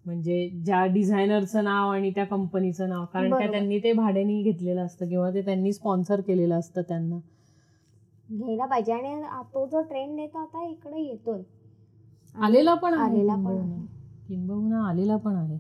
म्हणजे 0.05 0.49
ज्या 0.65 0.85
डिझायनरचं 0.85 1.63
नाव 1.63 1.89
आणि 1.89 2.11
त्या 2.11 2.23
कंपनीचं 2.25 2.89
नाव. 2.89 3.05
कारण 3.13 3.29
बरोबर. 3.29 3.51
त्यांनी 3.51 3.79
ते 3.79 3.91
भाड्याने 3.93 4.41
घेतलेलं 4.41 4.81
असतं 4.81 5.07
किंवा 5.07 5.29
ते 5.33 5.41
त्यांनी 5.41 5.73
स्पॉन्सर 5.73 6.21
केलेलं 6.21 6.55
असतं 6.59 6.81
त्यांना. 6.81 7.19
घ्यायला 8.29 8.65
पाहिजे. 8.65 8.93
आणि 8.93 9.21
तो 9.53 9.65
जो 9.65 9.81
ट्रेंड 9.81 10.19
येतो 10.19 10.37
आता 10.37 10.63
इकडे 10.63 11.01
येतोय. 11.01 11.41
आलेला 12.35 12.73
पण 12.73 12.93
आलेला 12.93 13.35
पण 13.35 13.57
किंबहुना. 14.27 14.87
आलेला 14.87 15.15
पण 15.15 15.35
आहे. 15.35 15.57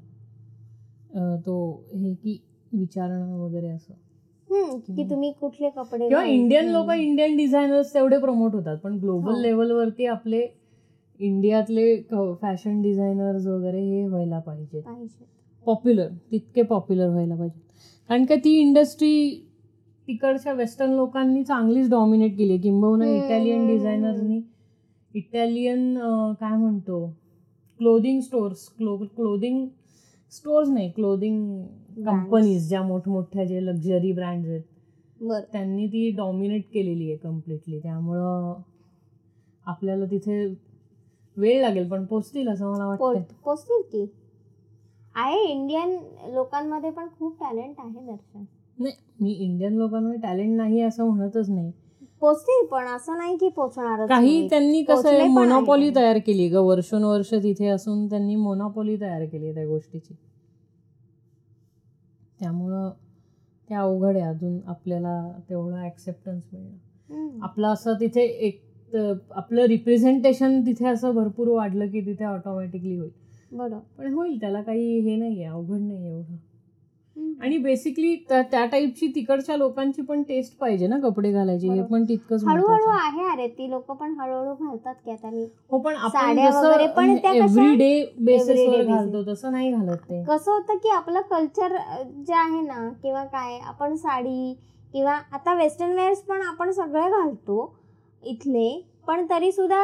तो 1.09 1.55
हे 1.93 2.13
की 2.13 2.37
विचारणं 2.71 3.37
वगैरे 3.37 3.67
असं 3.67 3.93
की 4.87 5.03
तुम्ही 5.09 5.31
कुठले 5.39 5.69
कपडे 5.69 6.07
किंवा 6.07 6.23
इंडियन. 6.25 6.67
लोक 6.71 6.89
इंडियन 6.91 7.35
डिझायनर्स 7.37 7.93
तेवढे 7.93 8.17
प्रमोट 8.19 8.53
होतात 8.55 8.77
पण 8.83 8.97
ग्लोबल 8.99 9.31
हो. 9.31 9.41
लेवलवरती 9.41 10.05
आपले 10.07 10.41
इंडियातले 11.19 11.95
फॅशन 12.41 12.81
डिझायनर्स 12.81 13.45
वगैरे 13.47 13.81
हे 13.81 14.05
व्हायला 14.07 14.39
पाहिजे 14.39 14.81
पॉप्युलर 15.65 16.07
तितके 16.31 16.61
पॉप्युलर 16.63 17.09
व्हायला 17.09 17.35
पाहिजे 17.35 17.59
कारण 18.09 18.25
का 18.25 18.35
ती 18.35 18.53
इंडस्ट्री 18.59 19.29
तिकडच्या 20.07 20.53
वेस्टर्न 20.53 20.93
लोकांनी 20.95 21.43
चांगलीच 21.43 21.89
डॉमिनेट 21.89 22.37
केली 22.37 22.51
आहे 22.53 22.61
किंबहुना. 22.61 23.05
इटालियन 23.07 23.67
डिझायनर्सनी 23.67 24.41
इटालियन 25.13 25.93
काय 26.39 26.55
म्हणतो 26.57 27.05
क्लोदिंग 27.79 28.19
स्टोर्स 28.21 28.67
क्लो 28.77 28.95
क्लोदिंग 28.97 29.65
स्टोर्स 30.31 30.69
नाही 30.69 30.89
क्लोदिंग 30.91 31.63
कंपनीज 32.05 32.67
ज्या 32.69 32.81
मोठमोठ्या 32.81 33.43
जे 33.45 33.65
लक्झरी 33.65 34.11
ब्रँड 34.11 34.45
आहेत 34.45 35.41
त्यांनी 35.51 35.87
ती 35.87 36.09
डॉमिनेट 36.11 36.63
केलेली 36.73 37.07
आहे 37.07 37.15
कम्प्लिटली 37.17 37.79
त्यामुळं 37.79 38.53
आपल्याला 39.65 40.05
तिथे 40.05 40.45
वेळ 41.37 41.61
लागेल 41.61 41.89
पण 41.89 42.05
पोचतील 42.05 42.47
असं 42.47 42.71
मला 42.71 42.85
वाटतं 42.85 43.13
पोच- 43.13 43.33
पोचतील 43.43 43.81
की? 43.91 44.05
आहे 45.15 45.43
इंडियन 45.43 45.97
लोकांमध्ये 46.33 46.89
पण 46.89 47.07
खूप 47.19 47.39
टॅलेंट 47.39 47.75
आहे 47.79 48.05
दर्शन. 48.05 48.43
नाही 48.77 48.93
मी 49.19 49.31
इंडियन 49.31 49.73
लोकांमध्ये 49.73 50.19
टॅलेंट 50.21 50.55
नाही 50.57 50.81
असं 50.81 51.05
म्हणतच 51.05 51.49
नाही. 51.49 51.71
पोचतील 52.21 52.65
पण 52.67 52.87
असं 52.87 53.17
नाही 53.17 53.35
की 53.37 53.47
पोचणारच 53.49 54.07
काही. 54.09 54.47
त्यांनी 54.49 54.81
कसं 54.83 55.27
मोनोपॉली. 55.29 55.89
तयार 55.95 56.17
केली 56.17 56.47
ग 56.49 56.61
वर्षोनवर्ष 56.65 57.33
तिथे 57.33 57.67
असून 57.67 58.05
त्यांनी 58.09 58.35
मोनोपॉली 58.35 58.95
तयार 59.01 59.25
केली 59.25 59.53
त्या 59.53 59.65
गोष्टीची 59.67 60.13
त्यामुळं 62.39 62.89
ते 63.69 63.75
अवघड 63.75 64.15
आहे 64.17 64.25
अजून 64.25 64.59
आपल्याला 64.67 65.21
तेवढं 65.49 65.77
ॲक्सेप्टन्स 65.77 66.43
मिळणं. 66.53 67.39
आपलं 67.43 67.67
असं 67.67 67.93
तिथे 67.99 68.21
एक 68.21 68.61
आपलं 68.91 69.65
रिप्रेझेंटेशन 69.65 70.59
तिथे 70.65 70.85
असं 70.87 71.13
भरपूर 71.15 71.47
वाढलं 71.47 71.87
की 71.87 72.01
तिथे 72.01 72.23
ऑटोमॅटिकली 72.25 72.95
होईल 72.97 73.09
बरोबर 73.51 73.79
पण 73.97 74.13
होईल 74.13 74.39
त्याला 74.41 74.61
काही 74.61 74.99
हे 74.99 75.15
नाही 75.15 75.43
आहे 75.43 75.51
अवघड 75.51 75.79
नाही 75.79 75.97
आहे 75.97 76.09
एवढं. 76.09 76.35
आणि 77.41 77.57
बेसिकली 77.57 78.15
त्या 78.29 78.63
टाईपची 78.65 79.07
तिकडच्या 79.15 79.55
लोकांची 79.57 80.01
पण 80.01 80.21
टेस्ट 80.23 80.57
पाहिजे 80.59 80.87
ना 80.87 80.97
कपडे 80.99 81.31
घालायची 81.31 81.69
हे. 81.69 81.81
पण 81.83 82.03
तितकंच 82.03 82.43
हळूहळू 82.45 82.89
आहे. 82.91 83.23
अरे 83.25 83.47
ती 83.49 83.69
लोक 83.69 83.91
पण 83.91 84.13
हळूहळू 84.19 84.53
घालतात 84.55 84.95
की 85.05 85.11
आता 85.11 85.29
मी 85.29 85.43
हो 85.71 85.77
पण 85.79 85.95
आपण 85.95 86.39
एव्हरी 86.39 87.75
डे 87.75 88.03
बेसिसवर. 88.19 88.83
घालतो 88.85 89.23
तसं 89.27 89.51
नाही 89.51 89.71
घालत 89.71 89.97
ते 90.09 90.23
कसं 90.23 90.51
होतं 90.51 90.77
की 90.77 90.89
आपलं 90.89 91.21
कल्चर 91.29 91.75
जे 92.19 92.33
आहे 92.35 92.61
ना 92.61 92.87
किंवा 93.03 93.23
काय 93.25 93.57
आपण 93.59 93.95
साडी 93.97 94.53
किंवा 94.93 95.13
आता 95.33 95.53
वेस्टर्न 95.53 95.91
वेअर्स 95.91 96.21
पण 96.23 96.41
आपण 96.41 96.71
सगळे 96.71 97.09
घालतो 97.11 97.73
इथले 98.23 98.69
पण 99.07 99.25
तरी 99.29 99.51
सुद्धा 99.51 99.83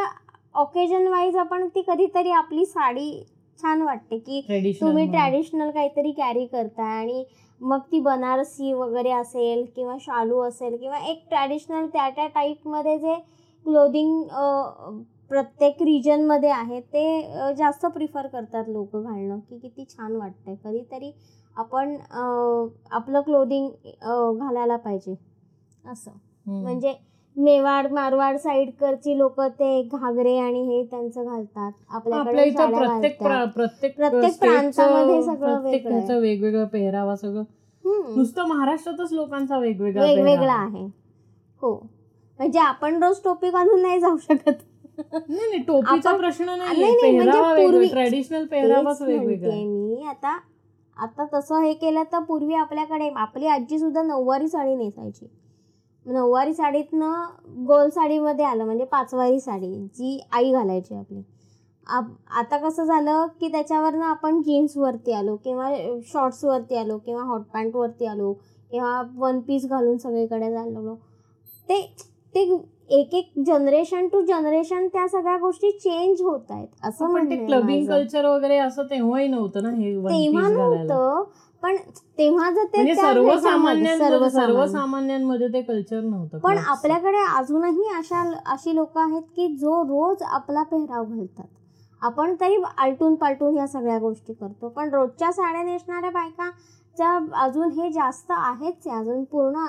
ऑकेजन 0.56 1.08
वाईज 1.08 1.36
आपण 1.38 1.68
ती 1.68 1.82
कधीतरी 1.88 2.32
आपली 2.32 2.66
साडी 2.66 3.10
छान 3.60 3.82
वाटते 3.82 4.18
की 4.20 4.42
तुम्ही 4.82 5.06
ट्रॅडिशनल 5.08 5.70
काहीतरी 5.72 6.12
कॅरी 6.12 6.46
करताय 6.46 6.98
आणि 6.98 7.24
मग 7.62 7.80
ती 7.92 8.00
बनारसी 8.00 8.74
वगैरे 8.74 9.12
असेल 9.12 9.66
किंवा 9.76 9.96
शालू 10.02 10.40
असेल 10.40 10.78
किंवा 10.78 10.98
एक 11.10 11.24
ट्रॅडिशनल 11.30 11.86
त्या 11.88 12.10
त्या 12.10 12.28
टाईपमध्ये 12.28 12.98
जे 13.00 13.16
क्लोदिंग 13.66 14.22
प्रत्येक 15.32 15.82
रिजनमध्ये 15.82 16.50
आहे 16.50 16.80
ते 16.94 17.22
जास्त 17.58 17.86
प्रिफर 17.86 18.28
करतात 18.28 18.66
लोक 18.68 18.96
घालणं 18.96 19.40
की 19.40 19.58
किती 19.58 19.86
छान 19.86 20.16
वाटतंय. 20.16 20.56
कधीतरी 20.56 21.12
आपण 21.56 21.96
आपलं 22.12 23.22
क्लोदिंग 23.22 23.70
घालायला 24.38 24.76
पाहिजे. 24.76 25.16
असं. 25.84 26.12
म्हणजे 26.46 26.94
मेवाड 27.38 27.92
मारवाड 27.92 28.38
साईडकडची 28.38 29.18
लोक 29.18 29.42
ते 29.42 29.90
घागरे 29.92 30.38
आणि 30.38 30.62
हे 30.62 30.84
त्यांचं 30.84 31.26
घालतात. 31.26 31.72
आपल्या 31.90 32.18
आपल्याकडे 32.18 32.44
इथं 32.44 32.58
साड्या 32.58 32.80
प्रत्येक 32.80 33.18
घालतात. 33.20 33.28
प्रा- 33.28 33.48
प्रत्येक 33.48 33.96
प्रत्येक 33.96 34.34
stateचं- 34.34 34.72
प्रांतामध्ये 34.72 35.24
सगळं 35.24 35.36
प्रत्येक 35.36 35.64
वेगळं 35.64 35.90
आहे. 35.90 36.06
ह्याचं 36.06 36.22
वेगवेगळं 36.22 36.66
पेहरावा 36.66 37.16
सगळं. 37.16 37.42
हम्म. 37.86 38.16
नुसतं 38.16 38.44
महाराष्ट्रातच 38.44 39.14
लोकांचा 39.14 39.58
वेगवेगळा 39.58 40.04
वेगवेगळा 40.04 40.36
पेहरावा. 40.36 40.62
आहे. 40.62 40.86
हो. 41.62 41.90
म्हणजे 42.38 42.60
आपण 42.60 43.04
रोज 43.04 43.18
टोपी 43.24 43.50
घालून 43.50 43.82
नाही 43.82 44.00
जाऊ 44.00 44.18
शकत. 44.18 44.52
नाही 45.14 45.50
नाही 45.50 45.64
टोपीचा 45.64 46.10
आपण- 46.10 46.22
प्रश्न 46.22 46.46
नाही, 46.46 46.84
म्हणजे 46.84 47.02
पेहरावा 47.02 47.54
पूर्वी- 47.54 47.90
ट्रॅडिशनल 47.90 48.46
पेहरावाच 48.46 49.00
तेच 49.00 49.08
वेगवेगळा 49.08 49.56
मी. 49.56 50.06
आता 50.10 50.40
आता 50.98 51.26
तसं 51.34 51.62
हे 51.62 51.74
केलं 51.74 52.04
तर 52.04 52.20
पूर्वी 52.20 52.54
आपल्याकडे 52.54 53.10
आपली 53.16 53.48
आजी 53.48 53.80
सुद्धा 53.80 54.04
नऊवारी 54.04 54.48
साडी 54.48 54.76
नेसायची. 54.76 55.26
नऊवारी 56.06 56.54
साडीतनं 56.54 57.24
गोल 57.66 57.90
साडीमध्ये 57.90 58.46
आलं 58.46 58.66
म्हणजे 58.66 58.86
पाचवारी 58.86 59.40
साडी 59.40 59.88
जी 59.88 60.28
आई 60.32 60.52
घालायची 60.52 60.96
आपली. 60.96 61.22
आप- 61.88 62.38
आता 62.38 62.58
कसं 62.58 62.84
झालं 62.84 63.26
की 63.40 63.48
त्याच्यावरनं 63.48 64.06
आपण 64.06 64.42
जीन्सवरती 64.42 65.12
आलो 65.12 65.36
किंवा 65.36 65.72
शॉर्ट्सवरती 66.14 66.76
आलो 66.76 66.98
किंवा 66.98 67.24
हॉट 67.24 67.42
पॅन्टवरती 67.42 68.06
आलो 68.06 68.34
किंवा 68.72 69.02
वन 69.16 69.40
पीस 69.40 69.66
घालून 69.66 69.98
सगळीकडे 69.98 70.52
झालो 70.52 70.96
ते 71.70 71.96
ते 72.36 72.60
एक 72.90 73.14
एक 73.14 73.32
जनरेशन 73.46 74.08
टू 74.08 74.22
जनरेशन 74.22 74.88
त्या 74.88 75.08
सगळ्या 75.08 75.38
गोष्टी 75.38 75.72
चेंज 75.72 76.22
होत 76.22 76.40
आहेत 76.50 76.68
असं 76.84 77.06
आहे 77.14 77.46
क्लबिंग. 77.46 77.88
कल्चर 77.88 78.26
वगैरे 78.26 78.58
असं 78.58 78.84
तेव्हाही 78.84 79.28
नव्हतं 79.28 79.64
ना 79.64 79.70
हे 79.70 79.96
तेव्हा 79.96 80.50
नव्हतं. 80.50 81.24
पण 81.66 81.76
तेव्हा 82.18 82.50
जर 82.52 82.64
ते 82.64 82.78
म्हणजे 82.78 82.96
सर्वसामान्य. 82.96 83.96
सर्वसामान्यांमध्ये 84.32 85.48
ते 85.54 85.62
कल्चर 85.62 86.02
नव्हतं 86.02 86.38
पण. 86.40 86.58
आपल्याकडे 86.60 87.24
अजूनही 87.30 87.88
अशा 87.98 88.22
अशी 88.54 88.76
लोक 88.76 88.98
आहेत 88.98 89.24
की 89.36 89.48
जो 89.56 89.82
रोज 89.84 90.22
आपला 90.24 90.64
पेहराव 90.64 91.04
घालतात 91.06 91.48
आपण 92.02 92.36
तरी 92.42 92.62
आलटून 92.78 93.16
पालटून 93.16 93.56
ह्या 93.56 93.66
सगळ्या 93.68 93.98
गोष्टी 94.00 94.34
करतो 94.34 94.70
पण 94.70 94.90
रोजच्या 94.90 95.32
साड्या 95.32 95.64
नेसणाऱ्या 95.64 96.10
बायकाच्या 96.12 97.18
अजून 97.44 97.72
हे 97.72 97.90
जास्त 97.92 98.32
आहेच 98.32 98.88
आहे 98.88 98.98
अजून 99.00 99.24
पूर्ण 99.24 99.66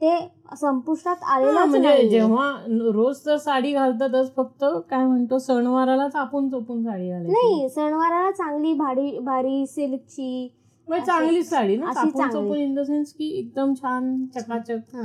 ते 0.00 0.16
संपुष्टात 0.56 1.22
आलेलंच 1.24 1.68
म्हणजे. 1.68 2.08
जेव्हा 2.08 2.50
रोज 2.92 3.24
तर 3.26 3.36
साडी 3.36 3.72
घालतातच 3.72 4.34
फक्त 4.36 4.64
काय 4.90 5.04
म्हणतो 5.04 5.38
सणवारालाच 5.38 6.16
आपण 6.16 6.48
चोपून 6.48 6.82
साडी 6.84 7.08
घालायची 7.10 7.32
नाही 7.32 7.68
सणवाराला 7.70 8.30
चांगली 8.32 8.72
भारी 8.74 9.18
भारी 9.20 9.66
सिल्कची 9.66 10.48
चांगली 10.88 11.42
साडी 11.42 11.76
ना 11.76 11.86
अशी 11.88 12.10
चांगली. 12.10 12.62
इन 12.62 12.74
द 12.74 12.82
सेन्स 12.86 13.12
की 13.12 13.28
एकदम 13.38 13.72
छान 13.74 14.24
चकाचक 14.34 14.96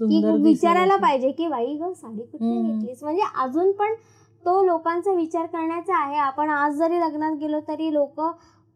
सुंदर 0.00 0.36
विचारायला. 0.42 0.96
पाहिजे 0.96 1.30
की 1.32 1.48
बाई 1.48 1.74
ग 1.76 1.92
साडी 1.92 2.22
कुठे. 2.22 2.62
घेतलीस? 2.62 3.02
म्हणजे 3.02 3.22
अजून 3.42 3.72
पण 3.72 3.94
तो 4.44 4.62
लोकांचा 4.64 5.12
विचार 5.12 5.46
करण्याचा 5.46 5.96
आहे. 5.96 6.16
आपण 6.18 6.50
आज 6.50 6.76
जरी 6.78 7.00
लग्नात 7.00 7.36
गेलो 7.40 7.60
तरी 7.68 7.92
लोक 7.94 8.20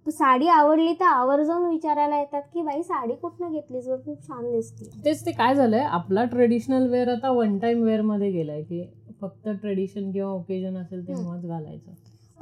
साडी 0.06 0.48
आवडली 0.48 0.92
तर 1.00 1.04
आवर्जून 1.04 1.66
विचारायला 1.66 2.18
येतात 2.18 2.42
की 2.54 2.62
बाई 2.62 2.82
साडी 2.82 3.14
कुठनं 3.14 3.52
घेतलीस 3.52 3.86
ग? 3.88 3.96
खूप 4.04 4.26
छान 4.28 4.50
दिसते 4.50 4.90
तेच 5.04 5.24
ते 5.26 5.32
काय 5.32 5.54
झालंय? 5.54 5.80
आपला 5.80 6.24
ट्रेडिशनल 6.24 6.88
वेअर 6.90 7.08
आता 7.08 7.30
वन 7.30 7.58
टाइम 7.58 7.82
वेअरमध्ये 7.82 8.30
गेलाय 8.30 8.62
की 8.62 8.82
फक्त 9.20 9.48
ट्रेडिशन 9.50 10.10
किंवा 10.12 10.30
ओकेजन 10.30 10.76
असेल 10.76 11.06
तेव्हाच 11.08 11.44
घालायचं. 11.44 11.90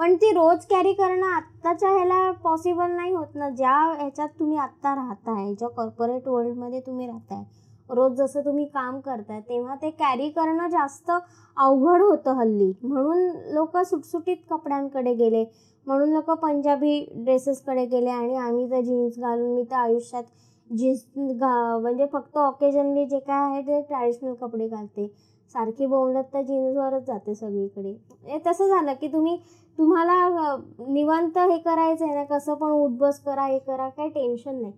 पण 0.00 0.14
ती 0.16 0.30
रोज 0.32 0.64
कॅरी 0.66 0.92
करणं 0.92 1.26
आत्ताच्या 1.26 1.88
ह्याला 1.88 2.30
पॉसिबल 2.44 2.90
नाही 2.90 3.12
होत 3.12 3.34
ना. 3.34 3.48
ज्या 3.48 3.72
ह्याच्यात 3.98 4.28
तुम्ही 4.38 4.56
आत्ता 4.58 4.94
राहताय 4.94 5.52
ज्या 5.54 5.68
कॉर्पोरेट 5.68 6.28
वर्ल्डमध्ये 6.28 6.80
तुम्ही 6.80 7.06
राहताय 7.06 7.42
रोज 7.90 8.12
जसं 8.18 8.44
तुम्ही 8.44 8.64
काम 8.66 8.98
करताय 9.00 9.40
तेव्हा 9.40 9.74
ते 9.82 9.90
कॅरी 9.90 10.28
करणं 10.30 10.68
जास्त 10.70 11.10
अवघड 11.10 12.02
होतं 12.02 12.38
हल्ली. 12.38 12.72
म्हणून 12.82 13.28
लोक 13.54 13.76
सुटसुटीत 13.78 14.36
कपड्यांकडे 14.50 15.14
गेले. 15.14 15.44
म्हणून 15.86 16.12
लोक 16.12 16.30
पंजाबी 16.32 16.98
ड्रेसेसकडे 17.14 17.84
गेले 17.86 18.10
आणि 18.10 18.36
आम्ही 18.38 18.70
तर 18.70 18.80
जीन्स 18.80 19.18
घालून 19.18 19.54
मी 19.54 19.64
तर 19.70 19.76
आयुष्यात 19.76 20.24
जीन्स 20.70 21.04
घा 21.30 21.78
म्हणजे 21.78 22.06
फक्त 22.12 22.38
ऑकेजनली 22.38 23.06
जे 23.06 23.18
काय 23.18 23.50
आहे 23.50 23.62
ते 23.62 23.80
ट्रॅडिशनल 23.82 24.34
कपडे 24.34 24.68
घालते. 24.68 25.12
सारखी 25.54 25.86
बोलत 25.86 26.24
तर 26.34 26.42
जीन्सवरच 26.42 27.06
जाते 27.06 27.34
सगळीकडे. 27.34 27.96
हे 28.24 28.38
तसं 28.46 28.68
झालं 28.68 28.92
की 29.00 29.08
तुम्ही 29.12 29.36
तुम्हाला 29.80 30.56
निवांत 30.88 31.38
हे 31.38 31.58
करायचं 31.58 32.04
आहे 32.04 32.14
ना? 32.14 32.24
कसं 32.24 32.54
पण 32.54 32.70
उठबस 32.70 33.20
करा 33.20 33.44
हे 33.46 33.58
करा 33.58 33.88
काही 33.88 34.08
टेन्शन 34.08 34.60
नाही. 34.60 34.72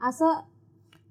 असं 0.00 0.32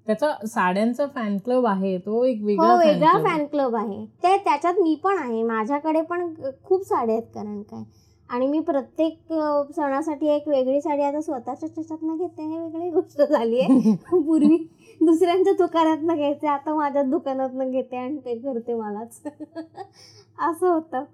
त्याचा 0.06 0.46
साड्यांचा 0.46 1.06
फॅन 1.06 1.36
क्लब 1.38 1.66
आहे 1.66 1.98
तो 1.98 2.24
एक 2.24 2.40
हो 2.40 2.46
वेगळा 2.46 2.74
वेगळा. 2.76 3.12
फॅन 3.24 3.44
क्लब 3.46 3.76
आहे. 3.76 4.04
ते 4.06 4.36
त्याच्यात 4.36 4.74
मी 4.74 4.94
पण 4.94 5.18
आहे. 5.18 5.42
माझ्याकडे 5.42 6.02
पण 6.02 6.32
खूप 6.64 6.82
साड्या 6.82 7.14
आहेत 7.14 7.26
कारण 7.34 7.62
काय? 7.62 7.82
आणि 8.30 8.46
मी 8.46 8.60
प्रत्येक 8.60 9.32
सणासाठी 9.76 10.28
एक 10.28 10.48
वेगळी 10.48 10.80
साडी 10.80 11.02
आता 11.02 11.20
स्वतःच्या 11.20 11.68
त्याच्यातनं 11.68 12.16
घेते. 12.16 12.42
हे 12.42 12.58
वेगळी 12.58 12.90
गोष्ट 12.90 13.22
झाली 13.22 13.60
आहे. 13.60 13.94
पूर्वी 14.10 14.56
दुसऱ्यांच्या 15.00 15.52
दुकानातनं 15.52 16.14
घ्यायचे 16.14 16.46
आता 16.46 16.74
माझ्याच 16.74 17.06
दुकानातनं 17.06 17.70
घेते 17.70 17.96
आणि 17.96 18.18
पे 18.18 18.38
करते 18.38 18.74
मलाच. 18.74 19.20
असं 20.40 20.68
होतं. 20.68 21.04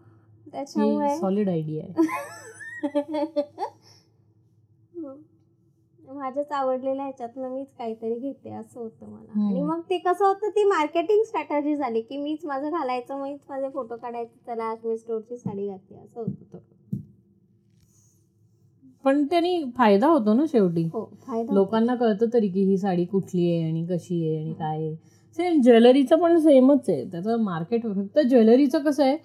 त्याच्यामुळे 0.52 1.16
सॉलिड 1.18 1.48
आयडिया 1.48 1.84
आहे. 1.84 2.10
माझ्याच 6.08 6.50
आवडलेल्या 6.52 7.04
ह्याच्यातनं 7.04 7.48
मीच 7.48 7.66
काहीतरी 7.78 8.14
घेते 8.14 8.50
असं 8.50 8.80
होतं 8.80 9.06
मला. 9.06 9.40
आणि 9.40 9.60
मग 9.62 9.80
ते 9.90 9.98
कसं 9.98 10.24
होतं 10.24 10.48
ती 10.48 10.64
मार्केटिंग 10.64 11.22
स्ट्रॅटर्जी 11.24 11.76
झाली 11.76 12.00
की 12.00 12.16
मीच 12.16 12.44
माझं 12.46 12.70
घालायचं 12.70 13.22
मीच 13.22 13.40
माझे 13.48 13.68
फोटो 13.68 13.96
काढायचे 13.96 14.38
चला 14.46 14.64
आज 14.64 14.84
मी 14.86 14.96
स्टोरची 14.98 15.36
साडी 15.36 15.68
घातली 15.68 15.96
असं 15.96 16.20
होतं 16.20 16.44
तो. 16.52 16.58
पण 19.04 19.24
त्यांनी 19.24 19.62
फायदा 19.76 20.06
होतो 20.06 20.32
ना 20.34 20.44
शेवटी. 20.48 20.82
हो 20.84 21.04
लोकांना 21.50 21.94
कळतं 21.94 22.26
तरी 22.32 22.48
की 22.48 22.64
ही 22.64 22.76
साडी 22.78 23.04
कुठली 23.04 23.50
आहे 23.50 23.62
आणि 23.62 23.84
कशी 23.86 24.20
आहे 24.26 24.36
आणि 24.38 24.52
काय 24.52 24.76
आहे. 24.78 24.94
सेम 25.38 25.60
ज्वेलरीचं 25.60 26.18
पण 26.18 26.38
सेमच 26.38 26.88
आहे. 26.88 27.04
त्याचं 27.10 27.42
मार्केट 27.42 27.82
फक्त 27.86 28.18
ज्वेलरीचं 28.20 28.82
कसं 28.82 29.04
आहे 29.04 29.16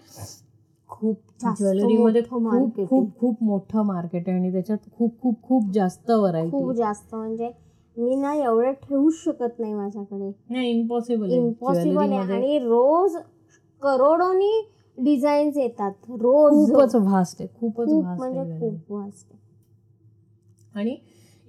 खूप 0.89 1.17
ज्वेलरीमध्ये 1.39 2.21
खूप. 2.21 2.75
खूप 2.89 3.09
खूप 3.19 3.43
मोठं 3.43 3.85
मार्केट 3.85 4.27
आहे 4.27 4.37
आणि 4.37 4.51
त्याच्यात 4.51 4.89
खूप 4.91 5.21
खूप 5.21 5.41
खूप 5.43 5.71
जास्त 5.73 6.05
खूप 6.07 6.19
व्हरायटी 6.19 6.73
जास्त 6.73 7.15
म्हणजे 7.15 7.51
मी 7.97 8.15
ना 8.15 8.33
एवढं 8.35 8.71
ठेवूच 8.71 9.13
शकत 9.15 9.59
नाही 9.59 9.73
माझ्याकडे. 9.73 10.31
नाही 10.49 10.69
इम्पॉसिबल 10.71 11.31
इम्पॉसिबल 11.31 12.11
आहे 12.11 12.33
आणि 12.33 12.57
रोज 12.59 13.15
करोडोनी 13.81 14.61
डिझाईन्स 14.97 15.57
येतात. 15.57 15.91
रोज. 16.09 16.71
खूपच 16.71 16.95
व्हास्ट 16.95 17.41
आहे 17.41 17.49
खूपच 17.59 17.85
खूप 17.85 18.03
व्हास्ट 18.03 18.19
म्हणजे 18.19 18.51
आहे 18.51 18.59
खूप 18.59 18.91
वास्ट 18.91 19.33
आणि 20.75 20.97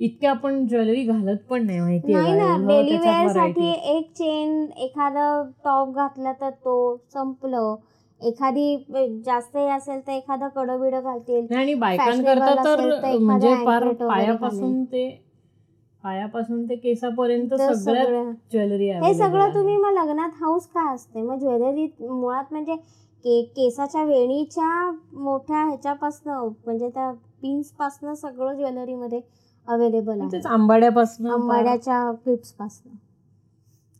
इतके 0.00 0.26
आपण 0.26 0.66
ज्वेलरी 0.66 1.02
घालत 1.04 1.38
पण 1.50 1.64
नाही 1.66 1.80
माहिती 1.80 2.12
नाही 2.12 2.32
ना 2.32 2.56
डेली 2.68 2.96
वेअरसाठी 2.96 3.70
एक 3.96 4.10
चेन 4.12 4.64
एखादा 4.76 5.42
टॉप 5.64 5.94
घातला 5.94 6.32
तर 6.32 6.50
तो 6.50 6.74
संपलं. 7.12 7.74
एखादी 8.20 8.76
जास्त 9.24 9.56
हे 9.56 9.68
असेल 9.68 10.00
तर 10.06 10.12
एखादं 10.12 10.48
कडं 10.48 10.80
बिडं 10.80 11.00
घालतील 11.00 11.54
आणि 11.56 11.74
बायकांकरता 11.74 12.54
तर 12.64 13.16
म्हणजे 13.18 13.54
फार 13.64 13.92
पायापासून 13.92 14.84
ते 14.84 15.08
पायापासून 16.04 16.64
ते 16.64 16.74
केसापर्यंत 16.76 17.54
सगळं. 17.54 18.30
ज्वेलरी 18.52 18.90
हे 18.90 19.14
सगळं 19.14 19.54
तुम्ही 19.54 19.76
मग 19.76 19.92
लग्नात 19.92 20.30
हाऊस 20.40 20.66
काय 20.66 20.94
असते? 20.94 21.22
मग 21.22 21.38
ज्वेलरी 21.38 21.86
मुळात 22.00 22.44
म्हणजे 22.50 22.76
के 23.24 23.42
केसाच्या 23.56 24.02
वेणीच्या 24.04 24.90
मोठ्या 25.12 25.64
ह्याच्यापासनं 25.64 26.48
म्हणजे 26.66 26.88
त्या 26.88 27.10
पिन्स 27.42 27.70
पासनं 27.70 28.14
सगळं 28.14 28.54
ज्वेलरीमध्ये 28.54 29.20
अवेलेबल 29.68 30.20
आहे. 30.20 30.40
आंबाड्यापासून 30.48 31.26
आंबाड्याच्या 31.26 32.10
क्लिप्स 32.24 32.52
पासनं. 32.52 32.94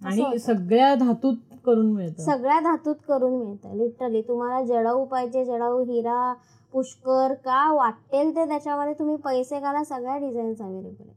असं 0.00 0.24
आणि. 0.24 0.38
सगळ्या 0.38 0.94
धातूत 0.94 1.36
करून 1.68 1.92
मिळतं. 1.92 2.22
सगळ्या 2.22 2.58
धातूत 2.60 2.96
करून 3.08 3.38
मिळतं 3.38 3.76
लिटरली 3.76 4.22
तुम्हाला 4.22 4.62
जडाऊ 4.66 5.04
पाहिजे 5.04 5.44
जडाऊ 5.44 5.82
हिरा 5.84 6.32
पुष्कर 6.72 7.32
का 7.44 7.72
वाटेल 7.72 8.34
ते 8.36 8.44
त्याच्यामध्ये 8.48 8.94
तुम्ही 8.94 9.16
पैसे 9.16 9.60
घाला 9.60 9.82
सगळ्या 9.84 10.16
डिझाईन्स 10.18 10.60
अवेलेबल 10.62 11.02
आहेत. 11.02 11.14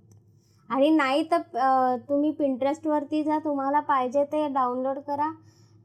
आणि 0.69 0.89
नाही 0.89 1.23
तर 1.31 1.97
तुम्ही 2.09 2.31
पिंटरेस्टवरती 2.31 3.23
जा 3.23 3.37
तुम्हाला 3.39 3.79
पाहिजे 3.79 4.23
ते 4.23 4.47
डाउनलोड 4.47 4.99
करा. 5.07 5.29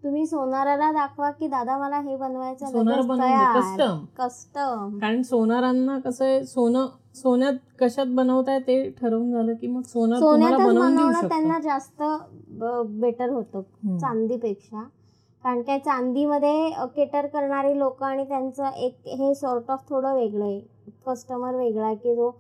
तुम्ही 0.07 0.27
सोनाराला 0.27 0.91
दाखवा 0.93 1.31
की 1.31 1.47
दादा 1.49 1.77
मला 1.79 1.99
हे 2.01 2.17
बनवायचं 2.17 2.67
सोनार 2.67 3.01
बनवून 3.01 3.45
कस्टम. 3.55 4.05
कस्टम. 4.19 4.99
कारण 4.99 5.23
सोनारांना 5.23 5.99
कसं 5.99 6.25
आहे 6.25 6.45
सोनं 6.45 6.87
सोन्यात 7.15 7.53
कशात 7.81 8.07
बनवताय 8.09 8.59
ते 8.59 8.91
ठरवून 8.91 9.33
झालं 9.33 9.55
की 9.55 9.67
मग 9.67 9.83
सोनं 9.83 10.19
सोन्यातच 10.19 10.57
देऊ 10.57 10.67
बनवणं 10.67 11.29
त्यांना 11.29 11.59
जास्त 11.61 12.03
बेटर 13.01 13.31
होतं. 13.31 13.63
चांदीपेक्षा. 13.99 14.83
कारण 15.45 15.63
काय 15.63 15.79
चांदीमध्ये 15.79 16.71
केटर 16.97 17.27
करणारी 17.27 17.79
लोक 17.79 18.03
आणि 18.03 18.25
त्यांचं 18.25 18.71
एक 18.77 18.99
हे 19.09 19.35
सॉर्ट 19.35 19.71
ऑफ 19.71 19.83
थोडं 19.89 20.15
वेगळं 20.15 20.45
आहे. 20.45 20.61
कस्टमर 21.07 21.55
वेगळा 21.55 21.87
आहे 21.87 21.97
की 21.97 22.15
जो 22.15 22.31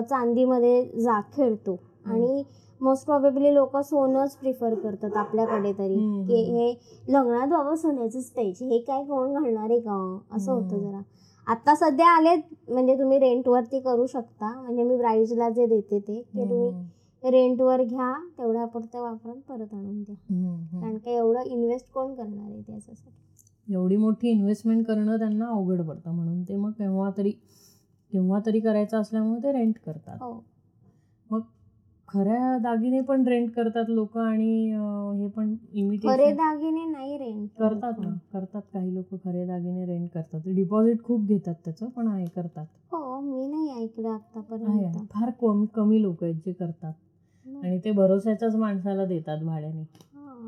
चांदीमध्ये 0.00 0.84
जा 1.00 1.20
खेळतो. 1.36 1.78
आणि 2.06 2.42
मोस्ट 2.82 3.06
प्रॉबेबली 3.06 3.54
लोक 3.54 3.76
सोनंच 3.76 4.36
प्रिफर 4.36 4.74
करतात 4.74 5.16
आपल्याकडे 5.16 5.72
तरी. 5.72 6.24
की. 6.28 6.34
हे 6.34 6.80
लग्नात 7.08 7.48
बाबा 7.48 7.74
सोन्याचंच 7.76 8.24
पाहिजे. 8.24 8.66
हे 8.66 8.78
काय 8.78 9.04
कोण 9.04 9.32
घालणार 9.32 9.70
आहे 9.70 9.80
का? 9.80 10.18
असं 10.32 10.52
होतं. 10.52 10.78
जरा. 10.78 11.00
आता 11.46 11.74
सध्या 11.74 12.06
आलेत 12.06 12.70
म्हणजे 12.70 12.94
तुम्ही 12.98 13.18
रेंटवरती 13.18 13.80
करू 13.80 14.06
शकता. 14.06 14.60
म्हणजे 14.60 14.82
मी 14.82 14.96
ब्राईड्सला 14.96 15.48
जे 15.50 15.66
देते 15.66 15.98
ते 15.98 16.22
की 16.22 16.44
तुम्ही 16.44 16.68
हम्म, 16.68 17.30
रेंटवर 17.30 17.82
घ्या. 17.82 18.28
तेवढ्या 18.38 18.64
पुरतं 18.64 19.00
वापरून 19.00 19.40
परत 19.40 19.74
आणून 19.74 20.02
द्या. 20.02 20.14
कारण 20.80 20.98
का 20.98 21.10
एवढं 21.10 21.40
इन्व्हेस्ट 21.40 21.92
कोण 21.92 22.14
करणार 22.14 22.50
आहे 22.50 22.60
त्याच्यासाठी? 22.60 23.74
एवढी 23.74 23.96
मोठी 23.96 24.28
इन्व्हेस्टमेंट 24.28 24.86
करणं 24.86 25.18
त्यांना 25.18 25.46
अवघड 25.46 25.82
पडतं 25.82 26.10
म्हणून. 26.10 26.42
ते 26.42 26.56
मग 26.56 26.70
केव्हा 26.70 27.10
तरी 27.16 27.30
केव्हा 28.12 28.40
तरी 28.46 28.60
करायचं 28.60 29.00
असल्यामुळे 29.00 29.42
ते 29.42 29.52
रेंट 29.52 29.74
करतात. 29.86 30.16
हो. 30.22 30.44
खऱ्या 32.12 32.56
दागिने 32.58 33.00
पण 33.00 33.26
रेंट 33.28 33.50
करतात 33.50 33.84
लोक 33.88 34.16
आणि 34.18 34.70
हे 35.18 35.28
पण 35.28 35.54
खरे 35.54 35.78
इमिटेशन 35.78 36.36
दागिने 36.36 36.84
नाही 36.86 37.16
रेंट 37.18 37.48
करतात 37.58 37.98
ना 37.98 38.10
करतात 38.32 38.62
काही 38.72 38.94
लोक 38.94 39.14
खरे 39.24 39.46
दागिने 39.46 39.86
रेंट 39.86 40.08
करतात. 40.10 40.40
डिपॉझिट 40.46 41.02
खूप 41.02 41.26
घेतात 41.26 41.54
त्याचं 41.64 41.88
पण 41.88 42.08
आहे 42.08 42.24
करतात. 42.26 42.66
हो 42.92 43.20
मी 43.20 43.46
नाही 43.46 43.82
ऐकलं 43.84 44.08
आतापर्यंत. 44.08 44.98
फार 45.10 45.30
कमी 45.40 45.66
कमी 45.74 46.02
लोक 46.02 46.24
आहेत 46.24 46.34
जे 46.34 46.52
करतात. 46.52 46.92
आणि 47.46 47.78
ते 47.78 47.90
भरोश्याच्याच 47.90 48.54
माणसाला 48.56 49.04
देतात 49.04 49.42
भाड्याने. 49.42 49.84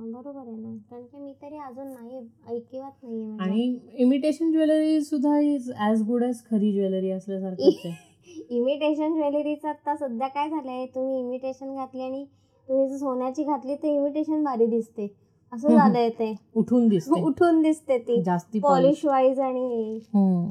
बरोबर 0.07 0.47
आहे 0.49 0.57
ना. 0.57 0.77
कारण 0.91 1.03
की 1.03 1.19
मी 1.19 1.33
तरी 1.43 1.59
अजून 1.59 1.87
नाही 1.87 2.21
ऐकिवात 2.49 3.05
नाहीये 3.05 3.37
आणि 3.41 3.79
इमिटेशन 3.95 4.53
ज्वेलरी 4.53 5.01
सुद्धा 5.01 5.39
इज 5.39 5.71
ॲज 5.79 6.03
गुड 6.03 6.25
ॲज 6.25 6.43
खरी 6.51 6.73
ज्वेलरी 6.73 7.11
असल्यासारखंच 7.11 7.81
आहे. 7.85 7.93
इमिटेशन 8.51 9.15
ज्वेलरीचं 9.15 9.69
आता 9.69 9.97
सध्या 9.97 10.29
काय 10.29 10.49
झालंय? 10.51 10.87
तुम्ही 10.87 11.19
इमिटेशन 11.21 11.75
घातली 11.75 12.03
आणि 12.03 12.25
तुम्ही 12.69 12.89
जर 12.89 12.97
सोन्याची 12.97 13.45
घातली 13.45 13.75
तर 13.75 13.89
इमिटेशन 13.89 14.45
भारी 14.45 14.67
दिसते. 14.67 15.15
असं 15.53 15.69
झालंय 15.69 16.09
ते. 16.11 16.35
उठून 16.55 16.89
दिसते. 16.89 17.23
उठून 17.23 17.63
दिसते 17.63 17.99
ती. 17.99 18.23
जास्ती 18.23 18.61
पॉलिश 18.61 19.05
वाईज 19.05 19.41
आणि 19.41 19.67
हे. 19.67 19.99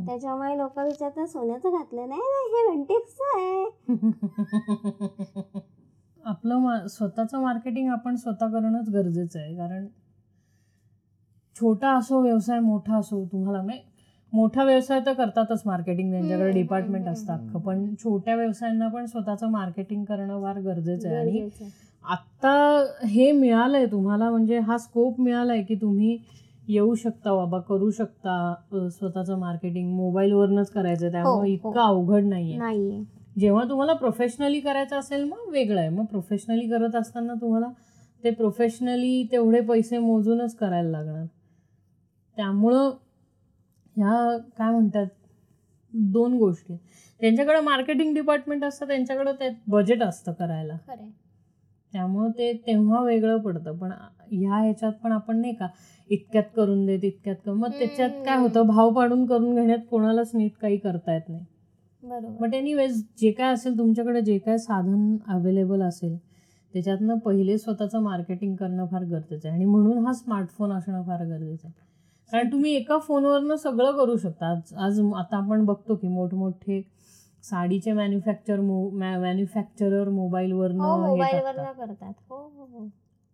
त्याच्यामुळे 0.06 0.58
लोक 0.58 0.80
विचारतात 0.80 1.28
सोन्याचं 1.28 1.70
घातलं 1.70 2.10
नाही? 2.10 2.22
नाही 2.22 2.54
हे 2.54 2.70
वेंटेक्सचं 2.70 3.38
आहे. 3.38 3.66
आपलं 6.26 6.88
स्वतःचं 6.88 7.42
मार्केटिंग 7.42 7.90
आपण 7.90 8.16
स्वतः 8.16 8.48
करणंच 8.48 8.90
गरजेचं 8.90 9.40
आहे. 9.40 9.56
कारण 9.58 9.88
छोटा 11.56 11.90
असो 11.90 12.22
व्यवसाय 12.22 12.60
मोठा 12.60 12.98
असो 12.98 13.26
तुम्हाला 13.26 13.62
म्हणजे 13.62 13.93
मोठा 14.34 14.64
व्यवसाय 14.64 15.00
तर 15.06 15.14
करतातच 15.14 15.62
मार्केटिंग 15.66 16.12
त्यांच्याकडे 16.12 16.52
डिपार्टमेंट 16.52 17.04
हम्म, 17.04 17.14
असतं 17.14 17.34
हम्म, 17.34 17.48
अख्खं 17.48 17.60
पण 17.60 17.94
छोट्या 17.96 18.36
व्यवसायांना 18.36 18.88
पण 18.88 19.06
स्वतःचं 19.06 19.50
मार्केटिंग 19.50 20.04
करणं 20.06 20.42
फार 20.42 20.60
गरजेचं 20.60 21.10
आहे. 21.10 21.40
आणि. 21.40 21.70
आत्ता 22.04 22.84
हे 23.08 23.32
मिळालंय 23.32 23.86
तुम्हाला 23.86 24.30
म्हणजे 24.30 24.60
हा 24.60 24.78
स्कोप 24.78 25.20
मिळालाय 25.20 25.62
की 25.62 25.76
तुम्ही 25.76 26.18
येऊ 26.68 26.96
शकता 26.96 27.34
बाबा 27.36 27.60
करू 27.60 27.90
शकता 27.92 28.54
स्वतःचं 28.90 29.40
मार्केटिंग 29.40 29.92
मोबाईलवरनच 29.94 30.70
करायचं 30.70 31.12
त्यामुळे 31.12 31.50
हो. 31.50 31.54
इतकं 31.54 31.82
अवघड 31.82 32.24
नाहीये. 32.24 33.04
जेव्हा 33.40 33.64
तुम्हाला 33.70 33.94
प्रोफेशनली 33.94 34.60
करायचं 34.60 35.00
असेल 35.00 35.24
मग 35.24 35.50
वेगळं 35.52 35.80
आहे. 35.80 35.90
मग 35.90 36.06
प्रोफेशनली 36.06 36.68
करत 36.70 36.96
असताना 36.96 37.34
तुम्हाला 37.34 37.68
ते 38.24 38.30
प्रोफेशनली 38.32 39.24
तेवढे 39.32 39.62
पैसे 39.62 39.98
मोजूनच 39.98 40.56
करायला 40.56 40.90
लागणार. 40.90 41.26
त्यामुळं 42.38 42.92
ह्या 43.96 44.38
काय 44.58 44.72
म्हणतात 44.72 45.06
दोन 45.94 46.38
गोष्टी. 46.38 46.76
त्यांच्याकडे 47.20 47.60
मार्केटिंग 47.60 48.14
डिपार्टमेंट 48.14 48.64
असतं 48.64 48.88
त्यांच्याकडे 48.88 49.32
ते 49.32 49.50
बजेट 49.68 50.04
असतं 50.04 50.32
करायला. 50.32 50.78
त्यामुळं 51.94 52.30
ते 52.30 52.52
तेव्हा 52.68 53.04
वेगळं 53.04 53.38
पडतं. 53.38 53.78
पण 53.78 53.92
ह्या 54.32 54.58
ह्याच्यात 54.58 54.94
पण 55.04 55.12
आपण 55.12 55.40
नाही 55.42 55.54
का 55.54 55.68
इतक्यात 56.10 56.44
करून 56.56 56.86
देत 56.86 57.04
इतक्यात 57.04 57.36
करून 57.46 57.58
मग 57.58 57.72
त्याच्यात 57.72 58.10
काय. 58.26 58.38
होतं 58.38 58.68
भाव 58.68 58.92
पाडून 58.94 59.26
करून 59.26 59.56
घेण्यात 59.56 59.80
कोणालाच 59.92 60.32
नीट 60.36 60.58
काही 60.62 60.78
करता 60.78 61.14
येत 61.14 61.30
नाही. 61.30 61.44
बरोबर. 62.04 62.36
बट 62.40 62.54
एनिवेज 62.54 63.04
जे 63.18 63.32
काय 63.32 63.54
असेल 63.54 63.78
तुमच्याकडे 63.78 64.22
जे 64.22 64.38
काय 64.38 64.58
साधन 64.58 65.16
अवेलेबल 65.28 65.82
असेल 65.82 66.18
त्याच्यातनं 66.74 67.18
पहिले 67.18 67.58
स्वतःचं 67.58 68.02
मार्केटिंग 68.02 68.56
करणं 68.56 68.86
फार 68.86 69.04
गरजेचं 69.04 69.48
आहे. 69.48 69.58
आणि 69.58 69.66
म्हणून 69.66 70.06
हा 70.06 70.14
स्मार्टफोन 70.14 70.72
असणं 70.72 71.04
फार 71.04 71.26
गरजेचं 71.26 71.68
आहे. 71.68 71.82
कारण 72.32 72.52
तुम्ही 72.52 72.74
एका 72.76 72.98
फोनवरनं 72.98 73.56
सगळं 73.56 73.92
करू 73.98 74.16
शकता. 74.18 74.50
आज 74.52 74.74
आज 74.78 75.00
आता 75.16 75.38
आपण 75.38 75.66
बघतो 75.66 75.96
की 75.96 76.08
मोठमोठे 76.08 76.82
साडीचे 77.44 77.92
मॅन्युफॅक्चर 77.92 78.60
मो 78.60 78.90
मॅन्युफॅक्चरर 78.92 80.10
मोबाईलवरनं. 80.10 81.72
करतात. 81.78 82.14
हो 82.30 82.36
हो 82.38 82.66
हो. 82.66 82.88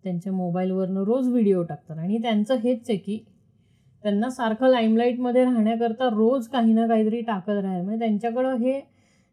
त्यांच्या 0.04 0.34
मोबाईलवरनं 0.34 1.04
रोज 1.04 1.28
व्हिडिओ 1.28 1.64
टाकतात. 1.64 1.98
आणि 1.98 2.18
त्यांचं 2.18 2.56
हेच 2.56 2.90
आहे 2.90 2.98
की 2.98 3.18
त्यांना 4.04 4.30
सारखं 4.30 4.68
लाईमलाईटमध्ये 4.68 5.44
राहण्याकरता 5.44 6.10
रोज 6.10 6.48
काही 6.48 6.74
ना 6.74 6.88
काहीतरी 6.88 7.22
टाकत 7.22 7.50
राहायला. 7.50 7.84
म्हणजे 7.84 8.00
त्यांच्याकडं 8.00 8.56
हे 8.56 8.80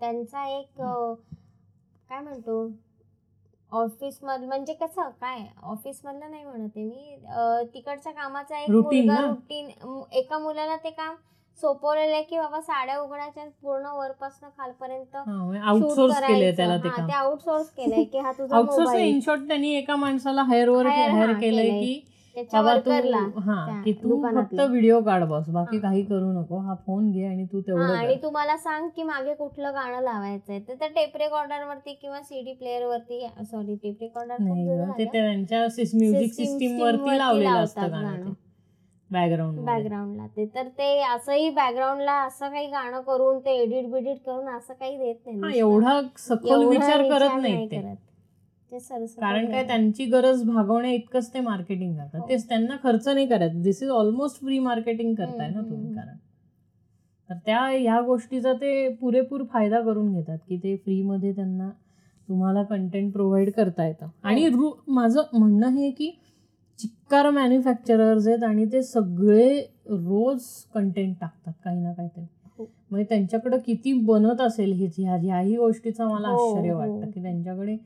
त्यांचा 0.00 0.46
एक 0.48 0.80
काय 0.80 2.20
म्हणतो? 2.20 2.66
ऑफिस 3.72 4.18
मध 4.22 4.44
म्हणजे 4.44 4.72
कसं 4.74 5.08
काय 5.20 5.38
ऑफिस 5.64 6.00
मधलं 6.04 6.30
नाही 6.30 6.44
म्हणत 6.44 6.76
आहे 6.76 6.84
मी 6.84 7.68
तिकडच्या 7.74 8.12
कामाचा 8.12 8.58
एक 8.58 8.70
Routine 8.70 9.04
मुलगा 9.04 9.20
ना? 9.20 9.26
रुटीन 9.28 9.68
एका 10.12 10.38
मुलाला 10.38 10.76
ते 10.76 10.90
काम 10.92 11.14
सोपवलेलं 11.58 12.14
आहे 12.14 12.22
की 12.22 12.38
बाबा 12.38 12.60
साड्या 12.60 12.98
उघडायच्या 13.00 13.44
पूर्ण 13.62 13.86
वरपासून 13.88 14.48
खालपर्यंत 14.50 15.16
आउटसोर्स 15.16 16.18
केलंय 16.18 16.52
त्याला 16.52 16.76
ते 16.76 16.88
काम 16.88 17.08
ते 17.08 17.12
आउटसोर्स 17.14 17.68
केलंय 17.70 18.04
की 18.04 18.18
हा 18.18 18.32
तुझा 18.32 18.56
आउटसोर्स 18.56 18.78
मोबाईल 18.80 19.08
इन 19.08 19.20
शॉर्ट 19.20 19.46
त्यांनी 19.48 19.74
एका 19.74 19.96
माणसाला 19.96 20.42
हायरवर 20.42 20.86
Hire, 20.86 21.08
हायर 21.10 21.10
हा, 21.26 21.32
केलंय 21.32 21.64
केलंय. 21.64 21.80
की 21.80 22.11
त्याच्या 22.36 22.60
बाबा 22.62 22.78
तू 22.78 23.40
हा 23.40 23.80
की 23.84 23.92
तू 23.94 24.16
फक्त. 24.24 24.60
व्हिडिओ 24.60 25.00
काढ 25.00 25.24
बस 25.24 25.48
बाकी. 25.48 25.78
काही 25.78 26.02
करू 26.04 26.30
नको. 26.32 26.58
हा 26.58 26.74
फोन 26.86 27.10
घे 27.10 27.24
आणि 27.26 27.44
तू 27.44 27.60
तेवढं 27.60 27.92
आणि. 27.94 28.16
तू 28.22 28.30
मला 28.30 28.56
सांग 28.58 28.88
की 28.96 29.02
मागे 29.02 29.34
कुठलं 29.34 29.74
गाणं 29.74 30.00
लावायचंय. 30.00 30.58
तर 30.58 30.74
त्या 30.74 30.88
टेप 30.90 31.16
रेकॉर्डर 31.16 31.64
वरती 31.64 31.94
किंवा 31.94 32.22
सीडी 32.22 32.52
प्लेअर 32.52 32.84
वरती 32.84 33.26
सॉरी 33.42 33.74
टेप 33.74 33.96
रेकॉर्डर 34.00 34.38
नाही 34.38 34.66
ते 34.98 35.04
त्यांच्या 35.04 35.66
म्युझिक 35.94 36.32
सिस्टीम 36.32 36.80
वरती 36.80 37.18
लावलेलं 37.18 37.58
असतं 37.58 37.90
गाणं 37.92 38.32
बॅकग्राऊंड 39.10 39.58
बॅकग्राऊंडला 39.60 40.26
ते 40.26 40.44
तर 40.54 40.68
ते 40.68 40.86
असंही 41.04 41.48
बॅकग्राऊंडला 41.50 42.12
असं 42.22 42.48
काही 42.48 42.66
गाणं 42.66 43.00
करून 43.00 43.38
ते 43.38 43.56
एडिट 43.56 43.90
बिडिट 43.90 44.22
करून 44.26 44.48
असं 44.48 44.74
काही 44.74 44.96
देत 44.98 45.26
नाही 45.26 45.58
एवढा 45.58 46.00
सखोल 46.18 46.64
विचार 46.64 47.02
करत 47.02 47.44
ते. 47.44 47.66
करत. 47.70 47.96
ते 48.72 48.78
कारण 49.16 49.50
काय. 49.50 49.62
त्यांची 49.66 50.04
गरज 50.06 50.42
भागवण्या 50.44 50.90
इतकंच 50.90 51.32
ते 51.34 51.40
मार्केटिंग 51.40 51.94
करतात 51.94 52.20
हो. 52.20 52.28
तेच 52.28 52.48
त्यांना 52.48 52.76
खर्च 52.82 53.08
नाही 53.08 53.26
करायचं 53.26 53.60
this 53.62 53.82
is 53.82 53.88
almost 53.90 54.40
free 54.40 54.58
marketing 54.58 55.14
करताय 55.14 55.48
ना 55.48 55.60
तुम्ही. 55.60 55.92
कारण 55.94 56.16
तर 57.30 57.34
त्या 57.46 57.60
ह्या 57.68 58.00
गोष्टीचा 58.00 58.52
ते 58.52 58.88
पुरेपूर 59.00 59.42
फायदा 59.52 59.80
करून 59.80 60.12
घेतात 60.12 60.38
की 60.48 60.56
ते 60.56 60.76
फ्रीमध्ये 60.76 61.32
त्यांना 61.32 61.70
तुम्हाला 62.28 62.62
कंटेंट 62.62 63.12
प्रोव्हाइड 63.12 63.50
करता 63.52 63.86
येतं 63.86 64.08
आणि 64.24 64.46
हो. 64.46 64.56
रू 64.56 64.70
माझं 64.88 65.22
म्हणणं 65.32 65.68
हे 65.70 65.90
की 65.90 66.10
चिक्कार 66.78 67.28
मॅन्युफॅक्चरर्स 67.30 68.26
आहेत 68.28 68.42
आणि 68.44 68.64
ते 68.72 68.82
सगळे 68.82 69.48
रोज 69.88 70.44
कंटेंट 70.74 71.14
टाकतात 71.20 71.52
काही 71.64 71.80
ना 71.80 71.92
काहीतरी 71.92 72.24
हो. 72.58 72.64
म्हणजे 72.90 73.04
त्यांच्याकडे 73.08 73.58
किती 73.58 73.92
बनत 74.04 74.40
असेल 74.40 74.72
हे 74.72 74.86
ह्या 74.96 75.16
ह्याही 75.16 75.56
गोष्टीचं 75.56 76.08
मला 76.08 76.28
आश्चर्य. 76.28 76.72
वाटतं 76.72 77.10
की 77.10 77.22
त्यांच्याकडे 77.22 77.76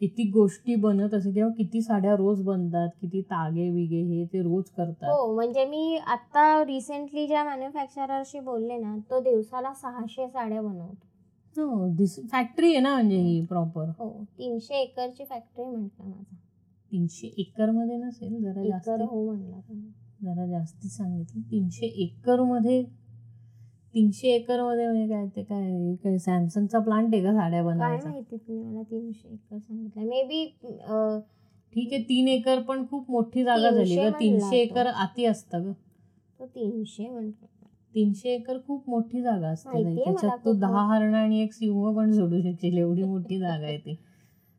किती 0.00 0.24
गोष्टी 0.30 0.74
बनत 0.74 1.14
असेल 1.14 1.32
किंवा 1.34 1.50
किती 1.50 1.80
साड्या 1.82 2.14
रोज 2.16 2.40
बनतात 2.42 2.88
किती 3.00 3.20
तागे 3.20 3.68
विगे 3.70 4.00
हे 4.02 4.24
ते 4.24 4.42
रोज 4.42 4.64
करतात. 4.70 5.08
हो 5.08 5.34
म्हणजे 5.34 5.64
मी 5.64 5.96
आता 6.06 6.64
रिसेंटली 6.64 7.26
ज्या 7.26 7.44
मॅन्युफॅक्चररशी 7.44 8.40
बोलले 8.40 8.76
ना 8.78 8.96
तो 9.10 9.20
दिवसाला 9.20 9.72
सहाशे 9.74 10.28
साड्या 10.28 10.60
बनवतो. 10.62 11.04
हो 11.56 11.88
दिस 11.88 12.18
फॅक्टरी 12.32 12.72
आहे 12.72 12.80
ना 12.80 12.94
म्हणजे 12.94 13.16
ही 13.16 13.44
प्रॉपर 13.46 13.88
हो 13.98 14.08
तीनशे 14.38 14.74
एकरची 14.74 15.24
फॅक्टरी 15.24 15.64
म्हटलं 15.64 16.08
माझा. 16.08 16.34
तीनशे 16.92 17.26
एकरमध्ये 17.38 17.96
नसेल 17.96 18.42
जरा 18.42 18.62
जास्त. 18.62 18.88
हो 18.90 19.24
म्हणला. 19.24 19.60
जरा 20.22 20.46
जास्ती 20.46 20.88
सांगितलं. 20.88 21.40
तीनशे 21.50 21.86
एकरमध्ये 22.04 22.82
तीनशे 23.96 24.28
एकरमध्ये 24.28 24.86
म्हणजे 24.86 25.06
काय 25.08 25.26
ते 25.36 25.42
काय 25.42 25.94
काय 26.04 26.16
सॅमसंगचा 26.18 26.78
प्लांट 26.78 27.14
आहे 27.14 27.22
का 27.22 27.32
साड्या 27.32 27.50
काय 27.52 27.62
बनवायचा? 27.64 28.08
माहिती 28.08 28.36
तुम्ही 28.36 28.62
मला 28.64 28.82
तीनशे 28.82 29.28
एकर 29.28 29.58
सांगितलं. 29.58 30.02
मे 30.02 30.22
बी 30.22 30.44
ठीक 31.72 31.92
आहे 31.92 32.02
तीन 32.02 32.28
एकर 32.28 32.60
पण 32.62 32.84
खूप 32.90 33.10
मोठी 33.10 33.44
जागा 33.44 33.70
झाली 33.70 33.78
तीनशे 33.78 33.96
ग. 33.96 34.00
म्हणला 34.02 34.18
तीनशे 34.20 34.48
तो. 34.48 34.70
एकर 34.70 34.86
आती 34.86 35.24
असतं 35.26 35.62
ग. 35.62 35.72
तो 36.40 36.46
तीनशे 36.46 37.08
म्हणतो. 37.08 37.46
तीनशे 37.94 38.34
एकर 38.34 38.58
खूप 38.66 38.88
मोठी 38.90 39.22
जागा 39.22 39.48
असते 39.48 39.68
माहितीये 39.72 39.96
ताई. 39.96 40.04
मला 40.06 40.20
त्याच्यात 40.20 40.44
तू 40.44 40.50
खूप. 40.50 40.60
दहा 40.60 40.84
हरणं 40.86 41.16
आणि 41.16 41.40
एक 41.42 41.52
सिंह 41.52 41.92
पण 41.96 42.12
सोडू 42.12 42.40
शकशील 42.42 42.76
एवढी 42.78 43.02
मोठी 43.04 43.38
जागा 43.38 43.66
आहे 43.66 43.78
ती. 43.78 43.96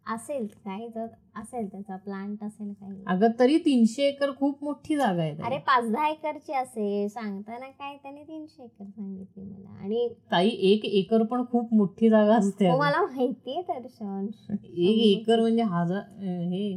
असेल 0.06 0.46
काय 0.56 0.88
तर. 0.88 1.06
असेल 1.38 1.68
त्याचा 1.68 1.96
प्लांट 1.96 2.44
असेल 2.44 2.72
काही. 2.72 3.04
अगं 3.08 3.32
तरी 3.40 3.58
तीनशे 3.66 4.08
एकर 4.08 4.32
खूप 4.38 4.64
मोठी 4.64 4.96
जागा 4.98 5.22
आहे. 5.24 5.36
अरे 5.46 5.58
पाच 5.68 5.92
दहा 5.92 6.08
एकरची 6.10 6.54
असेल. 6.54 7.08
सांगताना 7.08 7.68
काय 7.70 7.96
त्याने 7.96 8.24
तीनशे 8.24 8.64
एकर 8.64 8.86
सांगितली 8.86 9.44
मला. 9.44 9.84
आणि 9.84 10.08
ताई 10.32 10.50
एक 10.72 10.86
एकर 10.86 11.24
पण 11.24 11.44
खूप 11.52 11.74
मोठी 11.74 12.10
जागा 12.10 12.36
असते 12.38 12.70
हो. 12.70 12.78
मला 12.80 13.02
माहितीये 13.04 13.62
दर्शन. 13.70 14.28
एक 14.54 15.00
एकर 15.08 15.42
म्हणजे 15.42 15.64
हजार 15.64 16.02
हे 16.22 16.68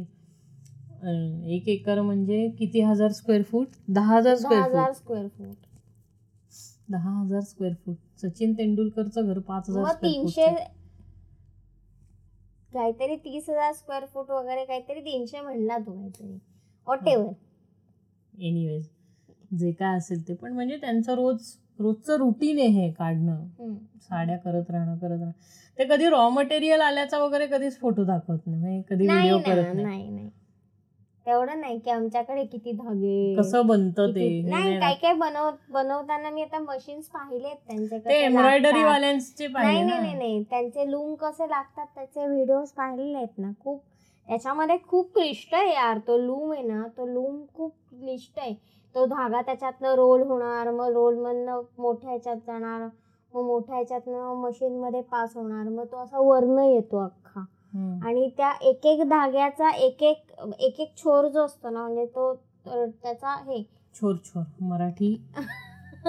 एक 1.55 1.67
एकर 1.69 2.01
म्हणजे 2.01 2.47
किती 2.59 2.81
हजार 2.81 3.11
स्क्वेअर 3.11 3.41
फूट 3.43 3.67
दहा 3.89 4.15
हजार 4.17 4.35
स्क्वेअर 4.35 4.91
स्क्वेअर 4.93 5.27
फूट 5.27 5.55
दहा 6.89 7.11
हजार 7.11 7.41
स्क्वेअर 7.41 7.73
फूट 7.85 7.95
सचिन 8.21 8.53
तेंडुलकरचं 8.53 9.27
घर 9.27 9.39
पाच 9.39 9.69
हजार 9.69 9.93
तीनशे 9.95 10.45
काहीतरी 12.73 13.15
तीस 13.15 13.49
हजार 13.49 13.71
स्क्वेअर 13.73 14.05
फूट 14.13 14.29
वगैरे 14.31 14.65
काहीतरी 14.65 14.99
तीनशे 15.01 15.41
म्हणला 15.41 15.77
तू 15.77 15.93
काहीतरी. 15.93 16.37
वॉट 16.87 17.07
एव्हर 17.07 17.33
एनिवेज 18.33 18.87
जे 19.59 19.71
काय 19.71 19.97
असेल 19.97 20.27
ते. 20.27 20.33
पण 20.33 20.53
म्हणजे 20.53 20.77
त्यांचं 20.77 21.13
रोज 21.15 21.51
रोजचं 21.79 22.17
रुटीन 22.17 22.59
आहे 22.59 22.67
हे 22.69 22.89
काढणं. 22.91 23.45
साड्या 24.01 24.37
करत 24.37 24.69
राहणं 24.71 24.97
करत 24.97 25.11
राहणं. 25.11 25.31
ते 25.77 25.85
कधी 25.85 26.09
रॉ 26.09 26.27
मटेरियल 26.29 26.81
आल्याचा 26.81 27.17
वगैरे 27.19 27.47
कधीच 27.47 27.79
फोटो 27.79 28.03
दाखवत 28.03 28.47
नाही. 28.47 28.59
म्हणजे 28.61 28.81
कधी 28.89 29.05
नाही 29.07 29.31
व्हिडिओ 29.31 29.53
करत 29.53 29.75
नाही. 29.75 30.29
नाही 31.31 31.59
नाही 31.59 31.79
की 31.79 31.89
आमच्याकडे 31.89 32.43
किती 32.45 32.71
धागे 32.71 33.35
कसं 33.37 33.67
बनतं 33.67 34.11
ते? 34.11 34.41
नाही 34.49 34.79
काय 34.79 34.93
काय 34.93 35.13
बनव 35.13 35.49
बनवताना 35.69 36.29
मी 36.29 36.41
आता 36.41 36.59
मशीन्स 36.59 37.07
पाहिलेत 37.07 37.55
त्यांचे 37.67 37.89
ते 37.89 37.99
कसे 37.99 38.19
एम्ब्रॉयडरी. 38.19 38.83
वाल्यांचे 38.83 39.47
पाहिले 39.47 39.71
नाही 39.71 39.83
नाही 39.83 39.99
नाही 40.01 40.13
नाही. 40.15 40.43
त्यांचे 40.43 40.91
लूम 40.91 41.13
कसे 41.15 41.49
लागतात 41.49 41.85
त्याचे 41.95 42.25
व्हिडिओज 42.25 42.71
पाहिलेले 42.71 43.17
आहेत 43.17 43.37
ना 43.37 43.51
खूप. 43.59 43.81
त्याच्यामध्ये 44.27 44.77
खूप 44.87 45.13
क्लिष्ट 45.13 45.53
आहे 45.55 45.73
यार 45.73 45.97
तो 45.97 46.17
लूम 46.17 46.51
आहे 46.51 46.63
ना 46.63 46.87
तो 46.97 47.05
लूम 47.05 47.41
खूप 47.53 47.71
क्लिष्ट 47.89 48.39
आहे. 48.39 48.53
तो 48.95 49.05
धागा 49.05 49.41
त्याच्यातनं 49.41 49.95
रोल 49.95 50.21
होणार 50.21 50.71
मग 50.71 50.91
रोलमधनं 50.93 51.61
मोठ्या 51.77 52.09
ह्याच्यात 52.09 52.37
जाणार 52.47 52.81
मग 53.33 53.43
मोठ्या 53.43 53.75
ह्याच्यातनं 53.75 54.33
मशीनमध्ये 54.35 55.01
पास 55.01 55.35
होणार 55.35 55.69
मग 55.69 55.85
तो 55.85 55.97
असा 55.97 56.19
वर्ण 56.19 56.59
येतो 56.59 56.97
अख्खा. 56.97 57.41
आणि 57.75 58.29
त्या 58.37 58.51
एक 58.61 58.85
एक 58.85 59.09
धाग्याचा 59.09 59.69
एक 59.69 60.03
एक 60.03 60.31
एक 60.59 60.79
एक 60.79 60.97
छोर 60.97 61.27
जो 61.27 61.45
असतो 61.45 61.69
ना 61.69 61.81
म्हणजे 61.81 62.05
तो 62.05 62.33
त्याचा 62.65 63.35
हे. 63.35 63.63
छोर 64.01 64.15
छोर. 64.25 64.43
मराठी 64.61 65.25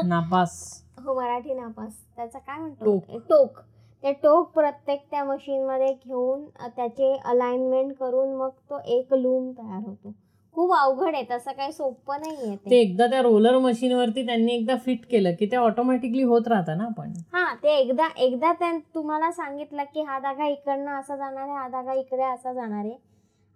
नापास. 0.04 0.82
हो 1.04 1.14
मराठी 1.14 1.54
नापास. 1.54 1.92
त्याचा 2.16 2.38
काय 2.38 2.58
म्हणतो 2.58 2.98
टोक. 3.18 3.58
ते 4.02 4.12
टोक 4.12 4.50
प्रत्येक 4.50 5.04
त्या 5.10 5.24
मशीनमध्ये 5.24 5.92
घेऊन 5.92 6.44
त्याचे 6.76 7.16
अलाइनमेंट 7.24 7.96
करून 7.96 8.34
मग 8.34 8.48
तो 8.48 8.78
एक 8.86 9.14
लूम 9.14 9.50
तयार 9.50 9.82
होतो. 9.86 10.12
खूप 10.56 10.72
अवघड 10.74 11.14
आहे 11.14 11.24
तसं 11.30 11.52
काही 11.52 11.72
सोपं 11.72 12.20
नाही 12.20 12.46
आहे 12.46 12.56
ते 12.64 12.80
एकदा 12.80 13.06
त्या 13.06 13.20
रोलर 13.22 13.56
मशीन 13.58 13.92
वरती 13.92 14.24
त्यांनी 14.26 14.52
एकदा 14.54 14.76
फिट 14.76 15.04
केलं 15.10 15.32
की 15.38 15.46
ते 15.46 15.56
ऑटोमॅटिकली 15.56 16.22
होत 16.22 16.48
राहतं 16.48 16.76
ना 16.78 16.84
आपण. 16.84 17.12
हा 17.32 17.54
ते 17.62 17.76
एकदा 17.78 18.08
एकदा 18.18 18.52
तुम्हाला 18.94 19.30
सांगितलं 19.32 19.84
की 19.94 20.02
हा 20.02 20.18
धागा 20.18 20.46
इकडनं 20.46 20.90
असा 20.90 21.16
जाणार 21.16 21.42
आहे 21.42 21.52
हा 21.52 21.68
धागा 21.68 21.92
इकडे 21.92 22.22
असा 22.24 22.52
जाणार 22.52 22.84
आहे. 22.84 22.96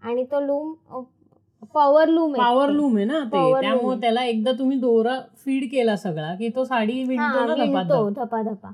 आणि 0.03 0.25
तो 0.25 0.41
लूम 0.41 0.73
पॉवर 1.75 2.09
लूम 2.09 2.35
आहे. 2.35 2.43
पॉवर 2.43 2.71
लूम 2.71 2.97
आहे 2.97 3.05
ना 3.05 3.21
ते. 3.25 3.51
त्यामुळे. 3.61 4.01
त्याला 4.01 4.25
एकदा 4.25 4.53
तुम्ही 4.59 4.79
दोरा 4.81 5.19
फीड 5.45 5.71
केला 5.73 5.97
सगळा 5.97 6.35
की 6.35 6.49
तो 6.49 6.65
साडी 6.65 7.03
विणतो 7.05 8.09
धपा 8.11 8.43
धपा 8.43 8.71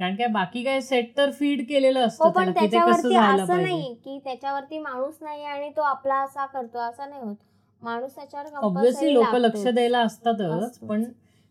कारण 0.00 0.14
काय 0.14 0.26
बाकी 0.26 0.62
काय 0.64 0.80
सेट 0.80 1.16
तर 1.16 1.30
फीड 1.30 1.66
केलेलं 1.68 1.98
हो 1.98 2.06
असतं 2.06 2.30
पण 2.30 2.46
ते 2.46 2.52
कसं 2.52 2.60
त्याच्यावरती 2.60 3.14
असं 3.16 3.62
नाही 3.62 3.94
की 3.94 4.18
त्याच्यावरती 4.24 4.78
माणूस 4.78 5.18
नाही 5.20 5.44
आणि 5.44 5.70
तो 5.76 5.82
आपला 5.82 6.14
असा 6.14 6.46
करतो 6.46 6.78
असं 6.78 7.10
नाही 7.10 7.22
होत 7.22 7.34
माणूस 7.82 8.14
त्याच्यावर 8.14 8.46
compulsory 8.56 9.12
लोक 9.12 9.34
लक्ष. 9.34 9.66
द्यायला 9.66 9.98
असतातच. 9.98 10.78
पण 10.78 11.04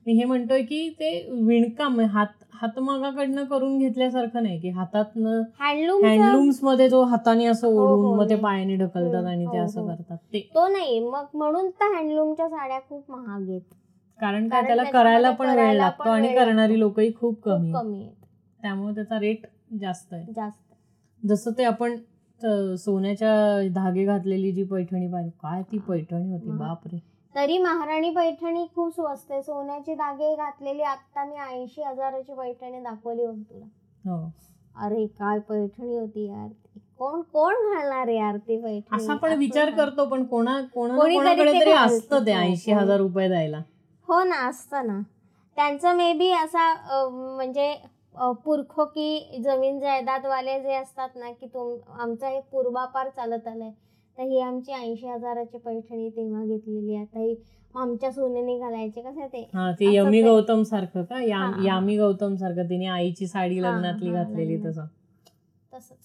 मी 0.05 0.13
हे 0.13 0.25
म्हणतोय 0.25 0.61
की 0.61 0.89
ते 0.89 1.11
विणकाम 1.31 1.99
हात 2.01 2.27
हातमागाकडनं 2.53 3.43
करून 3.43 3.77
घेतल्यासारखं 3.79 4.43
नाही 4.43 4.59
की 4.59 4.69
हँडलूम 4.69 6.05
हँडलूम्समध्ये 6.05 6.89
जो 6.89 7.03
हाताने 7.03 7.45
असं 7.45 7.67
हो, 7.67 7.83
ओढून 7.83 8.05
हो, 8.05 8.15
मग 8.15 8.29
ते. 8.29 8.35
पायाने 8.35 8.75
ढकलतात 8.75 9.25
आणि 9.25 9.45
ते 9.45 9.57
हो, 9.57 9.63
असं 9.65 9.81
हो. 9.81 9.87
करतात 9.87 10.17
ते 10.33 10.39
तो 10.55 10.67
नाही 10.67 10.99
मग 10.99 11.25
म्हणून 11.33 11.69
तर 11.71 11.95
हँडलूमच्या 11.95 12.47
साड्या 12.49 12.79
खूप 12.79 13.11
महाग 13.11 13.49
आहेत 13.49 13.61
कारण 14.19 14.47
काय 14.49 14.63
त्याला 14.63 14.83
करायला 14.83 15.31
पण 15.31 15.49
वेळ 15.49 15.75
लागतो 15.75 16.03
पण 16.03 16.09
आणि 16.09 16.33
करणारी. 16.35 16.79
लोकही 16.79 17.11
खूप 17.13 17.41
कमी. 17.43 17.71
कमी 17.73 17.97
आहेत 17.97 18.18
त्यामुळे 18.59 18.93
त्याचा 18.95 19.19
रेट 19.19 19.45
जास्त 19.79 20.13
आहे 20.13 20.33
जास्त 20.33 20.73
जसं 21.23 21.51
ते 21.51 21.63
आपण 21.65 21.95
सोन्याच्या 22.77 23.31
धागे 23.75 24.03
घातलेली 24.05 24.51
जी 24.51 24.63
पैठणी 24.63 25.07
पाहिली 25.07 25.29
काय 25.41 25.61
ती 25.71 25.77
पैठणी 25.79 26.31
होती. 26.31 26.49
बापरे 26.49 26.97
तरी 27.35 27.57
महाराणी 27.57 28.09
पैठणी 28.09 28.65
खूप 28.75 28.93
स्वस्त 28.95 29.31
आहे 29.31 29.41
सोन्याचे 29.43 29.95
धागे 29.95 30.35
घातलेली 30.35 30.81
आता 30.83 31.25
मी 31.25 31.35
ऐंशी 31.49 31.81
हजाराची 31.83 32.33
पैठणी 32.33 32.79
दाखवली 32.81 33.25
होती 33.25 33.43
तुला 33.43 33.65
हो 34.03 34.23
अरे 34.77 35.05
काय 35.09 35.39
पैठणी 35.39 35.97
होती 35.97 36.25
यार. 36.25 36.47
कोण 36.99 37.21
कोण 37.33 37.53
घालणार 37.67 38.07
यार 38.07 38.37
ती 38.37 38.57
पैठणी 38.57 38.97
असा 38.97 39.15
पण 39.15 39.29
असं 39.29 39.39
विचार. 39.39 39.69
करतो 39.71 40.05
पण 40.05 40.23
कोणा 40.25 40.59
कोणाकडे 40.73 41.53
तरी. 41.53 41.71
असतं 41.73 42.25
ते 42.25 42.31
ऐंशी. 42.33 42.71
हजार 42.71 42.97
रुपये 42.97 43.27
द्यायला 43.27 43.61
हो 44.07 44.23
ना 44.23 44.47
असतं 44.47 44.87
ना 44.87 44.99
त्यांचं 45.57 45.95
मे 45.95 46.11
बी 46.13 46.31
असा 46.33 46.73
म्हणजे 47.09 47.71
अं, 48.19 48.33
पुरखोकी 48.33 49.41
जमीन 49.43 49.79
जायदादवाले 49.79 50.59
जे 50.59 50.73
असतात 50.73 51.09
ना 51.15 51.31
की 51.31 51.47
तुम 51.47 51.91
आमचा 52.01 52.27
हे 52.27 52.39
पूर्वापार 52.51 53.09
चालत 53.09 53.47
आलंय. 53.47 53.71
तर 54.17 54.23
ही 54.23 54.39
आमची 54.41 54.71
ऐंशी 54.71 55.07
हजाराची 55.07 55.57
पैठणी 55.57 56.09
तेव्हा 56.09 56.45
घेतलेली 56.45 56.95
आहे. 56.95 57.03
आता 57.03 57.19
ही 57.19 57.35
आमच्या 57.75 58.11
सोन्याने 58.11 58.59
घालायचे 58.59 59.01
कसं 59.01 59.25
ते? 59.25 59.49
हा 59.53 59.71
ते 59.71 59.93
यमी 59.93 60.21
गौतम 60.21 60.63
सारखं 60.63 61.03
का. 61.03 61.21
यामी 61.65 61.97
गौतम 61.97 62.35
सारखं 62.35 62.69
तिने 62.69 62.85
आईची 62.85 63.27
साडी 63.27 63.59
हा, 63.59 63.71
लग्नातली 63.71 64.09
हा, 64.09 64.23
घातलेली 64.23 64.55
लग्नात. 64.55 64.71
तसं. 64.71 64.85
तसंच. 65.73 65.97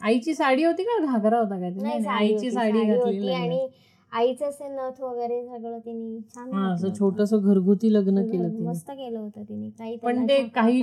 आईची 0.00 0.34
साडी 0.34 0.64
होती 0.64 0.82
का? 0.82 0.98
घागरा 1.06 1.38
होता 1.38 1.58
काय? 1.60 1.70
नाही 1.70 1.82
नाही 1.82 2.02
साडी 2.02 2.24
आईची 2.24 2.34
होती, 2.34 2.50
साडी 2.50 2.70
साडी 2.72 2.86
घातली 2.86 3.00
होती 3.00 3.26
लग्नात. 3.26 3.42
आणि 3.42 3.68
आईचं 4.12 4.48
असे 4.48 4.68
नथ 4.68 5.00
वगैरे 5.00 5.42
सगळं 5.46 5.78
तिने 5.78 6.18
छान 6.34 6.52
हा 6.52 6.72
असं. 6.72 6.92
छोटस 6.94 7.34
घरगुती 7.34 7.92
लग्न 7.92 8.22
केलं 8.22 8.64
मस्त 8.64 8.90
केलं 8.90 9.18
होतं 9.18 9.42
तिने. 9.42 9.68
काही 9.68 9.96
पण 9.96 10.26
ते 10.26 10.42
काही. 10.48 10.82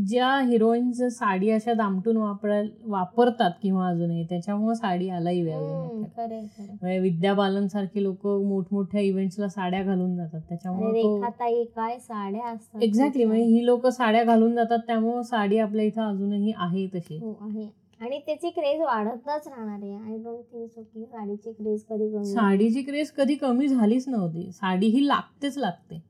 ज्या 0.00 0.28
हिरोईन्स 0.40 1.02
साडी 1.12 1.50
अशा 1.50 1.72
दामटून 1.72 2.16
वापरायला 2.16 2.68
वापरतात 2.86 3.50
किंवा 3.62 3.88
अजूनही 3.88 4.24
त्याच्यामुळे 4.24 4.74
साडी 4.74 5.08
आलाही 5.08 5.42
खरंय 5.42 6.40
म्हणजे 6.40 6.98
विद्या 6.98 7.32
बालन 7.34 7.66
सारखी 7.66 8.02
लोक 8.02 8.26
मोठमोठ्या 8.26 9.00
इव्हेंट्सला 9.00 9.48
साड्या 9.48 9.82
घालून 9.82 10.14
जातात. 10.16 10.40
त्याच्यामुळे 10.48 11.64
काय 11.76 11.98
साड्या 11.98 12.46
असतात. 12.46 12.82
एक्झॅक्टली 12.82 13.24
म्हणजे 13.24 13.44
ही 13.44 13.64
लोक 13.66 13.86
साड्या 13.86 14.24
घालून 14.24 14.54
जातात 14.54 14.78
त्यामुळे 14.86 15.22
साडी 15.24 15.58
आपल्या 15.58 15.84
इथं 15.84 16.02
अजूनही 16.02 16.52
आहे 16.56 16.86
तशी. 16.94 17.18
हो 17.18 17.32
आहे. 17.40 17.68
आणि 18.00 18.18
त्याची 18.26 18.50
क्रेज 18.50 18.80
वाढतच 18.80 19.46
राहणार 19.48 19.82
आहे. 19.82 19.94
आय 19.94 20.18
डोंट 20.18 20.44
थिंक 20.52 20.70
सो 20.70 20.82
की 20.82 21.04
साडीची 21.04 21.52
क्रेज 21.52 21.84
कधी 21.84 22.08
कमी. 22.12 22.24
साडीची 22.24 22.82
क्रेज 22.82 23.10
कधी 23.10 23.34
कमी 23.34 23.68
झालीच 23.68 24.08
नव्हती. 24.08 24.50
साडी 24.52 24.86
ही 24.86 25.06
लागतेच 25.08 25.58
लागते. 25.58 26.02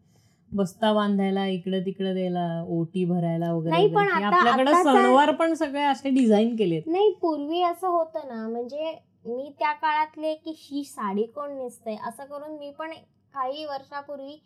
बस्ता 0.50 0.92
बांधायला 0.92 1.46
इकडं 1.46 1.84
तिकडं 1.86 2.14
द्यायला 2.14 2.46
ओटी 2.68 3.04
भरायला 3.04 3.52
वगैरे 3.52 3.70
नाही, 3.70 3.88
पण 3.94 4.08
आपल्याकडे 4.08 4.74
सणवार 4.74 5.30
पण 5.30 5.54
सगळे 5.54 5.82
असे 5.82 6.10
डिझाईन 6.10 6.54
केलेत. 6.56 6.82
नाही 6.86 7.10
पूर्वी 7.22 7.62
असं 7.62 7.88
होतं 7.88 8.28
ना 8.28 8.46
म्हणजे 8.48 8.92
मी 9.26 9.50
त्या 9.58 9.72
काळातले 9.72 10.34
की 10.34 10.52
ही 10.56 10.84
साडी 10.84 11.22
कोण 11.24 11.56
नेसतंय? 11.56 11.96
असं 12.08 12.24
करून 12.24 12.56
मी 12.58 12.70
पण 12.70 12.92
काही 13.34 13.64
वर्षापूर्वी 13.64 14.36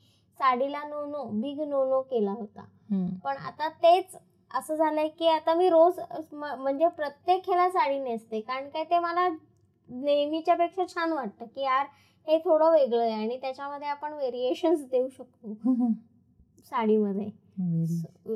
साडीला 0.41 0.83
no 0.89 1.05
no 1.07 1.25
big 1.41 1.61
no 1.61 1.85
no 1.91 2.01
केला 2.01 2.31
होता. 2.31 2.65
पण 3.25 3.37
आता 3.37 3.69
तेच 3.69 4.17
असं 4.55 4.75
झालंय 4.75 5.09
की 5.09 5.29
आता 5.29 5.55
मी 5.55 5.69
रोज 5.69 6.01
म्हणजे 6.33 6.89
प्रत्येक 6.89 7.43
ह्याला 7.47 7.71
साडी 7.71 7.99
नेसते. 7.99 8.41
कारण 8.41 8.69
काय 8.69 8.85
ते 8.85 8.99
मला 8.99 9.29
नेहमीच्या 9.89 10.55
पेक्षा 10.55 10.87
छान 10.87 11.13
वाटतं 11.13 11.45
की 11.45 11.63
यार 11.63 11.87
हे 12.29 12.39
थोडं 12.39 12.71
वेगळं 12.71 13.03
आहे 13.03 13.13
आणि 13.13 13.37
त्याच्यामध्ये 13.37 13.89
आपण 13.89 14.13
व्हेरिएशन्स 14.13 14.85
देऊ 14.91 15.09
शकतो. 15.09 15.55
साडीमध्ये. 16.71 17.31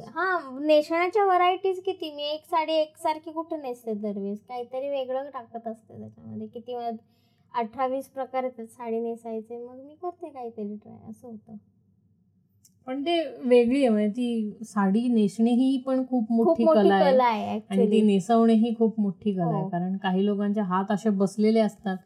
हा 0.07 0.59
नेसण्याच्या 0.61 1.25
व्हरायटीज 1.25 1.81
किती? 1.83 2.11
मी 2.15 2.23
एक 2.23 2.45
साडी 2.45 2.73
एकसारखी 2.73 3.33
कुठे 3.33 3.57
नेसते 3.57 3.95
दरवेळेस? 3.95 4.41
काहीतरी 4.49 4.89
वेगळं 4.89 5.31
टाकत 5.31 5.67
असते 5.69 5.99
त्याच्यामध्ये. 5.99 6.47
किती 6.47 6.75
अठरा 7.55 7.87
वीस 7.87 8.09
प्रकार 8.09 8.45
आहेत 8.45 8.67
साडी 8.67 9.01
नेसायचे. 9.01 9.59
मग 9.59 9.77
मी 9.77 9.95
करते 9.95 10.29
काहीतरी 10.29 10.77
ट्राय 10.77 11.11
असं 11.11 11.29
होतं. 11.29 11.57
पण 12.87 13.01
ते 13.03 13.21
वेगळी 13.43 13.79
आहे 13.79 13.89
म्हणजे 13.89 14.09
ती 14.09 14.65
साडी 14.65 15.07
नेसणे 15.09 15.51
ही 15.51 15.77
पण 15.87 16.05
खूप 16.07 16.31
मोठी 16.33 16.65
कला 16.65 16.95
आहे. 17.25 17.59
आणि 17.71 17.91
ती 17.91 18.01
नेसवणे 18.03 18.55
ही 18.55 18.75
खूप 18.75 19.01
मोठी 19.01 19.33
कला 19.33 19.55
आहे. 19.55 19.69
कारण 19.71 19.97
काही 19.97 20.27
लोकांचे 20.27 20.61
हात 20.61 20.91
असे 20.91 21.11
बसलेले 21.11 21.61
असतात 21.61 21.97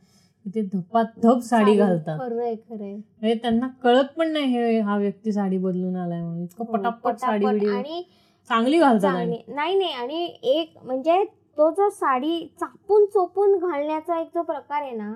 ते 0.47 0.63
धपाधप 0.63 1.41
साडी 1.41 1.77
घालतात. 1.77 2.19
म्हणजे 2.21 3.35
त्यांना 3.35 3.67
कळत 3.83 4.05
पण 4.17 4.33
नाही 4.33 4.47
हे 4.47 4.79
हा 4.81 4.97
व्यक्ती 4.97 5.33
साडी 5.33 5.59
बदलून 5.59 5.97
आलाय 5.97 6.21
म्हणून. 6.21 6.43
इतकं 6.43 6.65
हो, 6.65 6.73
पटापट 6.73 7.17
साडी 7.17 7.47
आणि 7.69 8.03
चांगली 8.51 8.79
घालतात 8.79 9.27
नाही 9.49 9.75
नाही 9.75 9.93
आणि 9.93 10.25
एक 10.43 10.79
म्हणजे 10.85 11.23
तो 11.59 11.71
जो 11.71 11.89
साडी 11.91 12.47
चापून 12.61 13.05
चोपून 13.05 13.57
घालण्याचा 13.59 14.21
एक 14.21 14.29
जो 14.35 14.43
प्रकार 14.43 14.83
आहे 14.83 14.93
ना 14.93 15.13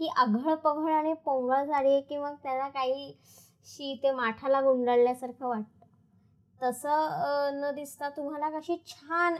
की 0.00 0.08
आघळ 0.16 0.54
पघळ 0.54 0.92
आणि 0.92 1.12
पोंगळ 1.24 1.64
साडी 1.64 1.90
आहे 1.90 2.00
की 2.00 2.16
मग 2.16 2.34
त्याला 2.42 2.68
काही 2.68 3.12
शी 3.66 3.94
ते 4.02 4.10
माठाला 4.10 4.60
गुंडाळल्यासारखं 4.60 5.48
वाटतं. 5.48 5.86
तसं 6.60 7.60
न 7.60 7.70
दिसता 7.74 8.08
तुम्हाला 8.08 8.48
कशी 8.50 8.76
छान 8.86 9.34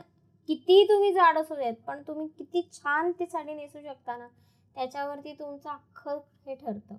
किती 0.48 0.84
तुम्ही 0.84 1.12
जाड 1.12 1.38
असू 1.38 1.54
देत 1.54 1.74
पण 1.86 2.02
तुम्ही 2.08 2.26
किती 2.38 2.68
छान 2.72 3.10
ती 3.12 3.26
साडी 3.26 3.54
नेसू 3.54 3.78
शकता 3.78 4.16
ना 4.16 4.26
त्याच्यावरती 4.74 5.32
तुमचं 5.32 5.70
अख्खं 5.70 6.18
हे 6.46 6.54
ठरतं. 6.54 6.96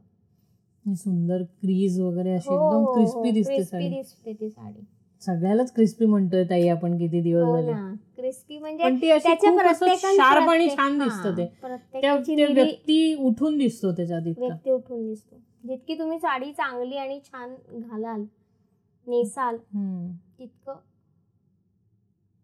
सुंदर 0.86 1.44
क्रीज 1.44 2.00
वगैरे 2.02 2.34
अशी 2.34 2.50
हो, 2.50 2.56
एकदम 2.56 2.84
हो, 2.86 2.94
क्रिस्पी 2.94 3.32
दिसते 3.32 3.90
दिसते 3.90 4.34
ती 4.34 4.50
साडी. 4.50 4.82
सगळ्यालाच 5.22 5.74
क्रिस्पी 5.74 6.06
म्हणतोय 6.06 6.44
ताई 6.44 6.68
आपण 6.68 6.98
किती 6.98 7.22
दिवस 7.22 7.44
हो 7.44 7.56
झाले. 7.56 7.74
क्रिस्पी 8.16 8.58
म्हणजे 8.58 9.96
शार्प 9.98 10.50
आणि. 10.50 10.70
छान 10.70 10.98
दिसतं 11.00 11.38
ते. 11.38 11.48
व्यक्ती 12.54 13.16
उठून 13.16 13.58
दिसतो 13.58 13.92
त्याच्यात 13.92 14.22
व्यक्ती 14.22 14.72
उठून 14.72 15.08
दिसतो. 15.08 15.36
जितकी 15.68 15.98
तुम्ही 16.00 16.20
साडी 16.20 16.52
चांगली 16.52 16.98
आणि 16.98 17.20
छान 17.24 17.56
घालाल 17.72 18.24
नेसाल. 19.08 19.58
तितकं. 20.40 20.76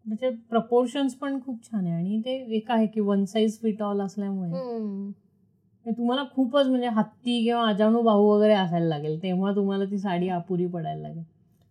त्याचे 0.06 0.30
प्रपोर्शन्स 0.50 1.14
पण 1.14 1.38
खूप 1.40 1.62
छान 1.64 1.86
आहे 1.86 1.94
आणि 1.94 2.20
ते 2.20 2.34
एक 2.56 2.70
आहे 2.70 2.86
की 2.86 3.00
वन 3.00 3.24
साईज 3.24 3.58
फिट 3.60 3.82
ऑल 3.82 4.00
असल्यामुळे. 4.00 5.10
ते 5.86 5.92
तुम्हाला 5.92 6.24
खूपच 6.34 6.66
म्हणजे 6.66 6.88
हत्ती 6.88 7.42
किंवा 7.44 7.68
अजाणू 7.68 8.02
बाहू 8.02 8.28
वगैरे 8.28 8.52
असायला 8.54 8.86
लागेल 8.86 9.22
तेव्हा 9.22 9.54
तुम्हाला 9.56 9.84
ती 9.84 9.98
साडी 9.98 10.28
अपुरी 10.28 10.66
पडायला 10.66 11.00
लागेल. 11.02 11.22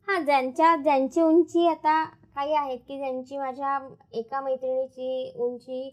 हा 0.08 0.20
ज्यांच्या 0.20 0.76
ज्यांची 0.76 1.22
उंची 1.22 1.68
आता 1.68 2.04
काही 2.36 2.54
आहेत 2.54 2.80
की 2.88 2.97
ज्यांची 2.97 3.38
माझ्या 3.38 3.78
एका 4.14 4.41
मैत्रिणीची 4.41 5.32
उंची 5.36 5.89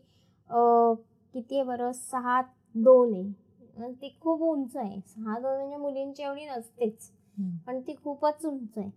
किती 1.35 1.55
आहे 1.55 1.65
बरं? 1.65 1.93
सहा 1.93 2.41
दोन 2.75 3.15
आहे. 3.15 3.50
अन् 3.77 3.93
ती 3.93 4.09
खूप 4.21 4.43
उंच 4.43 4.77
आहे. 4.77 5.01
सहा 5.01 5.39
दोन 5.39 5.57
म्हणजे 5.57 5.77
मुलींची 5.77 6.23
एवढी 6.23 6.47
नसतेच. 6.47 7.11
पण 7.67 7.81
ती 7.81 7.95
खूपच 8.05 8.45
उंच 8.47 8.79
आहे. 8.79 8.91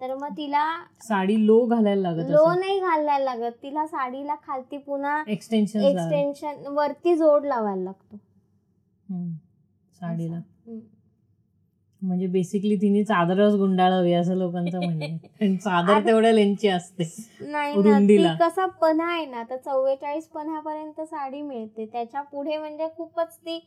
तर 0.00 0.14
मग 0.14 0.36
तिला 0.36 0.64
साडी 1.02 1.46
लो 1.46 1.64
घालायला 1.66 2.00
लागत 2.02 2.30
लो 2.30 2.52
नाही 2.54 2.78
घालायला 2.80 3.34
लागत. 3.34 3.52
तिला 3.62 3.86
साडीला 3.86 4.34
खालती 4.46 4.78
पुन्हा 4.78 5.22
एक्सटेन्शन 5.28 5.80
एक्सटेन्शन 5.80 6.66
वरती 6.66 7.16
जोड 7.16 7.46
लावायला 7.46 7.82
लागतो. 7.82 8.16
साडीला. 10.00 10.40
म्हणजे 12.02 12.26
बेसिकली 12.26 12.76
तिने 12.76 13.02
चादरच 13.04 13.54
गुंडाळावी 13.54 14.12
असं 14.12 14.36
लोकांचं 14.36 14.80
म्हणणं 14.84 15.56
चादर 15.56 16.06
तेवढ्या 16.06 16.32
लेंची 16.32 16.68
असते. 16.68 17.04
नाही. 17.40 18.36
कसा 18.40 18.66
पन्हा 18.66 19.10
आहे 19.12 19.26
ना 19.26 19.42
तर 19.50 19.56
चव्वेचाळीस 19.56 20.28
पन्हापर्यंत 20.28 21.00
साडी 21.00 21.42
मिळते. 21.42 21.86
त्याच्या 21.86 22.22
पुढे 22.22 22.56
म्हणजे 22.58 22.86
खूपच 22.96 23.36
ती 23.36 23.58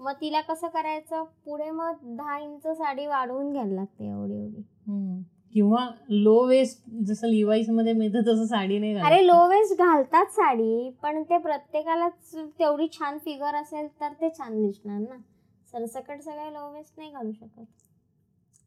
मग 0.00 0.12
तिला 0.20 0.40
कसं 0.40 0.68
करायचं 0.68 1.22
पुढे 1.44 1.70
मग 1.70 1.94
दहा 2.16 2.38
इंच 2.38 2.66
साडी 2.68 3.06
वाढवून 3.06 3.52
घ्यायला 3.52 3.74
लागते 3.74 4.08
एवढी 4.08 4.34
एवढी. 4.34 5.22
किंवा 5.54 5.86
लो 6.10 6.40
वेस्ट 6.46 6.82
जसं 7.06 7.28
लिवाईसमध्ये 7.28 7.92
मिळतं 7.92 8.20
तसं 8.22 8.44
साडी 8.46 8.78
नाही. 8.78 8.94
अरे 8.96 9.26
लो 9.26 9.36
वेस्ट 9.48 9.78
घालतात 9.78 10.32
साडी 10.32 10.90
पण 11.02 11.22
ते 11.22 11.38
प्रत्येकालाच 11.38 12.34
तेवढी 12.58 12.86
छान 12.92 13.18
फिगर 13.18 13.54
असेल 13.54 13.86
तर 14.00 14.12
ते 14.20 14.28
छान 14.38 14.60
दिसणार 14.62 14.98
ना 15.00 15.16
सरसकट 15.72 16.20
सगळे 16.20 16.52
लो 16.52 16.70
वेस्ट 16.72 16.92
नाही 16.98 17.10
घालू 17.10 17.32
शकत 17.32 17.64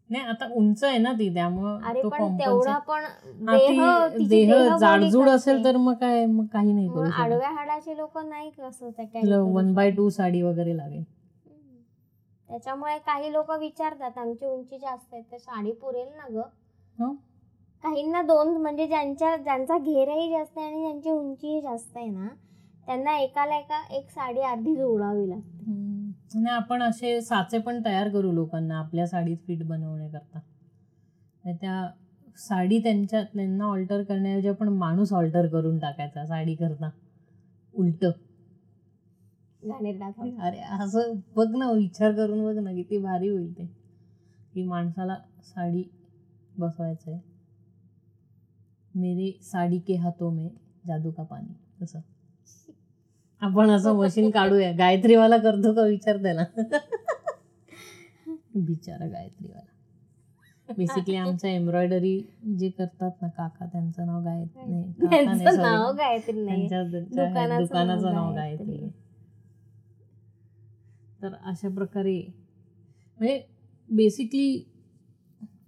नाही 0.09 0.23
आता 0.25 0.45
उंच 0.55 0.83
आहे 0.83 0.97
ना 0.97 1.11
ती 1.11 1.29
त्यामुळं 1.33 1.81
अरे 1.81 2.01
तो 2.03 2.09
पण 2.09 2.17
compensate- 2.17 2.45
तेवढा 2.45 2.77
पण 2.79 3.03
हा, 3.03 3.57
देह 3.57 4.07
तिची 4.09 4.45
जाडजूड 4.79 5.21
करते. 5.21 5.35
असेल 5.35 5.63
तर 5.63 5.77
मग 5.77 5.93
काय 5.93 6.25
मग 6.25 6.45
काही 6.53 6.73
नाही 6.73 6.87
करू 6.89 7.09
आडव्या 7.15 7.49
हाडाचे 7.49 7.97
लोक 7.97 8.17
नाही 8.19 8.49
कसं 8.49 8.89
त्या 8.89 9.05
carry 9.05 9.25
करू 9.25 9.45
वन 9.47 9.73
बाय. 9.73 9.91
टू 9.91 10.09
साडी 10.09 10.41
वगैरे 10.41 10.75
लागेल. 10.77 11.03
त्याच्यामुळे 12.49 12.97
काही 12.97 13.31
लोक 13.31 13.51
विचारतात 13.51 14.17
आमची 14.17 14.45
उंची 14.45 14.77
जास्त 14.77 15.13
आहे 15.13 15.23
तर 15.31 15.37
साडी 15.37 15.71
पुरेल 15.71 16.07
ना 16.07 16.27
ग? 16.29 16.37
हं? 17.03 17.15
काहींना 17.83 18.21
दोन 18.21 18.47
म्हणजे 18.47 18.87
ज्यांच्या 18.87 19.37
ज्यांचा 19.37 19.77
घेरही 19.77 20.29
जास्त 20.29 20.57
आहे 20.57 20.67
आणि 20.67 20.81
ज्यांची 20.81 21.09
उंचीही 21.09 21.61
जास्त 21.61 21.97
आहे 21.97 22.05
ना 22.05 22.27
त्यांना 22.85 23.17
एकाला 23.17 23.57
एका 23.57 23.83
एक 23.91 24.09
साडी 24.09 24.41
अर्धी 24.41 24.75
जोडावी 24.75 25.29
लागते. 25.29 25.71
हम्म. 25.71 26.11
आणि 26.35 26.49
आपण 26.49 26.81
असे 26.83 27.21
साचे 27.21 27.57
पण 27.57 27.85
तयार 27.85 28.09
करू 28.09 28.31
लोकांना 28.31 28.79
आपल्या 28.79 29.07
साडीत 29.07 29.37
फिट 29.47 29.63
बनवण्याकरता. 29.63 30.39
त्या 31.45 31.91
साडी 32.37 32.79
त्यांच्या 32.79 33.23
त्यांना 33.23 33.65
ऑल्टर 33.65 34.03
करण्याऐवजी 34.03 34.47
आपण 34.47 34.69
माणूस 34.69 35.13
ऑल्टर 35.13 35.47
करून 35.47 35.79
टाकायचा 35.79 36.25
साडी 36.25 36.55
करता. 36.55 36.89
उलट. 37.75 38.05
Thought. 39.63 40.39
अरे 40.41 40.59
असं 40.59 41.13
बघ 41.35 41.55
ना 41.55 41.71
विचार 41.71 42.11
करून 42.11 42.43
बघ 42.45 42.63
ना 42.63 42.73
किती 42.73 42.97
भारी 42.97 43.27
होईल 43.27 43.57
ते. 43.57 43.65
की 44.53 44.63
माणसाला 44.63 45.15
साडी 45.43 45.83
बसवायचं 46.57 47.11
आहे 47.11 47.19
मेरे 48.95 49.39
साडी 49.41 49.79
के 49.79 49.95
हातों 49.95 50.31
में 50.31 50.49
जादू 50.87 51.11
का 51.11 51.23
पाणी 51.23 51.83
तसं. 51.83 51.99
आपण 53.41 53.69
असं 53.69 53.95
मशीन 53.95 54.29
काढूया. 54.29 54.71
गायत्रीवाला 54.71 55.37
करतो 55.37 55.73
का 55.73 55.81
विचार 55.81 56.17
त्याला? 56.17 56.43
बिचारा 58.55 59.07
गायत्रीवाला. 59.07 59.65
बेसिकली 60.77 61.15
आमचं 61.15 61.47
एम्ब्रॉयडरी 61.47 62.19
जे 62.59 62.69
करतात 62.69 63.11
ना 63.21 63.27
काका 63.27 63.65
त्यांचं 63.65 64.05
नाव 64.05 64.23
गायत्री. 64.23 64.71
नाही 64.71 66.67
दुकानाचं 67.59 68.13
नाव 68.13 68.33
गायत्री. 68.35 68.89
तर 71.21 71.33
अशा 71.45 71.69
प्रकारे 71.69 72.21
म्हणजे 73.19 73.43
बेसिकली 73.89 74.63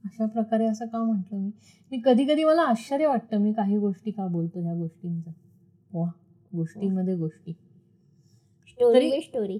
अशा 0.06 0.26
प्रकारे 0.26 0.66
असं 0.66 0.86
का 0.86 1.04
म्हटलं 1.04 1.40
मी? 1.40 1.52
मी 1.92 2.02
कधी 2.06 2.26
कधी 2.26 2.44
मला 2.44 2.62
आश्चर्य 2.62 3.08
वाटतं 3.08 3.38
मी 3.38 3.54
काही 3.54 3.78
गोष्टी 3.78 4.12
का 4.12 4.28
बोलतो 4.28 4.62
ह्या 4.62 4.74
गोष्टींचं. 4.74 5.32
वा 5.94 6.08
गोष्टीमध्ये 6.54 7.16
गोष्टी. 7.16 7.52
स्टोरी 8.68 9.22
स्टोरी 9.22 9.60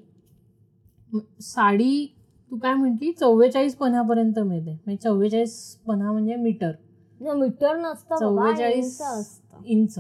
साडी 1.42 2.16
तू 2.52 2.58
काय 2.58 2.74
म्हटली? 2.74 3.12
चव्वेचाळीस 3.12 3.76
पन्हापर्यंत 3.76 4.40
मिळते. 4.40 4.72
म्हणजे 4.72 4.96
चव्वेचाळीस 4.96 5.76
पन्हा 5.76 6.12
म्हणजे 6.12 6.36
मीटर. 6.36 6.72
मीटर 7.22 7.76
नसतं 7.78 8.16
चव्वेचाळीस 8.16 9.02
इंच 9.02 9.02
असतं. 9.02 9.64
इंच. 9.66 10.00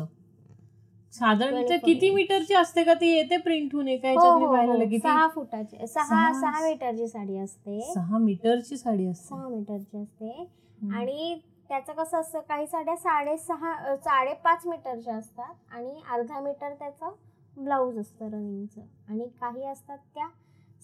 साधारण 1.12 1.56
ते 1.56 1.68
24 1.68 1.82
किती 1.86 2.10
मीटरची 2.10 2.54
असते 2.54 2.84
का 2.84 2.94
ती 2.94 3.08
येते 3.08 3.38
प्रिंट 3.38 3.74
होऊन 3.74 3.88
एका 3.88 4.10
हो, 4.10 4.16
हो, 4.40 4.56
हो. 4.72 4.84
सहा 5.04 5.28
फुटाची 5.28 5.88
सहा 5.88 6.34
सहा- 6.42 6.64
मीटरची 6.64 7.08
साडी 7.08 7.38
असते. 7.38 7.92
सहा 7.94 8.18
मीटरची 8.18 8.78
साडी 8.78 9.08
असते. 9.08 9.28
सहा 9.28 9.48
मीटरची 9.48 9.98
असते. 9.98 10.52
आणि 10.96 11.40
त्याचं 11.70 11.94
कसं 11.94 12.20
असतं 12.22 12.40
काही 12.40 12.68
साड्या 12.68 12.96
साडेसहा 12.96 13.96
साडेपाच 13.96 14.68
मीटरच्या 14.68 15.16
असतात 15.16 15.54
आणि 15.72 16.02
अर्धा 16.12 16.40
मीटर 16.40 16.74
त्याचं 16.74 17.12
ब्लाऊज 17.58 17.98
असतं 17.98 18.26
रनिंगचं. 18.26 18.82
आणि 19.10 19.28
काही 19.42 19.66
असतात 19.66 19.98
त्या 19.98 20.28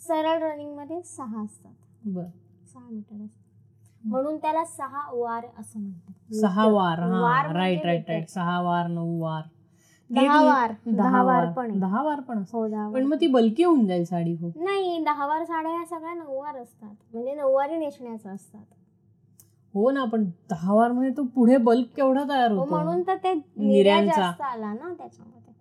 सरळ 0.08 0.52
रनिंगमध्ये 0.52 1.02
सहा 1.02 1.44
असतात. 1.44 1.74
बर. 2.06 2.24
सहा 2.74 2.88
मीटर 2.92 3.26
असतात. 3.26 3.44
म्हणून 4.04 4.38
त्याला 4.38 4.66
सहा 4.66 5.12
वार 5.14 5.46
असं 5.60 5.80
म्हणतात. 5.80 6.36
सहा. 6.36 6.66
वार 6.66 7.00
वार 7.00 7.56
राईट 7.56 7.86
राईट. 7.86 8.04
राईट 8.08 8.30
सहा 8.30 8.62
वार 8.62 8.88
नऊ 8.88 9.22
वार. 9.22 9.42
दहा 10.10 10.42
वार 10.44 10.72
दहा 10.88 11.22
वार 11.24 11.46
पण 11.52 11.70
आहे. 11.72 11.80
दहा 11.80 12.02
वार 12.04 12.20
पण 12.20 12.44
हो 12.54 12.68
पण. 12.94 13.04
मग 13.04 13.20
ती 13.22 13.28
बल्की 13.28 13.64
होऊन 13.64 13.86
जाईल 13.88 14.04
साडी 14.06 14.36
खूप 14.36 14.58
नाही 14.58 15.04
दहा 15.04 15.26
वार 15.28 15.44
साड्या 15.44 15.72
ह्या 15.72 15.86
सगळ्या 15.86 16.14
नऊवार 16.14 16.56
असतात 16.56 16.94
म्हणजे 17.14 17.34
नऊवारी 17.34 17.78
नेसण्याचं 17.78 18.30
असतात 18.30 18.64
हो 19.74 19.90
ना 19.92 20.04
पण 20.06 20.24
दहा 20.50 20.74
वार 20.74 20.92
म्हणजे 20.92 21.12
तो 21.18 21.24
पुढे 21.26 21.58
बल्क 21.58 21.88
केवढा 21.96 22.24
तयार 22.30 22.52
हो 22.52 22.58
होतो 22.60 22.70
म्हणून 22.70 23.02
तर 23.08 23.16
ते. 23.16 23.34
जास्त 24.06 24.42
आला 24.42 24.74
ना 24.74 24.94
त्याच्यामध्ये 24.94 25.54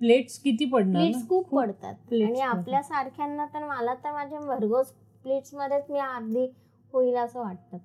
प्लेट्स 0.00 0.38
किती 0.38 0.64
पडणार 0.64 1.02
प्लेट्स? 1.02 1.28
खूप 1.28 1.48
पडतात 1.48 1.94
plates 2.12 2.26
आणि. 2.26 2.40
आपल्या 2.40 2.82
सारख्यांना 2.82 3.44
तर 3.44 3.64
मला 3.64 3.94
तर 3.94 4.12
माझ्या 4.12 4.40
भरघोस 4.40 4.92
प्लेट्स 5.24 5.54
मध्येच 5.54 5.90
मी 5.90 5.98
अर्धी 5.98 6.46
होईल 6.94 7.16
असं 7.16 7.40
वाटतं 7.40 7.78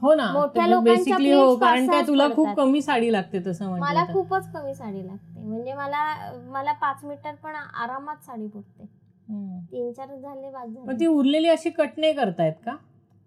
हो 0.00 0.14
ना. 0.14 0.30
मोठ्या 0.32 0.66
लोकांच्या 0.66 0.94
बेसिकली 0.94 1.30
हो 1.32 1.54
कारण 1.56 1.86
पाच-सहाच 1.86 2.06
तुला 2.06 2.28
खूप. 2.34 2.48
कमी 2.56 2.82
साडी 2.82 3.12
लागते 3.12 3.38
तसं 3.46 3.64
मला 3.64 3.78
म्हटलं 3.78 4.06
तर. 4.06 4.12
खूपच 4.12 4.50
कमी 4.52 4.74
साडी 4.74 5.06
लागते. 5.06 5.40
म्हणजे 5.40 5.74
मला 5.74 6.32
मला 6.50 6.72
पाच 6.72 7.04
मीटर 7.04 7.34
पण 7.34 7.54
आरामात 7.54 8.24
साडी 8.24 8.46
पुरते. 8.46 8.84
तीन 9.72 9.92
चार 9.92 10.14
झाले 10.16 10.50
बाद 10.50 10.90
ती 11.00 11.06
उरलेली 11.06 11.48
अशी 11.48 11.70
कट 11.70 11.98
नाही 11.98 12.12
करतायत 12.12 12.52
का? 12.64 12.76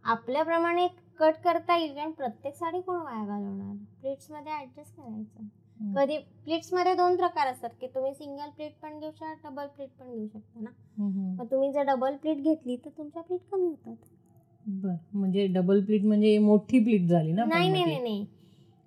आपल्याप्रमाणे 0.03 0.87
कट 1.19 1.33
करता 1.43 1.77
येईल 1.77 1.95
कारण 1.95 2.11
प्रत्येक 2.11 2.55
साडी 2.55 2.81
कोण 2.81 3.01
वाया 3.01 3.25
घालवणार? 3.25 3.75
प्लेट्समध्ये 4.01 4.53
ऍडजस्ट 4.53 4.95
करायचं 4.97 5.95
कधी 5.95 6.17
प्लेट्समध्ये 6.45 6.93
दोन 6.93 7.15
प्रकार 7.15 7.47
असतात 7.47 7.69
की 7.81 7.87
तुम्ही 7.87 8.13
सिंगल 8.13 8.49
प्लेट 8.49 8.71
पण 8.81 8.99
घेऊ 8.99 9.11
शकता 9.11 9.49
डबल 9.49 9.67
प्लेट 9.67 9.89
पण 9.99 10.13
घेऊ 10.13 10.27
शकता 10.27 10.59
ना. 10.59 10.69
मग 11.39 11.45
तुम्ही 11.51 11.71
जर 11.71 11.83
डबल 11.83 12.15
प्लेट 12.15 12.37
घेतली 12.37 12.75
तर 12.75 12.89
तुमच्या 12.89 13.21
प्लेट 13.21 13.41
कमी 13.51 13.67
होतात. 13.67 13.95
बर 14.65 14.95
म्हणजे 15.13 15.45
डबल 15.47 15.83
प्लीट 15.83 16.03
म्हणजे 16.05 16.37
मोठी 16.37 16.79
प्लीट 16.79 17.07
झाली 17.07 17.31
ना 17.31 17.43
नाही 17.45 17.69
नाही. 17.69 17.83
नाही 17.85 17.99
नाही. 17.99 18.25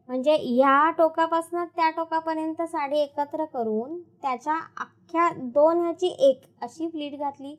म्हणजे 0.08 0.34
ह्या 0.36 0.90
टोकापासून 0.90 1.64
त्या 1.66 1.90
टोकापर्यंत 1.90 2.62
साडी 2.62 2.98
एकत्र 2.98 3.44
करून 3.44 3.98
त्याच्या 4.22 4.54
अख्ख्या 4.76 5.28
दोन 5.54 5.80
ह्याची 5.80 6.06
एक 6.20 6.40
अशी 6.62 6.86
प्लीट 6.86 7.18
घातली 7.18 7.54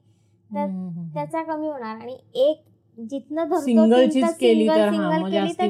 तर. 0.50 0.68
त्याचा 1.14 1.42
कमी 1.44 1.68
होणार. 1.68 1.96
आणि 1.96 2.18
एक 2.36 2.62
जिथनं 2.98 3.44
तिथं 3.46 4.10
चीच 4.10 4.38
केली 4.40 4.68
तर 4.68 4.90
केली 4.90 5.32
जास्ती. 5.32 5.68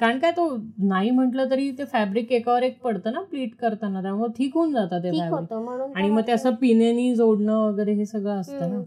कारण 0.00 0.18
काय 0.18 0.30
तो 0.30 0.48
नाही 0.78 1.10
म्हटलं 1.10 1.50
तरी 1.50 1.70
ते 1.70 1.84
फॅब्रिक 1.84 2.32
एकावर 2.32 2.62
एक 2.62 2.80
पडतं 2.82 3.12
ना 3.12 3.20
प्लीट 3.20 3.54
करताना 3.54 4.02
त्यामुळे 4.02 4.30
ठीक 4.38 4.54
होऊन 4.54 4.72
जातं 4.72 5.02
ते 5.02 5.10
फॅब्रिक 5.10 5.52
आणि 5.96 6.08
मग 6.10 6.20
ते 6.26 6.32
असं 6.32 6.54
पिनेनी 6.54 7.14
जोडणं 7.14 7.58
वगैरे 7.58 7.92
हे 7.92 8.06
सगळं 8.06 8.40
असतं 8.40 8.70
ना. 8.70 8.80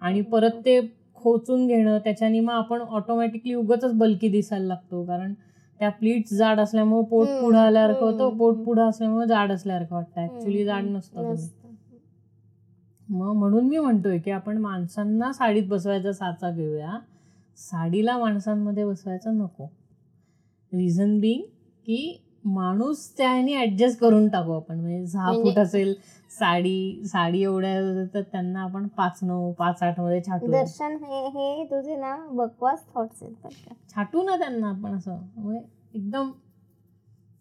आणि 0.00 0.20
परत 0.22 0.60
ते 0.64 0.80
खोचून 1.24 1.66
घेणं 1.66 1.98
त्याच्यानी 1.98 2.40
मग 2.40 2.52
आपण 2.52 2.80
ऑटोमॅटिकली 2.80 3.54
उगच 3.54 3.84
बल्की 3.94 4.28
दिसायला 4.28 4.66
लागतो 4.66 5.04
कारण 5.04 5.32
त्या 5.80 5.88
प्लीट्स 5.90 6.32
जाड 6.34 6.60
असल्यामुळे 6.60 7.04
पोट 7.04 7.26
पुढं 7.40 7.58
आल्यासारखं 7.58 8.06
हम्म, 8.06 8.20
होतं 8.20 8.36
पोट 8.38 8.54
हम्म. 8.54 8.64
पुढं 8.64 8.88
असल्यामुळे 8.88 9.26
जाड 9.26 9.52
असल्यासारखं 9.52 9.94
वाटतं 9.96 10.20
ऍक्च्युली 10.24 10.64
जाड. 10.64 10.84
नसतं. 10.86 11.34
मग 13.08 13.32
म्हणून 13.32 13.64
मी 13.68 13.78
म्हणतोय 13.78 14.18
की 14.18 14.30
आपण 14.30 14.58
माणसांना 14.58 15.32
साडीत 15.32 15.66
बसवायचा 15.68 16.12
साचा 16.12 16.50
घेऊया 16.50 16.98
साडीला 17.58 18.16
माणसांमध्ये 18.18 18.84
बसवायचं 18.84 19.36
नको 19.38 19.66
रिझन 20.72 21.18
बिंग 21.20 21.42
की 21.86 22.20
माणूस 22.44 23.16
त्याने 23.18 23.62
ऍडजस्ट 23.62 24.00
करून 24.00 24.28
टाकू 24.28 24.52
आपण. 24.52 24.80
म्हणजे 24.80 25.06
सहा 25.06 25.24
म्हणजे- 25.24 25.54
फूट 25.54 25.58
असेल 25.58 25.94
साडी 26.30 27.02
साडी 27.06 27.42
एवढ्या 27.42 28.04
तर 28.14 28.20
त्यांना 28.20 28.60
आपण 28.60 28.86
पाच 28.86 29.18
नऊ 29.22 29.52
पाच 29.52 29.82
आठमध्ये 29.82 30.20
छाटू. 30.20 30.46
दर्शन 30.46 30.96
हे 31.04 31.26
हे 31.28 31.64
तुझे 31.64 31.96
ना 31.96 32.16
बकवास 32.30 32.84
थॉट्स 32.94 33.22
आहेत. 33.22 33.72
छाटू 33.94 34.22
ना 34.22 34.36
त्यांना 34.36 34.68
आपण 34.68 34.94
असं. 34.94 35.18
म्हणजे 35.36 35.60
एकदम 35.94 36.30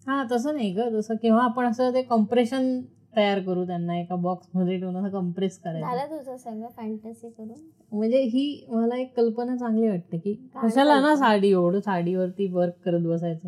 हा 0.08 0.24
तसं 0.32 0.54
नाही 0.54 0.74
ग. 0.74 1.00
तसं 1.00 1.16
केव्हा 1.16 1.44
आपण 1.44 1.66
असं 1.66 1.94
ते 1.94 2.02
कम्प्रेशन 2.02 2.82
तयार 3.16 3.40
करू 3.40 3.66
त्यांना 3.66 4.00
एका 4.00 4.16
बॉक्समध्ये 4.16 4.78
ठेवून 4.80 4.96
असं 4.96 5.10
कम्प्रेस 5.10 5.60
करायचं. 5.60 6.10
तुझं 6.10 6.38
सगळं 6.38 6.68
फॅन्टसी 6.78 7.30
करून? 7.30 7.60
म्हणजे 7.92 8.22
ही 8.22 8.66
मला 8.70 8.98
एक 8.98 9.16
कल्पना 9.18 9.56
चांगली 9.56 9.90
वाटते 9.90 10.18
की 10.18 10.34
कशाला 10.64 11.00
ना? 11.00 11.16
साडी 11.16 11.50
एवढं 11.50 11.80
साडीवरती 11.80 12.48
वर्क 12.48 12.74
करत 12.86 13.02
बसायचं. 13.02 13.48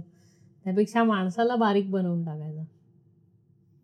त्यापेक्षा 0.66 1.04
माणसाला 1.04 1.56
बारीक 1.56 1.92
बनवून 1.92 2.26
टाकायचं. 2.26 2.64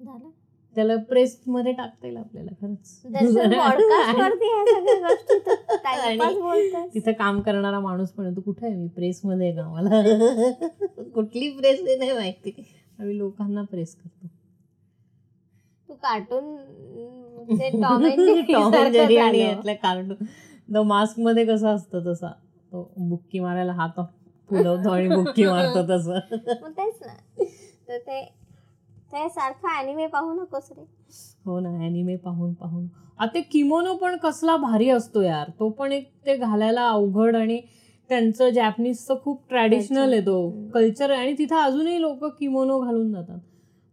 झालं? 0.05 0.29
त्याला 0.75 0.95
प्रेस 0.95 1.41
मध्ये 1.47 1.71
टाकता 1.71 2.07
येईल 2.07 2.17
आपल्याला 2.17 2.51
खरंच. 2.61 3.03
तिथं 6.93 7.11
काम 7.11 7.41
करणारा 7.41 7.79
माणूस 7.79 8.11
पण 8.11 8.35
तू 8.35 8.41
कुठे 8.41 8.67
आहे 8.67 8.75
मी? 8.75 8.87
प्रेस 8.87 9.21
मध्ये 9.23 9.55
का 9.55 9.69
मला 9.69 9.89
कुठली 11.13 11.49
प्रेस 11.49 11.99
नाही 11.99 12.11
माहिती. 12.11 12.67
आम्ही 12.99 13.17
लोकांना 13.17 13.61
प्रेस 13.61 13.95
करतो. 13.95 14.27
तू 15.89 15.93
कार्टून 15.93 16.55
कार्टून 19.73 20.25
द 20.69 20.77
मास्कमध्ये 20.77 21.45
कसं 21.45 21.67
असतं 21.67 22.05
तसा? 22.05 22.31
तो 22.71 22.91
बुक्की 22.97 23.39
मारायला 23.39 23.71
हात 23.71 23.99
फुलवतो 24.51 24.91
आणि 24.91 25.07
बुक्की 25.07 25.45
मारतो 25.45 25.83
तसं. 25.89 26.19
मग 26.63 26.71
तेच 26.71 26.99
ना. 27.01 27.43
तर 27.87 27.97
ते 27.97 28.23
ते 29.13 29.29
सारखं 29.29 29.67
अॅनिमे 29.67 30.07
पाहू 30.07 30.33
नकोस 30.33 30.71
रे. 30.71 30.83
हो 31.45 31.59
ना 31.59 31.69
अॅनिमे 31.69 32.15
पाहून 32.15 32.53
पाहून. 32.53 32.87
आता 33.19 33.39
किमोनो 33.51 33.93
पण 33.93 34.17
कसला 34.17 34.57
भारी 34.57 34.89
असतो 34.89 35.21
यार. 35.21 35.49
तो 35.59 35.69
पण 35.69 35.91
एक 35.91 36.11
ते 36.25 36.35
घालायला 36.37 36.87
अवघड 36.89 37.35
आणि 37.35 37.61
त्यांचं 38.09 38.49
जॅपनीजचं 38.49 39.15
खूप 39.23 39.41
ट्रॅडिशनल 39.49 40.13
आहे 40.13 40.21
तो. 40.21 40.69
कल्चर 40.73 41.11
आणि 41.11 41.33
तिथं 41.37 41.55
अजूनही 41.55 42.01
लोक 42.01 42.25
किमोनो 42.25 42.79
घालून 42.79 43.11
जातात. 43.11 43.39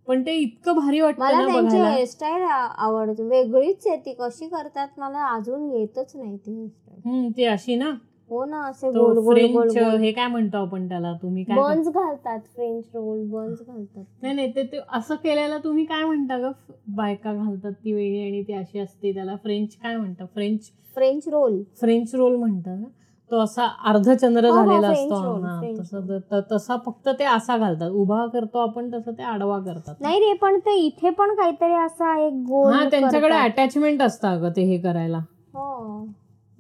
पण 0.09 0.23
ते 0.23 0.33
इतकं 0.33 0.75
भारी 0.75 1.01
वाटतं 1.01 1.23
मला 1.23 1.47
त्यांची 1.47 1.77
हेअरस्टाईल 1.77 2.43
आवडते. 2.43 3.23
वेगळीच 3.23 3.87
आहे 3.87 3.97
ती. 3.97 4.15
कशी 4.21 4.49
करतात 4.49 4.99
मला 4.99 5.27
अजून 5.27 5.71
येतच 5.71 6.17
नाही 6.17 6.37
ती 6.37 6.53
हेअरस्टाईल 6.53 7.31
ती 7.37 7.45
अशी 7.45 7.77
ना? 7.77 7.91
हो 8.31 8.45
ना 8.45 8.63
असे 8.63 8.91
तो 8.95 9.01
गोल 9.01 9.19
गोल 9.19 9.45
गोल 9.53 9.69
फ्रेंच 9.71 10.01
हे 10.01 10.13
काय 10.13 10.27
म्हणतो 10.27 10.57
आपण 10.59 10.89
त्याला? 10.89 11.13
तुम्ही 11.23 11.45
काय 11.45 11.57
बन्स 11.57 11.89
घालतात 11.89 12.39
फ्रेंच 12.55 12.85
रोल 12.95 13.25
बन्स 13.29 13.59
घालतात. 13.69 14.05
नाही 14.23 14.35
नाही 14.35 14.53
ते 14.57 14.63
ते 14.63 14.79
असं 14.93 15.15
केलेलं 15.15 15.59
तुम्ही 15.65 15.85
काय 15.85 16.05
म्हणता 16.05 16.39
ग? 16.39 16.51
बायका 16.89 17.35
घालतात 17.35 17.73
ती 17.73 17.93
वेगळी 17.93 18.23
आणि 18.23 18.43
ती 18.43 18.53
अशी 18.53 18.79
असते 18.79 19.15
त्याला. 19.15 19.37
फ्रेंच 19.37 19.77
काय 19.83 19.97
म्हणता? 19.97 20.25
French 20.25 20.71
French 20.95 21.29
roll 21.29 21.63
French 21.81 22.15
roll 22.15 22.37
म्हणतात 22.37 22.79
का? 22.83 22.89
तो 23.31 23.39
असा 23.39 23.67
अर्धचंद्र 23.85 24.49
हो, 24.49 24.55
हो, 24.55 24.65
झालेला 24.65 24.89
असतो. 24.89 25.23
रोल, 25.25 25.45
हा, 25.45 25.59
फ्रेंच 25.61 25.81
तसं 25.81 26.07
रोल. 26.07 26.19
त- 26.33 26.53
तसा 26.53 26.77
फक्त 26.87 27.09
ते 27.19 27.25
असा 27.25 27.57
घालतात. 27.59 27.91
उभा 27.91 28.27
करतो 28.27 28.59
आपण 28.59 28.91
तसं 28.93 29.13
ते 29.13 29.23
आडवा 29.23 29.59
करतात. 29.59 29.95
नाही 30.01 30.19
रे 30.19 30.33
पण 30.33 30.59
ते 30.59 30.75
इथे 30.75 31.11
पण 31.11 31.35
काहीतरी 31.35 31.75
असा 31.75 32.19
एक 32.21 32.33
गोल 32.33 32.73
हा 32.73 32.85
त्यांच्याकडे 32.85 33.35
करतात. 33.35 33.51
अटॅचमेंट 33.51 34.03
असतं 34.03 34.29
अगं 34.29 34.51
ते 34.57 34.63
हे 34.63 34.79
करायला. 34.79 35.19
हो. 35.55 36.07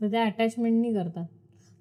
तर 0.02 0.12
ते 0.12 0.16
अटॅचमेंटनी 0.16 0.94
करतात. 0.94 1.24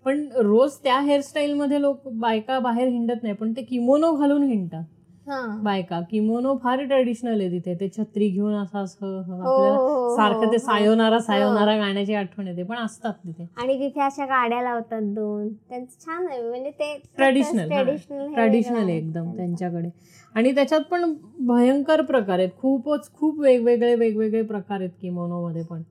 पण 0.07 0.27
रोज 0.35 0.73
त्या 0.83 0.99
हेअरस्टाईल 0.99 1.53
मध्ये 1.53 1.81
लोक 1.81 2.07
बायका 2.07 2.59
बाहेर 2.59 2.87
हिंडत 2.87 3.23
नाही 3.23 3.35
पण 3.35 3.51
ते 3.51 3.61
किमोनो 3.61 4.11
घालून 4.11 4.43
हिंडतात. 4.43 4.83
हा. 5.27 5.59
बायका 5.63 6.01
किमोनो 6.01 6.55
फार 6.63 6.83
ट्रेडिशनल 6.83 7.41
आहे 7.41 7.51
तिथे. 7.51 7.73
ते 7.75 7.89
छत्री 7.97 8.29
घेऊन 8.29 8.53
असं 8.53 8.79
असं 8.79 9.05
हो, 9.05 9.41
आपल्याला 9.41 9.77
हो, 9.77 9.87
हो, 9.87 10.15
सारखं 10.15 10.51
ते. 10.51 10.59
सायोनारा 10.59 11.19
सायोनारा 11.19 11.77
गाण्याची 11.77 12.13
आठवण 12.13 12.47
येते 12.47 12.63
पण 12.63 12.77
असतात 12.77 13.13
तिथे. 13.13 13.47
आणि 13.57 13.79
तिथे 13.79 14.01
अशा 14.01 14.25
गाड्या 14.25 14.61
लावतात 14.61 15.01
दोन. 15.01 15.47
त्यांचं 15.69 16.05
छान 16.05 16.27
आहे 16.27 16.41
म्हणजे 16.49 16.71
ते 16.71 16.95
ट्रेडिशनल 17.17 17.67
ट्रेडिशनल 17.67 18.89
आहे 18.89 18.97
एकदम 18.97 19.35
त्यांच्याकडे. 19.35 19.89
आणि 20.35 20.55
त्याच्यात 20.55 20.81
पण 20.81 21.13
भयंकर 21.39 22.01
प्रकार 22.01 22.39
आहेत. 22.39 22.49
खूपच 22.57 23.11
खूप 23.13 23.39
वेगवेगळे 23.39 23.95
वेगवेगळे 23.95 24.41
प्रकार 24.41 24.79
आहेत 24.79 24.89
किमोनोमध्ये 25.01 25.63
पण. 25.63 25.81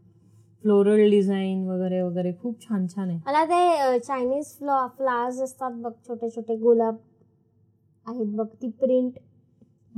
फ्लोरल 0.66 1.10
डिझाईन 1.10 1.66
वगैरे 1.68 2.00
वगैरे. 2.02 2.32
खूप 2.32 2.60
छान 2.60 2.86
छान 2.88 3.08
आहे. 3.08 3.18
मला 3.26 3.44
ते 3.44 3.98
चायनीज 3.98 4.46
फ्लॉ 4.58 4.86
फ्लावर्स 4.96 5.40
असतात 5.40 5.72
बघ 5.82 5.92
छोटे 6.08 6.30
छोटे 6.30 6.56
गुलाब 6.56 6.96
आहेत 8.06 8.34
बघ 8.36 8.46
ती 8.62 8.68
प्रिंट 8.80 9.18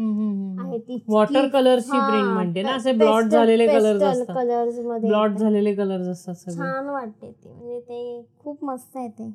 आहे 0.00 0.78
ती. 0.78 0.98
वॉटर 1.08 1.48
कलरची 1.48 1.98
प्रिंट 2.00 2.26
म्हणते 2.26 2.62
ना 2.62 2.74
असे 2.74 2.92
ब्लॉट 2.92 3.24
झालेले 3.24 3.66
कलर्स 3.66 4.02
असतात. 4.02 4.34
कलर्समध्ये 4.36 5.08
ब्लॉट. 5.08 5.30
झालेले 5.30 5.74
कलर्स 5.74 6.08
असतात 6.08 6.34
सगळे. 6.34 6.56
छान 6.56 6.88
वाटते 6.88 7.30
ते 7.32 7.52
म्हणजे 7.52 7.80
ते 7.80 8.22
खूप 8.38 8.64
मस्त 8.64 8.96
आहे 8.96 9.08
ते. 9.08 9.30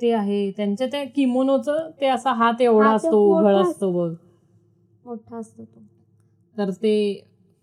ते 0.00 0.10
आहे. 0.12 0.50
त्यांच्या 0.50 0.86
त्या 0.86 1.04
किमोनोचं 1.14 1.90
ते 2.00 2.06
असा 2.06 2.32
हात 2.32 2.60
एवढा 2.60 2.90
असतो 2.90 3.20
उघड 3.28 3.54
असतो. 3.56 3.70
असतो 3.70 3.92
बघ. 3.92 4.12
मोठा 5.04 5.36
असतो 5.36 5.64
तो. 5.64 5.80
तर 6.56 6.70
ते 6.70 6.94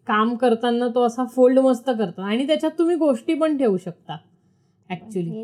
काम 0.07 0.35
करताना 0.35 0.87
तो 0.95 1.01
असा 1.03 1.25
फोल्ड 1.25 1.59
मस्त 1.59 1.89
करतो. 1.89 2.21
आणि 2.21 2.47
त्याच्यात 2.47 2.71
तुम्ही 2.79 2.95
गोष्टी 2.95 3.33
पण 3.33 3.57
ठेवू 3.57 3.77
शकता 3.77 4.17
ऍक्च्युली 4.89 5.29
हे. 5.29 5.43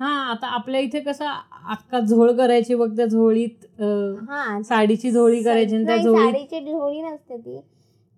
हा 0.00 0.10
आता 0.30 0.46
आपल्या 0.46 0.80
इथे 0.80 1.00
कसं 1.00 1.26
अक्का 1.70 2.00
झोळ 2.00 2.30
करायची 2.32 2.74
बघ 2.74 2.88
त्या 2.96 3.06
झोळीत 3.06 3.82
हा 4.28 4.60
साडीची 4.62 5.10
झोळी 5.10 5.42
करायची 5.42 5.84
त्या 5.84 5.96
झोळी 5.96 7.02
नसते 7.02 7.36
ती. 7.36 7.58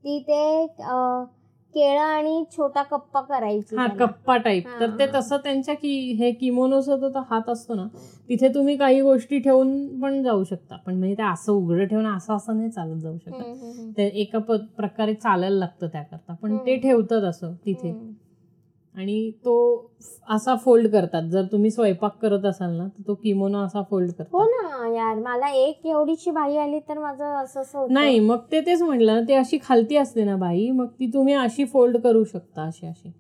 ती 0.05 0.19
ते 0.21 0.67
केळं 1.75 2.01
आणि 2.01 2.45
छोटा 2.53 2.83
कप्पा 2.83 3.21
करायची 3.21 3.77
हा 3.77 3.87
त्याला. 3.87 4.05
कप्पा 4.07 4.37
टाईप 4.37 4.67
हा, 4.67 4.79
तर 4.81 4.91
ते. 4.99 5.07
तसं 5.15 5.37
त्यांच्या 5.37 5.75
की 5.75 5.93
हे 6.13 6.31
किमोनोचा 6.33 6.97
तो 6.97 7.21
हात 7.31 7.49
असतो 7.49 7.75
ना 7.75 7.87
तिथे 8.29 8.49
तुम्ही 8.49 8.77
काही 8.77 9.01
गोष्टी 9.01 9.39
ठेवून 9.39 10.01
पण 10.01 10.23
जाऊ 10.23 10.45
शकता 10.45 10.77
पण 10.77 10.95
म्हणजे 10.95 11.15
ते 11.15 11.23
असं 11.23 11.53
उघडं 11.53 11.85
ठेवून 11.85 12.07
असं 12.07 12.35
असं 12.37 12.57
नाही 12.57 12.71
चालत 12.71 13.01
जाऊ 13.01 13.17
शकत 13.19 13.33
हम्म, 13.33 13.53
हम्म, 13.53 13.71
हम्म. 13.71 13.91
ते 13.91 14.07
एका 14.15 14.39
प- 14.39 14.61
प्रकारे 14.77 15.15
चालायला 15.15 15.57
लागतं 15.57 15.87
त्याकरता 15.87 16.35
पण 16.35 16.57
ते 16.57 16.71
हम्म. 16.73 16.83
ठेवतात 16.83 17.23
असं 17.23 17.55
तिथे 17.67 17.89
हम्म. 17.91 18.13
आणि 18.95 19.31
तो 19.45 19.55
असा 20.29 20.55
फोल्ड 20.55 20.89
करतात. 20.89 21.23
जर 21.23 21.45
तुम्ही 21.53 21.71
स्वयंपाक 21.71 22.17
करत 22.23 22.45
असाल 22.45 22.71
ना 22.77 22.87
तर 22.87 23.03
तो 23.07 23.15
किमोनो 23.15 23.59
असा 23.59 23.83
फोल्ड 23.83 24.11
हो 24.11 24.39
करतात 24.39 24.63
ना 24.63 24.89
यार 24.95 25.19
मला 25.19 25.49
एक 25.51 25.87
एवढीची 25.87 26.31
बाई 26.31 26.57
आली 26.57 26.79
तर 26.79 26.99
माझं 26.99 27.25
असं. 27.25 27.87
नाही 27.91 28.19
मग 28.21 28.39
ते 28.53 28.61
तेच 28.61 28.83
म्हटलं 28.83 29.15
ना 29.15 29.21
ते 29.29 29.35
अशी 29.35 29.59
खालती 29.63 29.97
असते 29.97 30.25
ना 30.25 30.37
बाई 30.37 30.71
मग 30.71 30.87
ती 30.87 31.07
तुम्ही 31.07 31.35
अशी 31.35 31.65
फोल्ड 31.65 31.97
करू 31.97 32.25
शकता 32.25 32.63
अशी 32.63 32.87
अशी. 32.87 33.11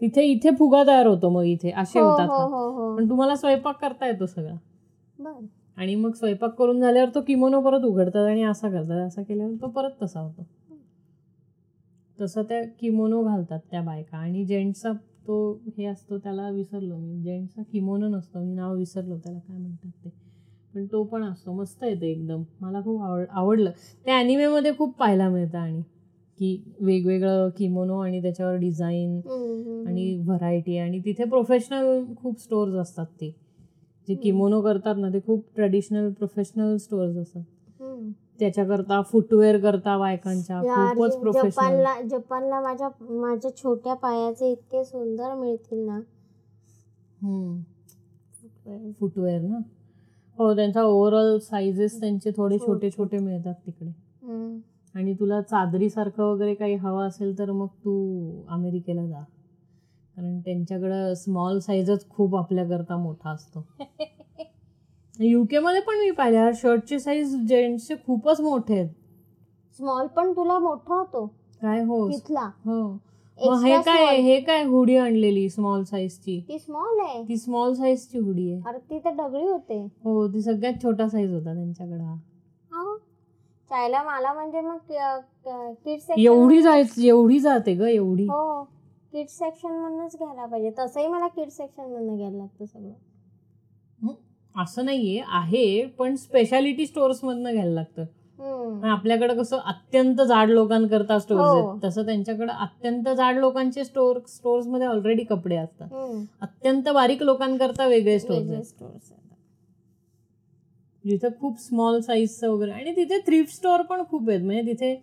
तिथे 0.00 0.22
इथे 0.22 0.50
फुगा 0.50 0.82
तयार 0.84 1.06
होतो 1.06 1.28
मग 1.30 1.44
इथे 1.44 1.70
असे 1.70 2.00
हो 2.00 2.06
होतात 2.10 2.28
हो 2.28 2.34
हात. 2.34 2.48
हो 2.48 2.70
हो. 2.70 2.96
पण 2.96 3.08
तुम्हाला 3.08 3.36
स्वयंपाक 3.36 3.80
करता 3.80 4.06
येतो 4.06 4.26
सगळा. 4.26 4.54
आणि 5.76 5.94
मग 5.94 6.12
स्वयंपाक 6.12 6.54
करून 6.54 6.80
झाल्यावर 6.80 7.08
तो 7.14 7.20
किमोनो 7.20 7.60
परत 7.60 7.84
उघडतात 7.84 8.26
आणि 8.26 8.42
असा 8.42 8.68
करतात 8.68 9.06
असा 9.06 9.22
केल्यावर 9.22 9.54
तो 9.62 9.68
परत 9.68 10.02
तसा 10.02 10.20
होतो. 10.20 10.46
तसं 12.20 12.42
त्या 12.42 12.62
किमोनो 12.80 13.22
घालतात 13.24 13.60
त्या 13.70 13.82
बायका. 13.82 14.16
आणि 14.16 14.44
जेंट्सचा 14.44 14.92
तो 15.26 15.36
हे 15.78 15.84
असतो 15.84 16.18
त्याला 16.18 16.48
विसरलो 16.50 16.96
मी. 16.96 17.22
जेंट्सचा 17.22 17.62
किमोनो 17.62 18.08
नसतो 18.08 18.38
मी 18.38 18.54
नाव 18.54 18.74
विसरलो 18.76 19.16
त्याला 19.16 19.38
काय 19.38 19.58
म्हणतात 19.58 19.90
ते. 20.04 20.12
पण 20.74 20.86
तो 20.86 21.02
पण 21.04 21.22
असतो 21.22 21.52
मस्त 21.52 21.82
आहे 21.84 21.94
ते 22.00 22.10
एकदम. 22.10 22.42
मला 22.60 22.80
खूप 22.80 23.02
आवड 23.02 23.24
आवडलं. 23.30 23.70
ते 24.06 24.10
ॲनिमेमध्ये 24.10 24.72
खूप 24.78 24.96
पाहायला 24.98 25.28
मिळतं 25.28 25.58
आणि 25.58 25.82
की 26.38 26.56
वेगवेगळं 26.80 27.48
किमोनो 27.48 27.98
आणि 27.98 28.22
त्याच्यावर 28.22 28.56
डिझाईन 28.56 29.20
आणि 29.86 30.16
व्हरायटी 30.16 30.76
आणि 30.78 30.98
तिथे 30.98 31.24
प्रोफेशनल 31.24 32.02
खूप 32.16 32.40
स्टोर्स 32.40 32.74
असतात 32.74 33.06
ते. 33.06 33.34
जे. 34.08 34.14
किमोनो 34.14 34.60
करतात 34.60 34.94
ना 34.98 35.08
ते 35.08 35.20
खूप 35.20 35.44
ट्रेडिशनल 35.54 36.10
प्रोफेशनल 36.12 36.76
स्टोर्स 36.76 37.16
असतात. 37.16 37.42
त्याच्याकरता 38.38 39.00
फुटवेअर 39.02 39.58
करता 39.58 39.98
बायकांच्या. 39.98 40.60
खूपच 40.60 41.16
प्रोफेशनल 41.16 41.50
जपानला 41.50 42.00
जपानला 42.00 42.60
माझ्या 42.60 42.88
माझ्या 43.00 43.56
छोट्या 43.56 43.94
पायाचे 43.94 44.50
इतके 44.52 44.84
सुंदर 44.84 45.34
मिळतील 45.34 45.86
ना. 45.86 46.00
फुटवेअर 49.00 49.40
ना? 49.40 49.58
हो 50.38 50.54
त्यांचा 50.54 50.82
ओव्हरऑल 50.82 51.38
साईजेस 51.38 52.00
त्यांचे 52.00 52.30
थोडे 52.36 52.58
छोटे. 52.58 52.90
छोटे 52.90 53.18
मिळतात 53.18 53.54
तिकडे. 53.66 53.90
हम्म. 54.22 54.58
आणि 54.94 55.14
तुला 55.14 55.40
चादरीसारखं 55.40 56.24
वगैरे 56.24 56.54
काही 56.54 56.74
हवं 56.74 57.06
असेल 57.08 57.38
तर 57.38 57.50
मग 57.50 57.66
तू 57.66 57.94
अमेरिकेला 58.48 59.06
जा. 59.06 59.20
कारण 60.16 60.40
त्यांच्याकडं 60.40 61.14
स्मॉल 61.14 61.58
साईजच 61.58 62.08
खूप 62.08 62.36
आपल्याकरता 62.36 62.96
मोठा 62.96 63.30
असतो. 63.30 63.66
युके 65.20 65.58
मध्ये 65.58 65.80
पण 65.80 65.98
मी 65.98 66.10
पाहिले. 66.10 66.36
यार 66.36 66.52
शर्टचे 66.54 66.98
साईज 66.98 67.34
जेंट्सचे 67.48 67.94
खूपच 68.06 68.40
मोठे 68.40 68.74
आहेत. 68.74 68.88
स्मॉल 69.76 70.06
पण 70.06 70.32
तुला 70.32 70.58
मोठा 70.58 70.94
होतो. 70.94 71.26
काय 71.62 71.82
हो? 71.84 72.08
तिथला. 72.08 72.50
हो. 72.64 72.98
मग 73.38 73.62
हे 73.64 73.70
Extra 73.70 73.84
काय 73.84 74.04
small. 74.04 74.22
हे 74.22 74.40
काय 74.40 74.62
हुडी 74.64 74.96
आणलेली 74.96 75.48
स्मॉल 75.50 75.82
साईजची 75.84 76.40
ती 76.48 76.58
स्मॉल 76.58 77.00
आहे. 77.00 77.22
ती 77.28 77.36
स्मॉल 77.36 77.72
साईजची 77.74 78.18
हुडी 78.18 78.52
आहे. 78.52 78.62
अरे 78.66 78.78
ती 78.90 78.98
तर 78.98 79.10
दगडी 79.10 79.44
होते. 79.44 79.78
हो 80.04 80.26
ती 80.28 80.42
सगळ्यात 80.42 80.82
छोटा 80.82 81.08
साईज 81.08 81.32
होता 81.32 81.54
त्यांच्याकडे 81.54 82.02
हा. 82.02 82.14
हो? 82.72 82.96
चायला 83.70 84.02
मला 84.02 84.32
म्हणजे 84.32 84.60
मग 84.60 84.92
किड्स 85.84 86.10
एवढी 86.18 86.62
जायच 86.62 86.94
एवढी 86.98 87.38
जाते 87.38 87.74
ग 87.74 87.80
एवढी. 87.80 88.26
हो. 88.26 88.62
किड्स 89.12 89.38
सेक्शन 89.38 89.72
मधनच 89.72 90.16
घ्यायला 90.16 90.46
पाहिजे. 90.46 90.70
तसंही 90.78 91.06
मला 91.06 91.28
किड्स 91.28 91.56
सेक्शन 91.56 91.92
मधनं 91.92 92.16
घ्यायला 92.16 92.36
लागतं 92.36 92.64
सगळं. 92.64 92.92
असं 94.54 94.84
नाहीये 94.84 95.22
आहे 95.26 95.84
पण 95.98 96.14
स्पेशालिटी 96.16 96.86
स्टोर्स 96.86 97.24
मधनं 97.24 97.52
घ्यायला 97.52 97.72
लागतं. 97.72 98.04
आपल्याकडे 98.82 99.34
कसं 99.34 99.58
अत्यंत 99.58 100.20
जाड 100.20 100.50
लोकांकरता 100.50 101.18
स्टोर्स 101.18 101.42
हो. 101.42 101.56
आहेत. 101.58 101.84
तसं 101.84 102.04
त्यांच्याकडे 102.06 102.52
अत्यंत 102.52 103.08
जाड 103.08 103.38
लोकांचे 103.38 103.84
स्टोर 103.84 104.18
स्टोर्समध्ये 104.28 104.86
ऑलरेडी 104.86 105.24
कपडे 105.24 105.56
असतात. 105.56 105.88
अत्यंत 106.40 106.88
बारीक 106.88 107.22
लोकांकरता 107.22 107.86
वेगळे 107.86 108.18
stores 108.18 108.50
आहेत. 108.50 108.82
जिथे 111.04 111.28
खूप 111.40 111.58
स्मॉल 111.60 112.00
साईजचं 112.00 112.48
वगैरे 112.48 112.70
आणि 112.70 112.92
तिथे 112.96 113.18
थ्रिफ्ट 113.26 113.54
स्टोअर 113.54 113.82
पण 113.82 114.02
खूप 114.10 114.28
आहेत. 114.30 114.42
म्हणजे 114.42 114.72
तिथे 114.72 114.94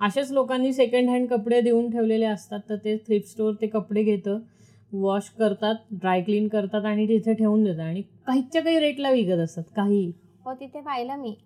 अशाच 0.00 0.32
लोकांनी 0.32 0.72
सेकंड 0.72 1.08
हँड 1.08 1.26
कपडे 1.28 1.60
देऊन 1.60 1.90
ठेवलेले 1.90 2.26
असतात 2.26 2.60
तर 2.68 2.76
ते 2.76 2.96
थ्रिफ्ट 2.96 3.28
स्टोअर 3.28 3.54
ते 3.60 3.66
कपडे 3.66 4.02
घेतं. 4.02 4.38
वॉश 4.92 5.28
करतात 5.28 5.74
ड्राय 5.90 6.22
क्लीन 6.22 6.48
करतात 6.48 6.84
आणि 6.84 7.08
तिथे 7.08 7.34
ठेवून 7.34 7.64
देतात. 7.64 7.80
आणि 7.80 8.02
काहीच्या 8.02 8.62
काही 8.62 8.78
रेटला 8.78 9.10
विकत 9.10 9.38
असतात 9.38 9.64
काही. 9.76 10.12
हो 10.44 10.54
तिथे 10.54 10.80
पाहिलं 10.80 11.16
मी. 11.16 11.36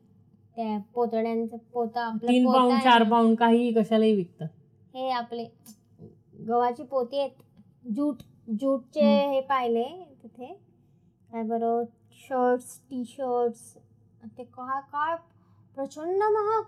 त्या 0.57 0.79
पोतड्यांचं 0.95 1.57
पोतं 1.73 2.01
आपलं 2.01 2.29
तीन 2.29 2.45
पोतं 2.45 2.59
पाऊंड 2.59 2.73
आहे. 2.73 2.85
चार 2.85 3.03
पाऊंड 3.03 3.37
काही 3.37 3.73
कशालाही 3.73 4.13
विकतात. 4.13 4.49
हे 4.95 5.11
आपले 5.11 5.45
गव्हाची 6.49 6.83
पोती 6.83 7.19
आहेत. 7.19 7.31
जूट 7.93 8.17
जूटचे 8.51 9.01
हम्म. 9.01 9.33
हे 9.33 9.41
पाहिले 9.41 9.85
तिथे. 10.23 10.47
काय 11.33 11.43
बरं 11.43 11.85
शर्ट्स 12.13 12.81
टी 12.91 13.05
शर्ट्स 13.05 13.77
ते 14.39 14.45
काय 14.45 14.81
काय 14.81 15.17
प्रचंड 15.75 16.23
महाग. 16.23 16.63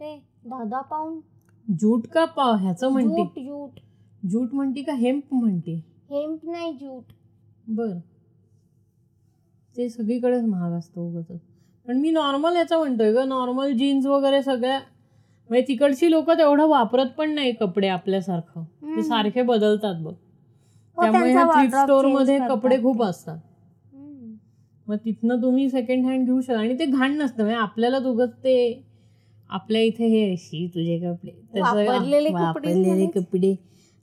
ते 0.00 0.22
दहा 0.44 0.64
दहा 0.64 0.80
पाऊंड. 0.80 1.20
जूट 1.70 2.06
का 2.06 2.24
पाव 2.24 2.54
ह्याचं 2.54 2.88
म्हणते. 2.88 3.24
Jute 3.24 3.38
jute. 3.38 3.80
जूट 4.30 4.54
म्हणते 4.54 4.82
का 4.82 4.92
हेम्प 4.92 5.34
म्हणते? 5.34 5.80
हेम्प 6.10 6.40
नाही 6.44 6.72
जूट. 6.72 7.02
बर. 7.68 7.92
ते 9.76 9.88
सगळीकडेच 9.88 10.44
महाग 10.44 10.72
असतं 10.72 11.00
उगाच. 11.00 11.38
पण 11.86 11.96
मी 11.96 12.10
नॉर्मल 12.10 12.56
याचं 12.56 12.78
म्हणतोय 12.78 13.12
ग. 13.12 13.18
नॉर्मल 13.18 13.72
जीन्स 13.72 14.06
वगैरे 14.06 14.42
सगळ्या 14.42 14.78
म्हणजे 15.50 15.64
तिकडची 15.68 16.10
लोक 16.10 16.30
तेवढं 16.30 16.66
वापरत 16.66 17.06
पण 17.18 17.30
नाही 17.30 17.52
कपडे 17.52 17.88
आपल्यासारखं. 17.88 18.62
ते. 18.62 19.02
सारखे 19.02 19.42
बदलतात 19.42 19.94
बघ. 19.94 20.12
हो, 20.96 21.02
त्यामुळे 21.02 21.34
थ्रिफ्ट 21.34 21.76
स्टोअर 21.76 22.04
change 22.04 22.18
मध्ये 22.18 22.38
कपडे. 22.38 22.82
खूप 22.82 23.02
असतात. 23.02 23.38
मग 24.88 24.96
तिथनं 24.96 25.42
तुम्ही 25.42 25.70
सेकंड 25.70 26.06
हँड 26.06 26.26
घेऊ 26.26 26.40
शकता. 26.40 26.58
आणि 26.58 26.78
ते 26.78 26.84
घाण 26.84 27.12
नसतं. 27.12 27.42
म्हणजे 27.42 27.58
आपल्याला 27.58 27.98
तुगत 27.98 28.28
ते 28.44 28.82
आपल्या 29.50 29.80
इथे 29.80 30.06
हे 30.06 30.32
अशी 30.32 30.66
तुझे 30.74 30.98
कपडे. 30.98 31.30
तसं 31.30 31.60
वापरलेले. 31.60 33.06
कपडे. 33.06 33.54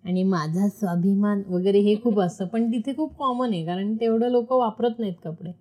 आणि 0.03 0.23
माझा 0.23 0.67
स्वाभिमान 0.69 1.41
वगैरे 1.47 1.79
हे 1.79 1.95
खूप 2.03 2.19
असतं. 2.19 2.47
पण 2.47 2.71
तिथे 2.71 2.95
खूप 2.95 3.15
कॉमन 3.17 3.53
आहे 3.53 3.65
कारण 3.65 3.95
तेवढं 3.95 4.29
लोक 4.31 4.51
वापरत 4.53 4.99
नाहीत 4.99 5.15
कपडे. 5.23 5.51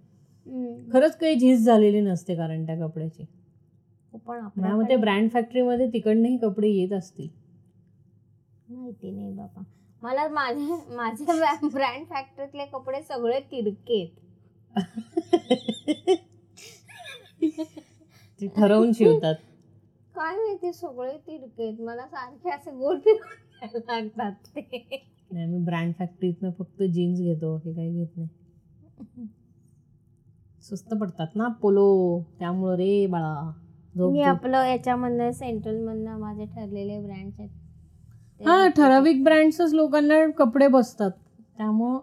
खरंच 0.93 1.17
काही 1.19 1.35
झीज 1.35 1.65
झालेली 1.65 2.01
नसते 2.01 2.35
कारण 2.37 2.65
त्या 2.67 2.77
कपड्याची. 2.79 3.25
पण 4.27 4.39
मग 4.39 4.49
ते 4.49 4.63
आपल्याकडे 4.63 4.97
ब्रँड 4.97 5.31
फॅक्टरीमध्ये 5.31 5.87
तिकडनंही 5.93 6.37
कपडे 6.39 6.69
येत 6.69 6.93
असतील. 6.93 7.29
माहिती 8.69 9.11
नाही 9.11 9.33
बाबा. 9.33 9.63
मला 10.03 10.27
माझ्या 10.29 10.77
माझ्या 10.97 11.35
ब्रँड 11.65 12.05
फॅक्टरीतले 12.09 12.65
कपडे 12.73 13.03
सगळे 13.03 13.41
तिरके 13.51 13.95
आहेत 13.95 14.27
ते 18.41 18.47
ठरवून 18.57 18.93
शिवतात. 18.93 19.35
काय 20.15 20.37
माहिती 20.37 20.73
सगळे 20.73 21.17
तिरके 21.17 21.63
आहेत 21.63 21.81
मला 21.81 22.07
सारखे 22.07 22.51
असे 22.51 22.71
गोल 22.71 22.99
ते 22.99 23.13
नाही 25.33 25.47
मी 25.47 25.59
ब्रँड 25.59 25.95
फॅक्टरीतनं 25.99 26.51
फक्त 26.51 26.83
जीन्स 26.83 27.21
घेतो 27.21 27.57
हे 27.57 27.73
काही 27.73 27.93
घेत 27.93 28.07
नाही. 28.17 28.29
स्वस्त 30.63 30.95
पडतात 30.95 31.27
ना 31.35 31.49
पोलो 31.49 32.21
त्यामुळं 32.39 32.77
रे 32.77 33.07
बाळा. 33.07 33.53
मी. 33.95 34.21
आपलं 34.21 34.65
याच्यामधनं 34.65 35.31
सेंट्रल 35.31 35.89
मधनं 35.89 36.19
माझे 36.19 36.45
ठरलेले 36.45 37.01
ब्रँड 37.01 37.33
आहेत. 37.39 37.49
हा. 38.47 38.69
ठराविक 38.69 39.25
ब्रँड्सच 39.25 39.75
लोकांना 39.75 40.31
कपडे 40.31 40.69
बसतात. 40.69 41.11
त्यामुळं 41.57 41.99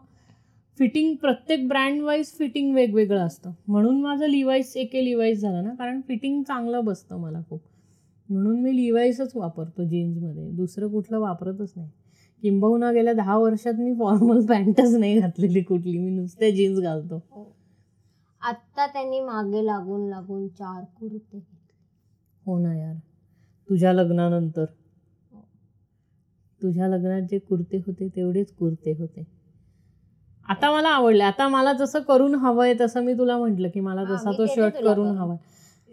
फिटिंग 0.80 1.16
प्रत्येक 1.16 1.68
ब्रँड 1.68 2.02
वाईज 2.02 2.32
फिटिंग 2.32 2.76
वेगवेगळं 2.76 3.22
असतं. 3.22 3.52
म्हणून 3.68 4.02
माझं 4.02 4.26
लिवाईस 4.26 4.78
एके 4.78 5.06
लिवाईस 5.06 5.40
झालं 5.40 5.64
ना 5.64 5.74
कारण 5.76 6.02
फिटिंग 6.02 6.44
चांगलं 6.44 6.86
बसतं 6.86 7.18
मला 7.18 7.40
खूप. 7.50 7.62
म्हणून 8.30 8.62
मी 8.62 8.76
लिवाईसच 8.76 9.36
वापरतो 9.36 9.84
जीन्समध्ये. 9.84 10.52
दुसरं 10.52 10.88
कुठलं 10.88 11.20
वापरतच 11.20 11.74
नाही. 11.76 11.90
किंबहुना 12.42 12.92
गेल्या 12.92 13.14
दहा 13.14 13.38
वर्षात 13.38 13.74
मी 13.74 13.94
फॉर्मल 13.94 14.46
पॅन्टच 14.46 14.96
नाही 14.96 15.20
घातलेली 15.20 15.62
कुठली. 15.62 15.98
मी 15.98 16.12
नुसते 16.12 16.52
जीन्स 16.52 16.80
घालतो. 16.80 17.22
आत्ता 18.42 18.88
त्यांनी 18.88 19.20
मागे 19.20 19.66
लागून 19.66 20.10
लागून 20.10 20.48
चार 20.48 20.84
कुर्ते. 21.00 21.38
हो 22.46 22.60
ना 22.60 22.78
यार. 22.78 22.96
तुझ्या 23.70 23.94
लग्नानंतर. 23.94 24.66
तुझ्या 26.62 26.88
लग्नात 26.88 27.22
जे 27.22 27.40
कुर्ते 27.40 27.78
होते 27.78 28.08
तेवढेच 28.08 28.52
कुर्ते 28.52 28.92
होते. 28.92 29.28
आता 30.50 30.72
मला 30.72 30.90
आवडले. 30.90 31.24
आता 31.24 31.48
मला 31.48 31.74
जसं 31.74 32.00
करून 32.00 32.36
हवंय 32.36 32.74
तसं 32.82 33.04
मी 33.04 33.14
तुला 33.14 33.38
म्हटलं 33.38 33.68
की 33.70 33.80
मला 33.80 34.02
हा, 34.02 34.16
तसा 34.16 34.32
तो 34.32 34.46
शर्ट 34.46 34.74
करून. 34.74 35.08
हवाय. 35.08 35.38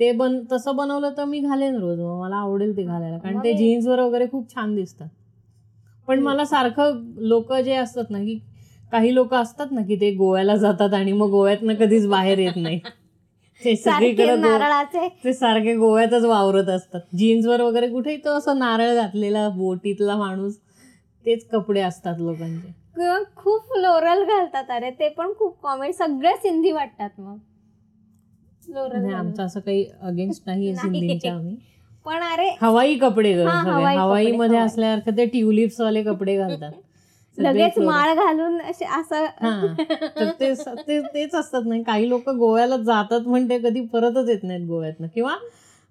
ते 0.03 0.13
बन 0.13 0.45
तसं 0.53 0.77
बनवलं 0.77 1.11
तर 1.17 1.25
मी 1.25 1.41
घालेन 1.41 1.77
रोज. 1.77 2.01
मग 2.01 2.21
मला 2.21 2.37
आवडेल 2.37 2.77
ते 2.77 2.83
घालायला. 2.83 3.19
कारण 3.19 3.39
ते 3.39 3.53
जीन्सवर 3.53 4.01
वगैरे 4.01 4.27
खूप 4.27 4.55
छान 4.55 4.75
दिसतात. 4.75 5.09
पण. 6.09 6.19
मला 6.19 6.45
सारखं 6.45 7.01
लोक 7.17 7.53
जे 7.53 7.75
असतात 7.75 8.11
ना 8.11 8.19
की 8.19 8.39
काही 8.93 9.15
लोक 9.15 9.35
असतात 9.35 9.67
ना 9.71 9.83
की 9.83 9.97
ते 9.97 10.11
गोव्याला 10.11 10.57
जातात 10.57 10.95
आणि 10.95 11.13
मग 11.13 11.31
गोव्यातनं 11.31 11.75
कधीच 11.75 12.07
बाहेर 12.07 12.39
येत 12.39 12.57
नाही. 12.57 12.79
ते 13.63 13.77
सारखे 13.77 14.15
सगळीकडे 14.17 15.07
ते 15.25 15.33
सारखे 15.33 15.75
गोव्यातच 15.77 16.25
वावरत 16.25 16.69
असतात. 16.69 17.01
जीन्सवर 17.17 17.61
वगैरे 17.61 17.89
कुठेही 17.89 18.17
तो 18.17 18.31
असं 18.31 18.59
नारळ 18.59 18.95
घातलेला 18.95 19.49
बोटीतला 19.49 20.17
माणूस 20.17 20.59
तेच 21.27 21.49
कपडे 21.49 21.81
असतात 21.81 22.15
लोकांचे. 22.19 22.73
खूप 23.37 23.63
फ्लोरल 23.63 24.25
घालतात. 24.25 24.71
अरे 24.71 24.91
ते 24.91 25.09
पण 25.09 25.33
खूप 25.39 25.61
कॉमेडी 25.63 25.93
सगळे 25.93 26.37
सिंधी 26.37 26.73
वाटतात 26.73 27.11
मग. 27.19 27.37
आमचं 28.69 29.43
असं 29.43 29.61
काही 29.61 29.85
अगेन्स्ट 30.03 30.43
नाही. 30.47 30.75
सिंधींच्या 30.77 31.33
आम्ही 31.35 31.57
पण 32.07 32.23
अरे 32.25 32.49
हवाई 32.61 32.95
कपडे 32.99 33.33
हवाई 33.45 34.33
मध्ये. 34.33 34.59
असल्यासारखं 34.59 35.17
ते 35.17 35.25
ट्युलिप्स 35.27 35.81
वाले 35.81 36.03
कपडे 36.03 36.37
घालतात 36.37 36.73
लगेच. 37.39 37.79
माळ 37.79 38.15
घालून 38.17 38.61
असे 38.61 38.85
असं 38.93 39.27
तेच 41.15 41.35
असतात 41.35 41.63
नाही 41.65 41.83
काही 41.83 42.09
लोक 42.09 42.29
गोव्याला 42.31 42.77
जातात 42.77 43.27
म्हणते 43.27 43.59
कधी 43.59 43.81
परतच 43.87 44.29
येत 44.29 44.43
नाहीत 44.43 44.67
गोव्यातनं 44.67 45.07
किंवा 45.15 45.37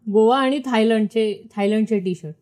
गोवा 0.06 0.38
आणि 0.40 0.60
थायलंडचे 0.66 1.34
थायलंडचे 1.56 2.00
टी 2.00 2.14
शर्ट. 2.16 2.36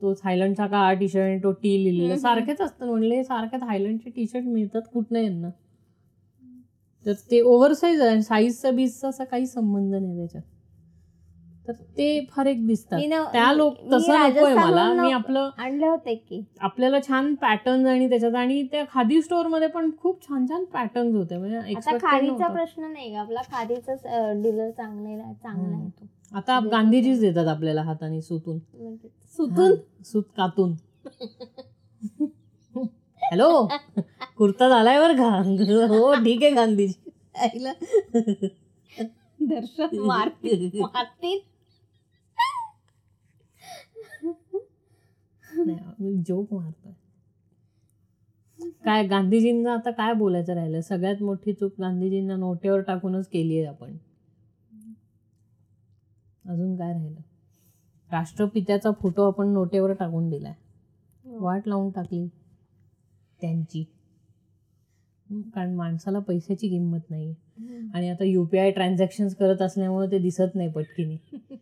तो 0.00 0.12
थायलंडचा 0.14 0.66
काळा 0.66 0.92
टी 0.92 1.08
शर्ट 1.08 1.42
तो 1.42 1.50
टी 1.52 1.72
लिहिलेला. 1.84 2.16
सारखेच 2.18 2.60
असतात 2.60 2.86
म्हणले 2.86 3.22
सारखे 3.24 3.56
थायलंडचे 3.60 4.10
टी 4.10 4.26
शर्ट 4.26 4.44
मिळतात 4.44 4.82
कुठनं 4.92 5.18
यांना 5.18 5.48
तर 7.06 7.12
ते 7.30 7.40
ओव्हरसाईज 7.40 8.00
आहे 8.00 8.22
साईजचा 8.22 8.70
बीजचा 8.70 9.08
असा 9.08 9.24
काही 9.24 9.46
संबंध 9.46 9.94
नाही 9.94 10.16
त्याच्यात. 10.16 10.42
तर 11.68 11.72
ते 11.72 12.26
फार 12.30 12.46
एक 12.46 12.66
दिसतात. 12.66 13.00
त्या 13.32 13.52
लोक 13.52 13.74
तसं 13.92 14.18
नकोय 14.20 14.54
मला. 14.54 14.92
मी 14.92 15.10
आपलं 15.12 15.50
आणले 15.58 15.86
होते 15.86 16.14
की. 16.14 16.42
आपल्याला 16.60 16.98
छान 17.08 17.34
पॅटर्न 17.34 17.86
आणि 17.86 18.08
त्याच्यात 18.08 18.34
आणि 18.34 18.62
त्या 18.62 18.84
खादी 18.92 19.20
स्टोअरमध्ये 19.22 19.68
पण 19.68 19.90
खूप 19.98 20.22
छान 20.28 20.46
छान 20.46 20.64
पॅटर्न्स 20.64 21.14
होते. 21.14 21.36
म्हणजे 21.36 21.74
खादीचा. 21.98 22.48
प्रश्न 22.48 22.92
नाही 22.92 23.12
का 23.14 23.20
आपला 23.20 23.40
खादीचा 23.42 23.94
डीलर 24.32 24.70
चांगला 24.70 25.32
चांगला 25.32 25.76
आहे 25.76 25.88
तो 25.90 26.06
आता 26.32 26.58
गांधीजीच 26.72 27.20
देतात 27.20 27.46
आपल्याला 27.46 27.82
हाताने 27.82 28.20
सुतून. 28.20 28.58
सुतून? 29.38 29.74
सूत 30.04 30.22
कातून. 30.36 30.74
हॅलो? 33.30 33.66
कुर्ता 34.36 34.68
झालाय 34.68 34.98
बर 35.00 35.12
का? 35.16 35.28
हो 35.86 36.14
ठीक 36.14 36.42
आहे 36.42 36.50
गांधीजी. 36.54 37.10
आईला. 37.40 37.72
दर्शन 39.40 39.98
मारतील 39.98 40.80
मारतील. 40.80 41.38
नाही, 45.56 45.78
मी 45.98 46.16
जोक 46.16 46.52
मारतोय. 46.54 46.92
काय 48.84 49.06
गांधीजींना 49.06 49.72
आता 49.74 49.90
काय 49.90 50.12
बोलायचं 50.12 50.54
राहिलं? 50.54 50.80
सगळ्यात 50.80 51.22
मोठी 51.22 51.52
चूक 51.52 51.72
गांधीजींना 51.80 52.36
नोटेवर 52.36 52.80
टाकूनच 52.80 53.28
केली 53.28 53.58
आहे 53.58 53.66
आपण. 53.66 53.96
अजून 56.48 56.76
काय 56.76 56.92
राहिलं? 56.92 57.20
राष्ट्रपित्याचा 58.10 58.90
फोटो 58.90 59.26
आपण 59.26 59.48
नोटेवर 59.48 59.92
टाकून 59.92 60.30
दिलाय. 60.30 60.54
वाट 61.24 61.68
लावून 61.68 61.90
टाकली. 61.90 62.28
त्यांची. 63.40 63.84
कारण 65.54 65.74
माणसाला 65.74 66.18
पैशाची 66.18 66.68
किंमत 66.68 67.10
नाही 67.10 67.34
आणि 67.94 68.08
आता 68.08 68.24
यू 68.24 68.44
पी 68.44 68.58
आय 68.58 68.70
ट्रान्झॅक्शन्स 68.70 69.34
करत 69.34 69.62
असल्यामुळे 69.62 70.10
ते 70.10 70.18
दिसत 70.18 70.54
नाही 70.54 70.70
पटकीने. 70.70 71.16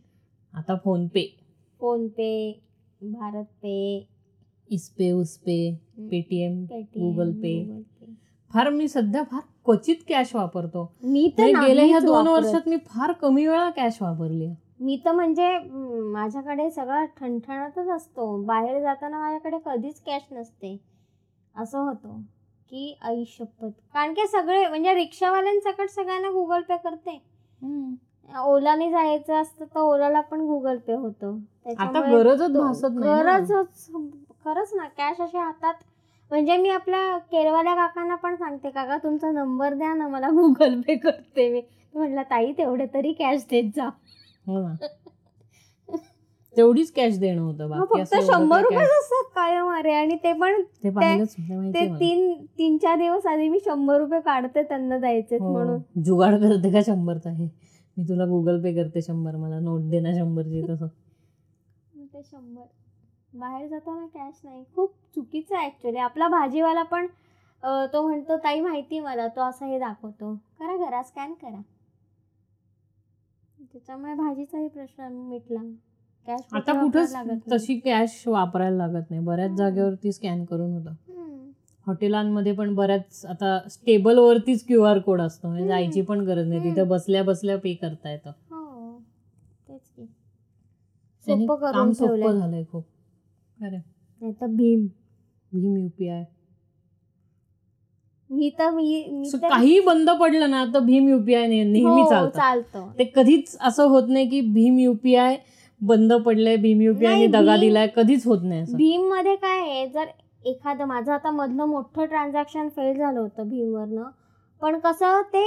आता 0.54 0.76
फोनपे 0.84 1.36
फोन 1.80 2.08
पे 2.08 2.60
भारत 3.02 3.44
पे. 3.44 4.08
इस्पे 4.70 5.10
उसपे 5.10 5.74
पेटीएम. 5.98 6.64
Google 6.96 7.32
Pay. 7.42 7.80
फार 8.50 8.70
मी 8.70 8.88
सध्या 8.88 9.22
फार 9.22 9.40
क्वचित 9.64 9.96
कॅश 10.08 10.34
वापरतो. 10.34 10.92
मी 11.02 11.30
तर 11.38 11.42
म्हणजे 11.42 11.66
गेल्या 11.66 11.84
ह्या 11.84 11.98
दोन. 11.98 12.26
वर्षात 12.26 12.68
मी 12.68 12.76
फार 12.86 13.12
कमी 13.12 13.46
वेळा 13.46 13.70
कॅश 13.70 13.98
वापरली 14.00 14.48
मी 14.80 15.00
तर 15.04 15.12
म्हणजे 15.12 15.58
माझ्याकडे 16.12 16.70
सगळा 16.70 17.04
ठणठणातच 17.04 17.88
असतो. 17.88 18.44
बाहेर 18.44 18.80
जाताना 18.80 19.18
माझ्याकडे 19.18 19.58
कधीच 19.66 20.00
कॅश 20.00 20.22
नसते. 20.32 20.76
असं 21.58 21.78
होतं 21.78 22.20
की 22.70 22.98
आई 23.02 23.24
शपथ. 23.26 23.68
कारण 23.94 24.12
की 24.14 24.26
सगळे 24.26 24.66
म्हणजे 24.68 24.94
रिक्षावाल्यांसकट 24.94 25.90
सगळ्यांना 25.90 26.30
गुगल 26.30 26.62
पे 26.62 26.76
करते. 26.76 27.20
ओलाने 28.44 28.90
जायचं 28.90 29.34
असतं 29.34 29.64
तर 29.64 29.80
ओलाला 29.80 30.20
पण 30.20 30.40
गुगल 30.40 30.78
पे 30.78 30.92
होतं. 30.92 31.38
आता 31.78 32.00
गरजच 32.10 32.56
भासत. 32.56 32.98
गरजच 32.98 33.86
खरंच 34.44 34.72
ना 34.74 34.86
कॅश 34.88 35.20
अशा 35.20 35.44
हातात. 35.44 35.74
म्हणजे 36.30 36.56
मी 36.56 36.70
आपल्या 36.70 37.16
केरवाल्या 37.30 37.74
काकांना 37.74 38.14
पण 38.14 38.34
सांगते 38.34 38.70
काका 38.70 38.96
तुमचा 38.96 39.30
नंबर 39.30 39.74
द्या 39.74 39.92
ना 39.94 40.08
मला 40.08 40.28
गुगल 40.30 40.80
पे 40.80 40.96
करते 40.96 41.48
मी. 41.48 41.62
म्हटलं 41.94 42.22
ताई 42.22 42.52
तेवढे 42.52 42.86
तरी 42.94 43.12
कॅश 43.12 43.44
देत 43.50 43.70
जा. 43.76 43.88
हो 44.46 44.66
तेवढीच 46.56 46.90
कॅश 46.92 47.18
देणं 47.18 47.40
होतं 47.40 47.84
फक्त 47.86 48.14
शंभर 48.16 48.46
काही 48.52 48.62
रुपये 48.62 48.78
cash- 48.78 48.98
असतात 48.98 49.24
कायम 49.34 49.68
अरे 49.70 49.92
आणि 49.94 50.16
ते 50.16 50.32
पण 50.32 50.62
ते. 50.84 51.86
तीन 51.98 52.44
तीन 52.58 52.76
चार 52.78 52.96
दिवस 52.98 53.26
आधी 53.26 53.48
मी 53.48 53.58
शंभर 53.64 53.98
रुपये 53.98 54.20
काढते 54.20 54.62
त्यांना 54.62 54.98
द्यायचे 54.98 55.36
हो, 55.36 55.52
म्हणून. 55.52 55.78
जुगाड 56.02 56.34
करते 56.34 56.72
का 56.72 56.80
शंभरचा 56.86 57.30
आहे 57.30 57.48
मी 57.96 58.04
तुला 58.04 58.24
गुगल 58.26 58.62
पे 58.62 58.74
करते 58.74 59.02
शंभर 59.02 59.36
मला 59.36 59.58
नोट 59.60 59.80
दे 59.90 60.00
ना 60.00 60.12
शंभरची 60.14 60.62
तसं. 60.68 60.86
ते 62.14 62.22
शंभर. 62.22 62.64
बाहेर 63.32 63.66
जाताना 63.68 64.06
कॅश 64.06 64.40
नाही. 64.44 64.64
खूप 64.74 64.92
चुकीचं 65.14 65.56
आहे 65.56 65.66
ॲक्च्युली 65.66 65.98
आपला 65.98 66.28
भाजीवाला 66.28 66.82
पण 66.82 67.06
तो 67.92 68.02
म्हणतो 68.02 68.36
ताई 68.36 68.60
माहिती 68.60 69.00
मला 69.00 69.26
तो 69.28 69.40
असं 69.40 69.66
हे 69.66 69.78
दाखवतो. 69.78 70.34
करा 70.58 70.76
करा 70.78 71.02
स्कॅन 71.02 71.32
करा. 71.34 71.60
त्याच्यामुळे 73.72 74.14
भाजीचाही 74.14 74.68
प्रश्न 74.68 75.08
मिटला. 75.28 75.60
कॅश 76.28 76.40
आता 76.52 76.72
कुठंच 76.82 77.14
तशी 77.52 77.78
कॅश 77.78 78.22
वापरायला 78.26 78.86
लागत 78.86 79.10
नाही. 79.10 79.22
बऱ्याच 79.22 79.50
जागेवरती 79.50 80.12
स्कॅन 80.12 80.44
करून 80.44 80.72
होतं. 80.72 80.92
हॉटेलांमध्ये 81.86 82.52
पण 82.52 82.74
बऱ्याच 82.74 83.26
आता 83.26 83.58
टेबलवरतीच 83.86 84.66
क्यू 84.66 84.82
आर 84.82 84.98
कोड 84.98 85.20
असतो. 85.20 85.48
म्हणजे. 85.48 85.68
जायची 85.68 86.02
पण 86.02 86.20
गरज 86.20 86.48
नाही. 86.48 86.70
तिथे. 86.70 86.82
बसल्या 86.82 87.22
बसल्या 87.22 87.58
पे 87.58 87.74
करता 87.74 88.10
येतं. 88.10 88.30
हो. 88.50 89.02
काम 91.72 91.92
सोपं. 91.92 92.38
झालंय 92.38 92.64
खूप. 92.64 92.84
भीम. 94.46 94.86
भीम 95.52 95.76
युपीआय 95.76 96.24
मी 98.30 98.50
तर 98.58 98.70
मी 98.70 99.30
काही 99.42 99.80
बंद 99.80 100.10
पडलं 100.10 100.50
ना 100.50 100.64
तर 100.74 100.78
भीम 100.78 101.08
युपीआय 101.08 101.46
नेहमी 101.46 101.80
हो, 101.80 102.10
चालतं. 102.10 102.38
चालतं. 102.38 102.88
ते 102.98 103.12
कधीच 103.16 103.56
असं 103.60 103.84
होत 103.84 104.02
नाही 104.08 104.28
की 104.28 104.40
भीम 104.40 104.78
युपीआय 104.78 105.36
बंद 105.80 106.12
पडलंय 106.16 106.56
भीम 106.56 106.80
युपीआय 106.80 107.14
नाही, 107.14 107.26
दगा 107.28 107.56
दिलाय 107.56 107.86
कधीच 107.96 108.26
होत 108.26 108.38
नाही 108.42 108.74
भीममध्ये 108.74 109.34
काय 109.36 109.60
आहे 109.60 109.86
जर 109.88 110.06
एखादं 110.44 110.84
माझं 110.84 111.12
आता 111.12 111.30
मधलं 111.30 111.64
मोठं 111.64 112.04
ट्रान्झॅक्शन 112.04 112.68
फेल 112.68 112.96
झालं 112.96 113.18
होतं 113.20 113.48
भीमवरनं 113.48 114.10
पण 114.62 114.78
कसं 114.78 115.20
ते 115.32 115.44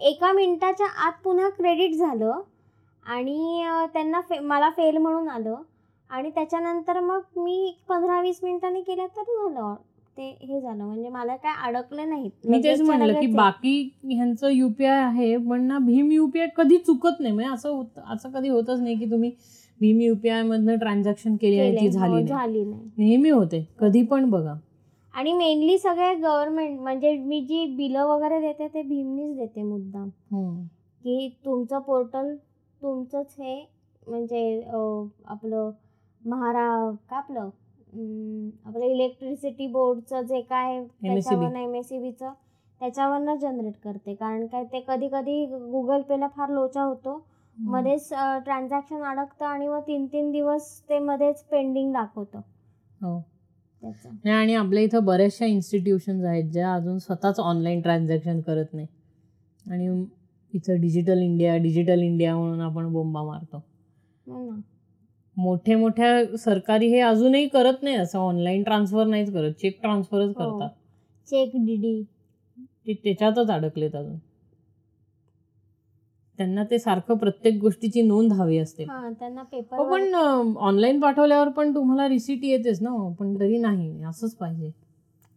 एका 0.00 0.32
मिनिटाच्या 0.32 0.86
आत 1.06 1.12
पुन्हा 1.24 1.48
क्रेडिट 1.48 1.94
झालं 1.94 2.40
आणि 3.06 3.64
त्यांना 3.94 4.20
फे 4.20 4.38
मला 4.40 4.68
फेल 4.70 4.96
म्हणून 4.96 5.28
आलं 5.28 5.54
आणि 6.10 6.30
त्याच्यानंतर 6.30 7.00
मग 7.00 7.20
मी 7.36 7.74
पंधरा 7.88 8.20
वीस 8.20 8.40
मिनिटांनी 8.42 8.80
केलं 8.80 9.06
तर 9.06 9.22
झालं. 9.22 9.74
ते 10.16 10.28
हे 10.42 10.60
झालं. 10.60 10.82
म्हणजे 10.84 11.08
मला 11.08 11.36
काय 11.36 11.52
अडकलं 11.68 12.08
नाहीत 12.08 12.46
मी 12.46 12.58
तेच 12.64 12.80
म्हणलं 12.80 13.20
की. 13.20 13.26
बाकी 13.26 13.90
ह्यांचं 14.04 14.48
युपीआय 14.48 14.98
आहे 14.98 15.36
पण 15.38 15.62
ना 15.66 15.78
भीम 15.78 16.10
युपीआय 16.12 16.46
कधी 16.56 16.78
चुकत 16.78 17.20
नाही. 17.20 17.34
म्हणजे 17.34 17.52
असं 17.54 17.70
होत 17.70 17.98
असं 18.06 18.30
कधी 18.30 18.48
होतच 18.48 18.80
नाही 18.80 18.96
की 18.98 19.10
तुम्ही 19.10 19.30
भीम 19.82 20.00
युपीआय 20.00 20.42
मधनं 20.42 20.76
ट्रान्झॅक्शन 20.78 21.36
केली 21.36 21.58
आणि 21.60 21.76
ती. 21.76 21.88
झाली 21.90 22.08
हो, 22.08 22.14
नाही. 22.14 22.26
झाली 22.26 22.64
नाही. 22.64 22.88
नेहमी 22.98 23.30
होते. 23.30 23.66
कधी 23.80 24.02
पण 24.02 24.28
बघा. 24.30 24.54
आणि 25.14 25.32
मेनली 25.32 25.78
सगळे 25.78 26.14
गव्हर्नमेंट 26.14 26.78
म्हणजे 26.80 27.16
मी 27.16 27.40
जी 27.40 27.64
बिलं 27.76 28.04
वगैरे 28.06 28.40
देते 28.40 28.68
ते 28.68 28.82
भीमनीच 28.82 29.36
देते 29.36 29.62
मुद्दाम. 29.62 30.08
की 31.04 31.28
तुमचं 31.44 31.78
पोर्टल 31.78 32.34
तुमचंच 32.82 33.34
हे 33.38 33.54
म्हणजे 34.06 34.62
आपलं 35.26 35.70
महारा 36.20 36.68
का 37.10 37.16
आपलं? 37.16 37.48
आपलं 38.66 38.84
इलेक्ट्रिसिटी 38.84 39.66
बोर्डचं 39.66 40.22
जे 40.22 40.40
काय 40.40 40.82
त्याच्यावर 40.84 41.56
एम 41.56 41.74
एस 41.74 41.88
सी 41.88 41.98
बीचं 41.98 42.32
त्याच्यावरनं 42.80 43.34
जनरेट 43.34 43.74
करते. 43.84 44.14
कारण 44.14 44.46
काय 44.46 44.64
ते 44.64 44.84
कधी 44.88 45.08
कधी 45.08 45.44
गुगल 45.46 46.02
पेला 46.02 46.28
फार 46.28 46.50
लोचा 46.50 46.82
होतो. 46.82 47.18
मध्येच 47.56 48.08
ट्रान्झॅक्शन 48.44 49.02
अडकतं 49.02 49.44
आणि 49.44 49.68
मग 49.68 49.80
तीन 49.80 50.06
तीन 50.06 50.30
दिवस 50.32 50.80
ते 50.88 50.98
मध्येच 50.98 51.42
पेंडिंग 51.44 51.92
दाखवतं. 51.92 52.38
हो. 53.02 53.18
नाही, 53.82 54.30
आणि 54.30 54.54
आपल्या 54.54 54.82
इथं 54.82 55.04
बऱ्याचशा 55.04 55.46
इन्स्टिट्यूशन्स 55.46 56.24
आहेत 56.24 56.50
ज्या 56.50 56.74
अजून 56.74 56.98
स्वतःच 56.98 57.40
ऑनलाईन 57.40 57.80
ट्रान्झॅक्शन 57.80 58.40
करत 58.40 58.74
नाही. 58.74 58.86
आणि 59.66 60.04
इथं 60.54 60.80
डिजिटल 60.80 61.18
इंडिया 61.18 61.56
डिजिटल 61.56 62.02
इंडिया 62.02 62.36
म्हणून 62.36 62.60
आपण 62.60 62.92
बोंबा 62.92 63.22
मारतो. 63.22 63.64
हो 64.26 64.50
मोठे 65.36 65.74
मोठ्या 65.74 66.36
सरकारी 66.36 66.86
हे 66.86 67.00
अजूनही 67.00 67.48
करत 67.48 67.82
नाही 67.82 67.96
असं. 67.96 68.18
ऑनलाईन 68.18 68.62
ट्रान्सफर 68.62 69.04
नाहीच 69.04 69.32
करत. 69.32 69.52
चेक 69.52 69.80
ट्रान्सफरच 69.82 70.28
हो. 70.28 70.32
करतात. 70.32 70.70
चेक 71.30 71.50
डीडी 71.54 72.02
ते 72.86 72.94
त्याच्यातच 72.94 73.50
अडकलेत 73.50 73.94
अजून. 73.96 74.16
त्यांना 76.38 76.64
ते 76.64 76.78
सारखं 76.78 77.16
प्रत्येक 77.16 77.58
गोष्टीची 77.60 78.02
नोंद 78.02 78.32
हवी 78.32 78.58
असते. 78.58 78.84
हा 78.84 79.10
त्यांना 79.18 79.42
पेपर 79.42 79.78
हो 79.78 79.84
पण 79.90 80.14
ऑनलाईन 80.14 81.00
पाठवल्यावर 81.00 81.48
पण 81.48 81.74
तुम्हाला 81.74 82.08
रिसिट 82.08 82.44
येतेच 82.44 82.82
ना 82.82 82.90
पण 83.20 83.34
तरी 83.40 83.58
नाही 83.58 84.02
असंच 84.04 84.34
पाहिजे. 84.34 84.70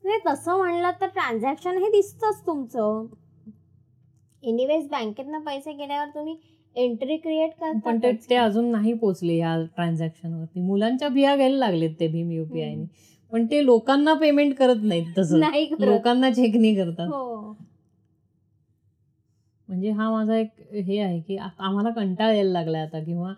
नाही 0.04 0.20
तसं 0.28 0.58
म्हणलं 0.58 0.92
तर 1.02 1.08
ट्रान्झॅक्शन 1.08 1.78
हे 1.78 1.90
दिसतंच 1.90 2.46
तुमचं. 2.48 3.06
एनिवेज 4.44 4.88
बँकेतनं 4.88 5.40
पैसे 5.40 5.74
गेल्यावर 5.74 6.08
तुम्ही 6.08 6.36
एंट्री 6.76 7.18
क्रिएट 7.18 7.52
पण 7.86 7.98
ते 7.98 8.12
करता 8.14 8.44
अजून 8.44 8.66
नाही 8.66 8.94
पोचले 8.94 9.36
या 9.36 9.56
ट्रान्झॅक्शन 9.76 10.34
वरती. 10.34 10.60
मुलांच्या 10.60 11.10
बिया 11.10 11.36
घ्यायला 11.36 11.58
लागलेत 11.58 11.90
ते 12.00 12.08
भीम 12.08 12.32
युपीआय 12.32 12.76
ने. 12.76 12.86
पण 13.32 13.46
ते 13.46 13.66
लोकांना 13.66 14.14
पेमेंट 14.14 14.54
करत 14.56 14.84
नाहीत 14.84 15.18
तसं. 15.18 15.40
नाही 15.40 15.66
करत. 15.66 15.82
लोकांना 15.82 16.30
चेक 16.32 16.56
नाही 16.56 16.76
करतात. 16.76 17.08
हो. 17.08 17.54
म्हणजे 19.70 19.90
हा 19.90 20.10
माझा 20.12 20.38
एक 20.38 20.62
हे 20.86 21.00
आहे 21.00 21.20
की 21.20 21.38
आम्हाला 21.38 21.90
कंटाळा 21.90 22.34
यायला 22.34 22.52
लागलाय 22.52 22.82
आता 22.82 23.00
किंवा 23.04 23.34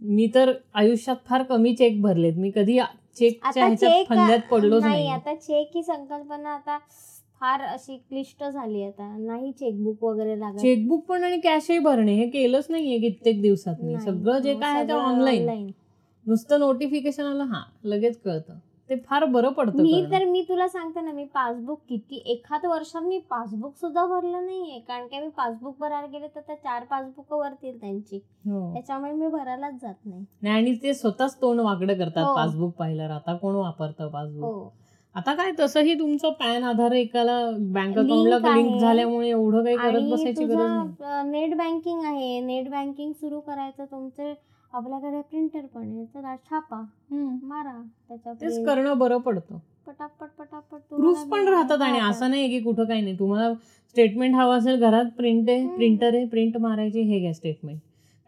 मी 0.00 0.26
तर 0.34 0.52
आयुष्यात 0.74 1.16
फार 1.26 1.42
कमी 1.42 1.74
चेक 1.76 2.00
भरलेत. 2.02 2.36
मी 2.36 2.50
कधी 2.50 2.78
चेकच्या 3.16 3.48
आता 3.48 3.66
ह्याच्यात 3.66 3.90
चेक 3.90 4.08
फंद्यात 4.08 4.40
पडलोच 4.50 4.82
नाही 4.82 5.08
आता 5.08 5.34
चेक 5.34 5.70
ही 5.74 5.82
संकल्पना 5.82 6.54
आता 6.54 6.78
फार 7.40 7.60
अशी 7.62 7.96
क्लिष्ट 7.98 8.44
झाली 8.44 8.82
आता. 8.82 9.16
नाही 9.18 9.52
चेकबुक 9.52 10.04
वगैरे 10.04 10.38
लागत. 10.40 10.60
चेकबुक 10.60 11.04
पण 11.04 11.24
आणि 11.24 11.38
कॅशही 11.40 11.78
भरणे 11.78 12.14
हे 12.14 12.28
केलंच 12.30 12.66
नाहीये 12.70 12.98
कित्येक 12.98 13.40
दिवसात 13.42 13.80
मी. 13.80 13.98
सगळं 14.00 14.38
जे 14.38 14.52
हो, 14.52 14.60
काय 14.60 14.74
आहे 14.74 14.86
ते 14.88 14.92
ऑनलाईन. 14.92 15.70
नुसतं 16.26 16.60
नोटिफिकेशन 16.60 17.24
आलं 17.24 17.44
हा 17.44 17.62
लगेच 17.84 18.20
कळतं. 18.20 18.58
ते 18.90 18.96
फार 19.00 19.24
बरं 19.26 19.52
पडतं 19.52 19.82
मी. 19.82 20.02
तर 20.10 20.24
मी 20.26 20.40
तुला 20.48 20.66
सांगते 20.68 21.00
ना 21.00 21.12
मी 21.12 21.24
पासबुक 21.34 21.80
किती 21.88 22.22
एखाद 22.26 22.66
वर्षात 22.66 23.02
मी 23.02 23.18
पासबुक 23.30 23.76
सुद्धा 23.76 24.04
भरलं 24.06 24.44
नाहीये 24.46 24.78
कारण 24.80 25.06
की 25.06 25.18
मी 25.18 25.28
पासबुक 25.36 25.76
भरायला 25.80 26.06
गेले 26.08 26.26
तर 26.28 26.40
त्या 26.40 26.56
चार 26.56 26.84
पासबुक 26.84 27.32
वरतील 27.32 27.80
त्यांची 27.80 28.16
हो. 28.16 28.72
त्याच्यामुळे 28.72 29.12
मी 29.12 29.26
भरायलाच 29.28 29.80
जात 29.82 29.94
नाही 30.06 30.50
आणि 30.50 30.74
ते 30.82 30.94
स्वतःच 30.94 31.40
तोंड 31.42 31.60
वाकडं 31.60 31.94
करतात 31.94 32.24
हो. 32.24 32.34
पासबुक 32.36 32.74
पाहिल्यावर 32.74 33.12
आता 33.12 33.36
कोण 33.36 33.54
वापरतं 33.56 34.08
पासबुक 34.08 34.44
हो 34.44 34.72
आता 35.14 35.34
काय 35.34 35.50
तसंही 35.58 35.94
तुमचं 35.94 36.30
पॅन 36.34 36.64
आधार 36.64 36.92
एकाला 36.94 37.40
बँक 37.52 37.98
अकाउंटला 37.98 38.38
लिंक. 38.46 38.80
झाल्यामुळे 38.80 39.28
एवढं 39.28 39.64
काही 39.64 39.76
करत 39.78 40.10
बसायची 40.10 40.44
गरज 40.44 40.58
नाही 40.60 41.30
नेट 41.30 41.56
बँकिंग 41.56 42.04
आहे 42.04 42.40
नेट 42.42 42.68
बँकिंग 42.70 43.12
सुरू 43.12 43.40
करायचं 43.40 43.84
तुमचे 43.84 44.32
आपल्याकडे 44.74 45.20
प्रिंटर 45.22 45.66
पण 45.66 45.82
आहे 45.88 46.04
तर 46.14 46.34
छापा 46.44 46.76
हम्म. 46.76 47.36
मारा 47.44 47.72
त्याच्या 48.08 48.32
तेच. 48.32 48.64
करणं 48.66 48.98
बरं 48.98 49.18
पडतं 49.20 49.58
पटापट 49.86 50.26
पटापट 50.38 50.76
प्रूफ 50.80 50.90
तुम्हाला 50.90 51.30
पण 51.32 51.48
राहतात 51.48 51.82
आणि. 51.82 51.98
असं 52.00 52.30
नाही 52.30 52.48
की 52.48 52.60
कुठं 52.60 52.84
काही 52.84 53.02
नाही 53.02 53.18
तुम्हाला 53.18 53.52
स्टेटमेंट 53.96 54.34
हवं 54.34 54.58
असेल 54.58 54.80
घरात 54.80 55.10
प्रिंट 55.16 55.48
आहे 55.50 55.58
हम्म. 55.58 55.74
प्रिंटर 55.76 56.14
आहे 56.14 56.24
प्रिंट 56.26 56.56
मारायची 56.58 57.00
हे 57.02 57.18
घ्या 57.20 57.32
स्टेटमेंट 57.34 57.78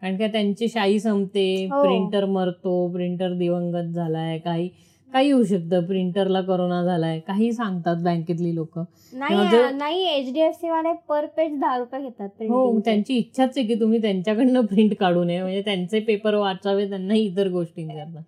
कारण 0.01 0.17
का 0.17 0.27
त्यांची 0.27 0.67
शाई 0.67 0.99
संपते 0.99 1.45
हो. 1.65 1.81
प्रिंटर 1.83 2.25
मरतो 2.27 2.87
प्रिंटर 2.93 3.33
दिवंगत 3.33 3.93
झालाय 3.93 4.37
काही 4.37 4.69
काही 5.17 5.31
होऊ 5.31 5.43
शकतं 5.43 5.85
प्रिंटरला 5.85 6.41
करोना 6.41 6.83
झालाय. 6.83 7.19
काही 7.19 7.53
सांगतात 7.53 7.95
बँकेतली 7.95 8.55
लोक. 8.55 8.79
नाही 9.13 9.49
जर- 9.49 9.71
नाही 9.71 10.03
एच 10.07 10.33
डी 10.33 10.39
एफ 10.39 10.55
सी 10.55 10.69
वाले 10.69 10.93
पर 11.09 11.25
पेज 11.25 11.59
दहा 11.59 11.77
रुपये 11.77 12.01
घेतात 12.01 12.29
हो. 12.41 12.79
त्यांची 12.79 13.17
इच्छाच 13.17 13.57
आहे 13.57 13.67
की 13.67 13.75
तुम्ही 13.75 14.01
त्यांच्याकडनं 14.01 14.65
प्रिंट 14.65 14.93
काढू 14.99 15.23
नये. 15.23 15.41
म्हणजे 15.41 15.61
त्यांचे 15.61 15.99
पेपर 15.99 16.35
वाचावे 16.35 16.89
त्यांना 16.89 17.13
इतर 17.13 17.47
गोष्टींकरता. 17.47 18.21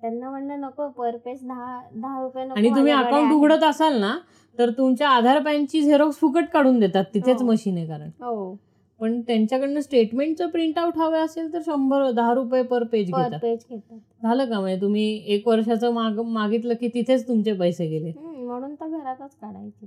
त्यांना 0.00 0.30
म्हणलं 0.30 0.60
नको 0.60 0.88
पर 0.88 1.16
पेज 1.16 1.38
दहा 1.42 1.80
दहा 1.94 2.22
रुपये 2.22 2.42
आणि 2.42 2.70
तुम्ही 2.70 2.92
अकाउंट. 2.92 3.32
उघडत 3.32 3.64
असाल 3.64 4.00
ना 4.00 4.18
तर 4.58 4.70
तुमच्या 4.70 5.08
आधार 5.08 5.42
पॅनची 5.42 5.82
झेरॉक्स 5.82 6.16
फुकट 6.16 6.44
काढून 6.52 6.80
देतात 6.80 7.04
तिथेच 7.14 7.42
हो. 7.42 7.46
मशीन 7.48 7.76
आहे 7.76 7.86
कारण. 7.86 8.08
हो. 8.08 8.58
पण 9.04 9.20
त्यांच्याकडनं 9.20 9.80
स्टेटमेंटचं 9.80 10.48
प्रिंट 10.48 10.78
आउट 10.78 10.98
हवे 10.98 11.18
असेल 11.18 11.52
तर 11.52 11.58
शंभर 11.66 12.10
दहा 12.10 12.34
रुपये 12.34 12.62
पर 12.62 12.84
पेज 12.84 13.06
घेतात. 13.06 13.40
पेज 13.42 13.64
घेतात. 13.70 13.98
झालं 14.22 14.44
का? 14.44 14.60
म्हणजे 14.60 14.80
तुम्ही 14.80 15.24
एक 15.26 15.48
वर्षाचं 15.48 15.92
माग 15.92 16.20
मागितलं 16.20 16.74
की 16.74 16.88
तिथेच 16.88 17.28
तुमचे 17.28 17.52
पैसे 17.52 17.86
गेले. 17.86 18.12
म्हणून 18.16 18.74
तर 18.74 18.88
घरातच 18.88 19.36
काढायची. 19.40 19.86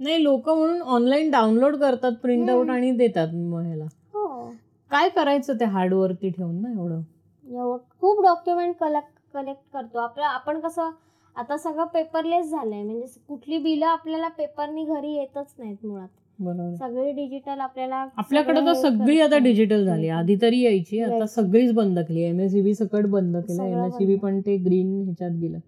नाही 0.00 0.22
लोक 0.22 0.48
म्हणून 0.48 0.82
ऑनलाईन 0.82 1.30
डाउनलोड 1.30 1.76
करतात 1.76 2.12
प्रिंट 2.12 2.50
आउट. 2.50 2.70
आणि 2.70 2.90
देतात 2.90 3.28
ह्याला. 3.28 3.84
हो. 3.84 4.50
काय 4.90 5.08
करायचं 5.08 5.54
ते 5.60 5.64
हार्डवरती 5.64 6.30
ठेवून 6.30 6.60
ना 6.62 6.72
एवढं? 6.72 7.00
एवढं 7.46 7.78
खूप 8.00 8.22
डॉक्युमेंट 8.22 8.76
कलेक्ट 8.76 9.18
कलेक्ट 9.34 9.62
करतो. 9.72 9.98
आपलं 9.98 10.24
आपण 10.24 10.60
कसं 10.60 10.90
आता 11.36 11.56
सगळं 11.56 11.84
पेपरलेस 11.84 12.50
झालंय. 12.50 12.82
म्हणजे 12.82 13.20
कुठली 13.28 13.58
बिलं 13.58 13.86
आपल्याला 13.86 14.28
पेपरनी 14.28 14.84
घरी 14.84 15.14
येतच 15.14 15.54
नाहीत 15.58 15.86
मुळात. 15.86 16.08
सगळी 16.38 17.12
डिजिटल 17.12 17.60
आपल्याला 17.60 17.96
आपल्याकडे 18.16 18.60
तर 18.60 18.72
सगळी 18.72 19.20
आता 19.20 19.38
डिजिटल 19.38 19.84
झाली. 19.84 20.08
आधी 20.08 20.36
तरी 20.42 20.60
यायची 20.60 21.00
आता. 21.00 21.26
सगळीच 21.26 21.72
बंद 21.72 21.98
केली. 21.98 22.22
एम 22.22 22.40
एस 22.40 22.52
सी 22.52 22.60
बी 22.62 22.74
सकट 22.74 23.06
बंद 23.06 23.36
केलं. 23.36 23.56
सगळं 23.56 23.68
एम 23.68 23.84
एस 23.84 23.92
सी 23.92 24.06
बी 24.06 24.14
बंद. 24.14 24.22
पण 24.22 24.40
ते 24.40 24.56
ग्रीन 24.56 25.02
ह्याच्यात 25.02 25.30
गेलं. 25.30 25.58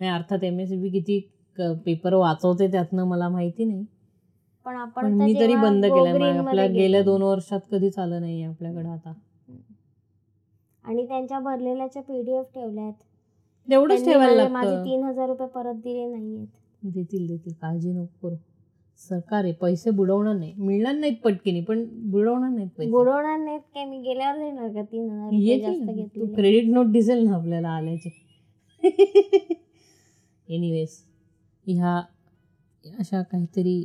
नाही 0.00 0.12
अर्थात 0.12 0.44
एम 0.44 0.60
एस 0.60 0.68
सी 0.68 0.76
बी 0.76 0.88
किती 0.88 1.20
पेपर 1.86 2.14
वाचवते 2.14 2.70
त्यातनं 2.72 3.04
मला 3.04 3.28
माहिती 3.28 3.64
नाही. 3.64 3.84
पण 4.66 4.76
आपण 4.76 5.12
मी 5.12 5.34
तरी 5.34 5.54
बंद 5.54 5.84
मग 5.84 6.22
आपल्या 6.22 6.66
गेल्या 6.66 7.00
गेलो. 7.00 7.02
दोन 7.04 7.22
वर्षात 7.22 7.60
कधीच 7.72 7.98
आलं 7.98 8.20
नाही 8.20 8.42
आपल्याकडे 8.42 8.88
आता. 8.88 9.12
आणि 10.84 11.06
त्यांच्या 11.06 11.38
भरलेल्याच्या 11.38 12.02
पीडीएफ 12.02 12.46
ठेवल्यात. 12.54 12.92
तेवढंच 13.68 14.04
ठेवायला 14.04 14.48
माझे 14.48 14.76
तीन 14.84 15.02
हजार 15.04 15.28
रुपये 15.28 15.46
परत 15.46 15.74
दिले 15.74 16.06
नाहीयेत. 16.06 16.46
देतील 16.82 17.26
देतील. 17.26 17.52
काळजी 17.52 17.92
नको 17.92 18.28
करू. 18.28 18.36
सरकार 19.00 19.44
आहे 19.44 19.52
पैसे 19.52 19.90
बुडवणार 19.90 20.34
नाही 20.34 20.52
मिळणार 20.56 20.94
नाहीत 20.94 21.16
पटकिनी 21.24 21.60
पण 21.60 21.84
बुडवणार 22.10 22.50
नाहीत 22.50 22.68
पैसे. 22.78 22.90
बुडवणार 22.90 23.38
नाहीत 23.38 23.60
काय 23.74 23.84
मी 23.84 23.98
गेल्यावर 23.98 24.38
देणार 24.38 24.68
का? 24.68 24.82
तीन 24.82 25.10
हजार. 25.10 26.06
तू 26.16 26.26
क्रेडिट 26.34 26.68
नोट 26.70 26.86
दिसेल 26.86 27.24
ना 27.24 27.36
आपल्याला 27.36 27.68
आल्याचे. 27.68 28.10
एनिवेज 30.48 30.96
ह्या 31.66 31.96
अशा 32.84 33.22
काहीतरी 33.22 33.82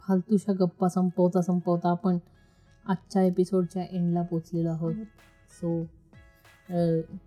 फालतूशा 0.00 0.52
गप्पा 0.52 0.88
संपवता 0.88 1.40
संपवता 1.42 1.90
आपण 1.90 2.18
आजच्या 2.86 3.22
एपिसोडच्या 3.22 3.82
एंडला 3.82 4.22
पोचलेलो 4.22 4.68
आहोत. 4.68 4.94
सो 5.50 5.82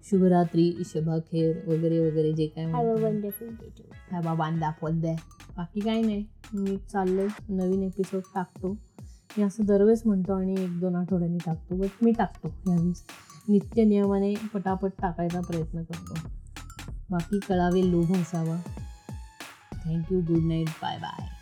शुभरात्री 0.10 0.84
शभाखेर 0.86 1.64
वगैरे 1.68 2.10
वगैरे 2.10 2.34
जे 2.34 2.48
काय 2.48 2.66
हॅव 2.66 2.98
अ. 2.98 3.02
वंडरफुल 3.02 3.48
डे 3.48 4.22
बाबा 4.22 4.50
बाकी 5.58 5.80
काही 5.80 6.02
नाही. 6.02 6.26
मी 6.54 6.78
चाललंय. 6.78 7.28
नवीन 7.50 7.84
एपिसोड 7.84 8.22
टाकतो. 8.36 8.78
मी 9.38 9.44
असं 9.44 9.66
दरवेळेस 9.66 10.02
म्हणतो 10.06 10.34
आणि 10.34 10.54
एक 10.54 10.80
दोन 10.80 10.96
आठवड्यांनी 10.96 11.38
टाकतो. 11.46 11.76
बट 11.76 12.04
मी 12.04 12.12
टाकतो 12.12 12.48
ह्यावेळेस 12.48 13.04
नित्य 13.50 13.84
नियमाने 13.84 14.34
पटापट 14.54 14.92
टाकायचा 15.02 15.42
प्रयत्न 15.42 15.84
करतो. 15.84 16.14
बाकी 17.10 17.40
कळावे 17.40 17.92
लोभ 17.92 18.14
असावा. 18.14 18.58
Thank you 19.86 20.22
good 20.22 20.44
night 20.44 20.68
bye 20.68 20.98
bye 20.98 21.41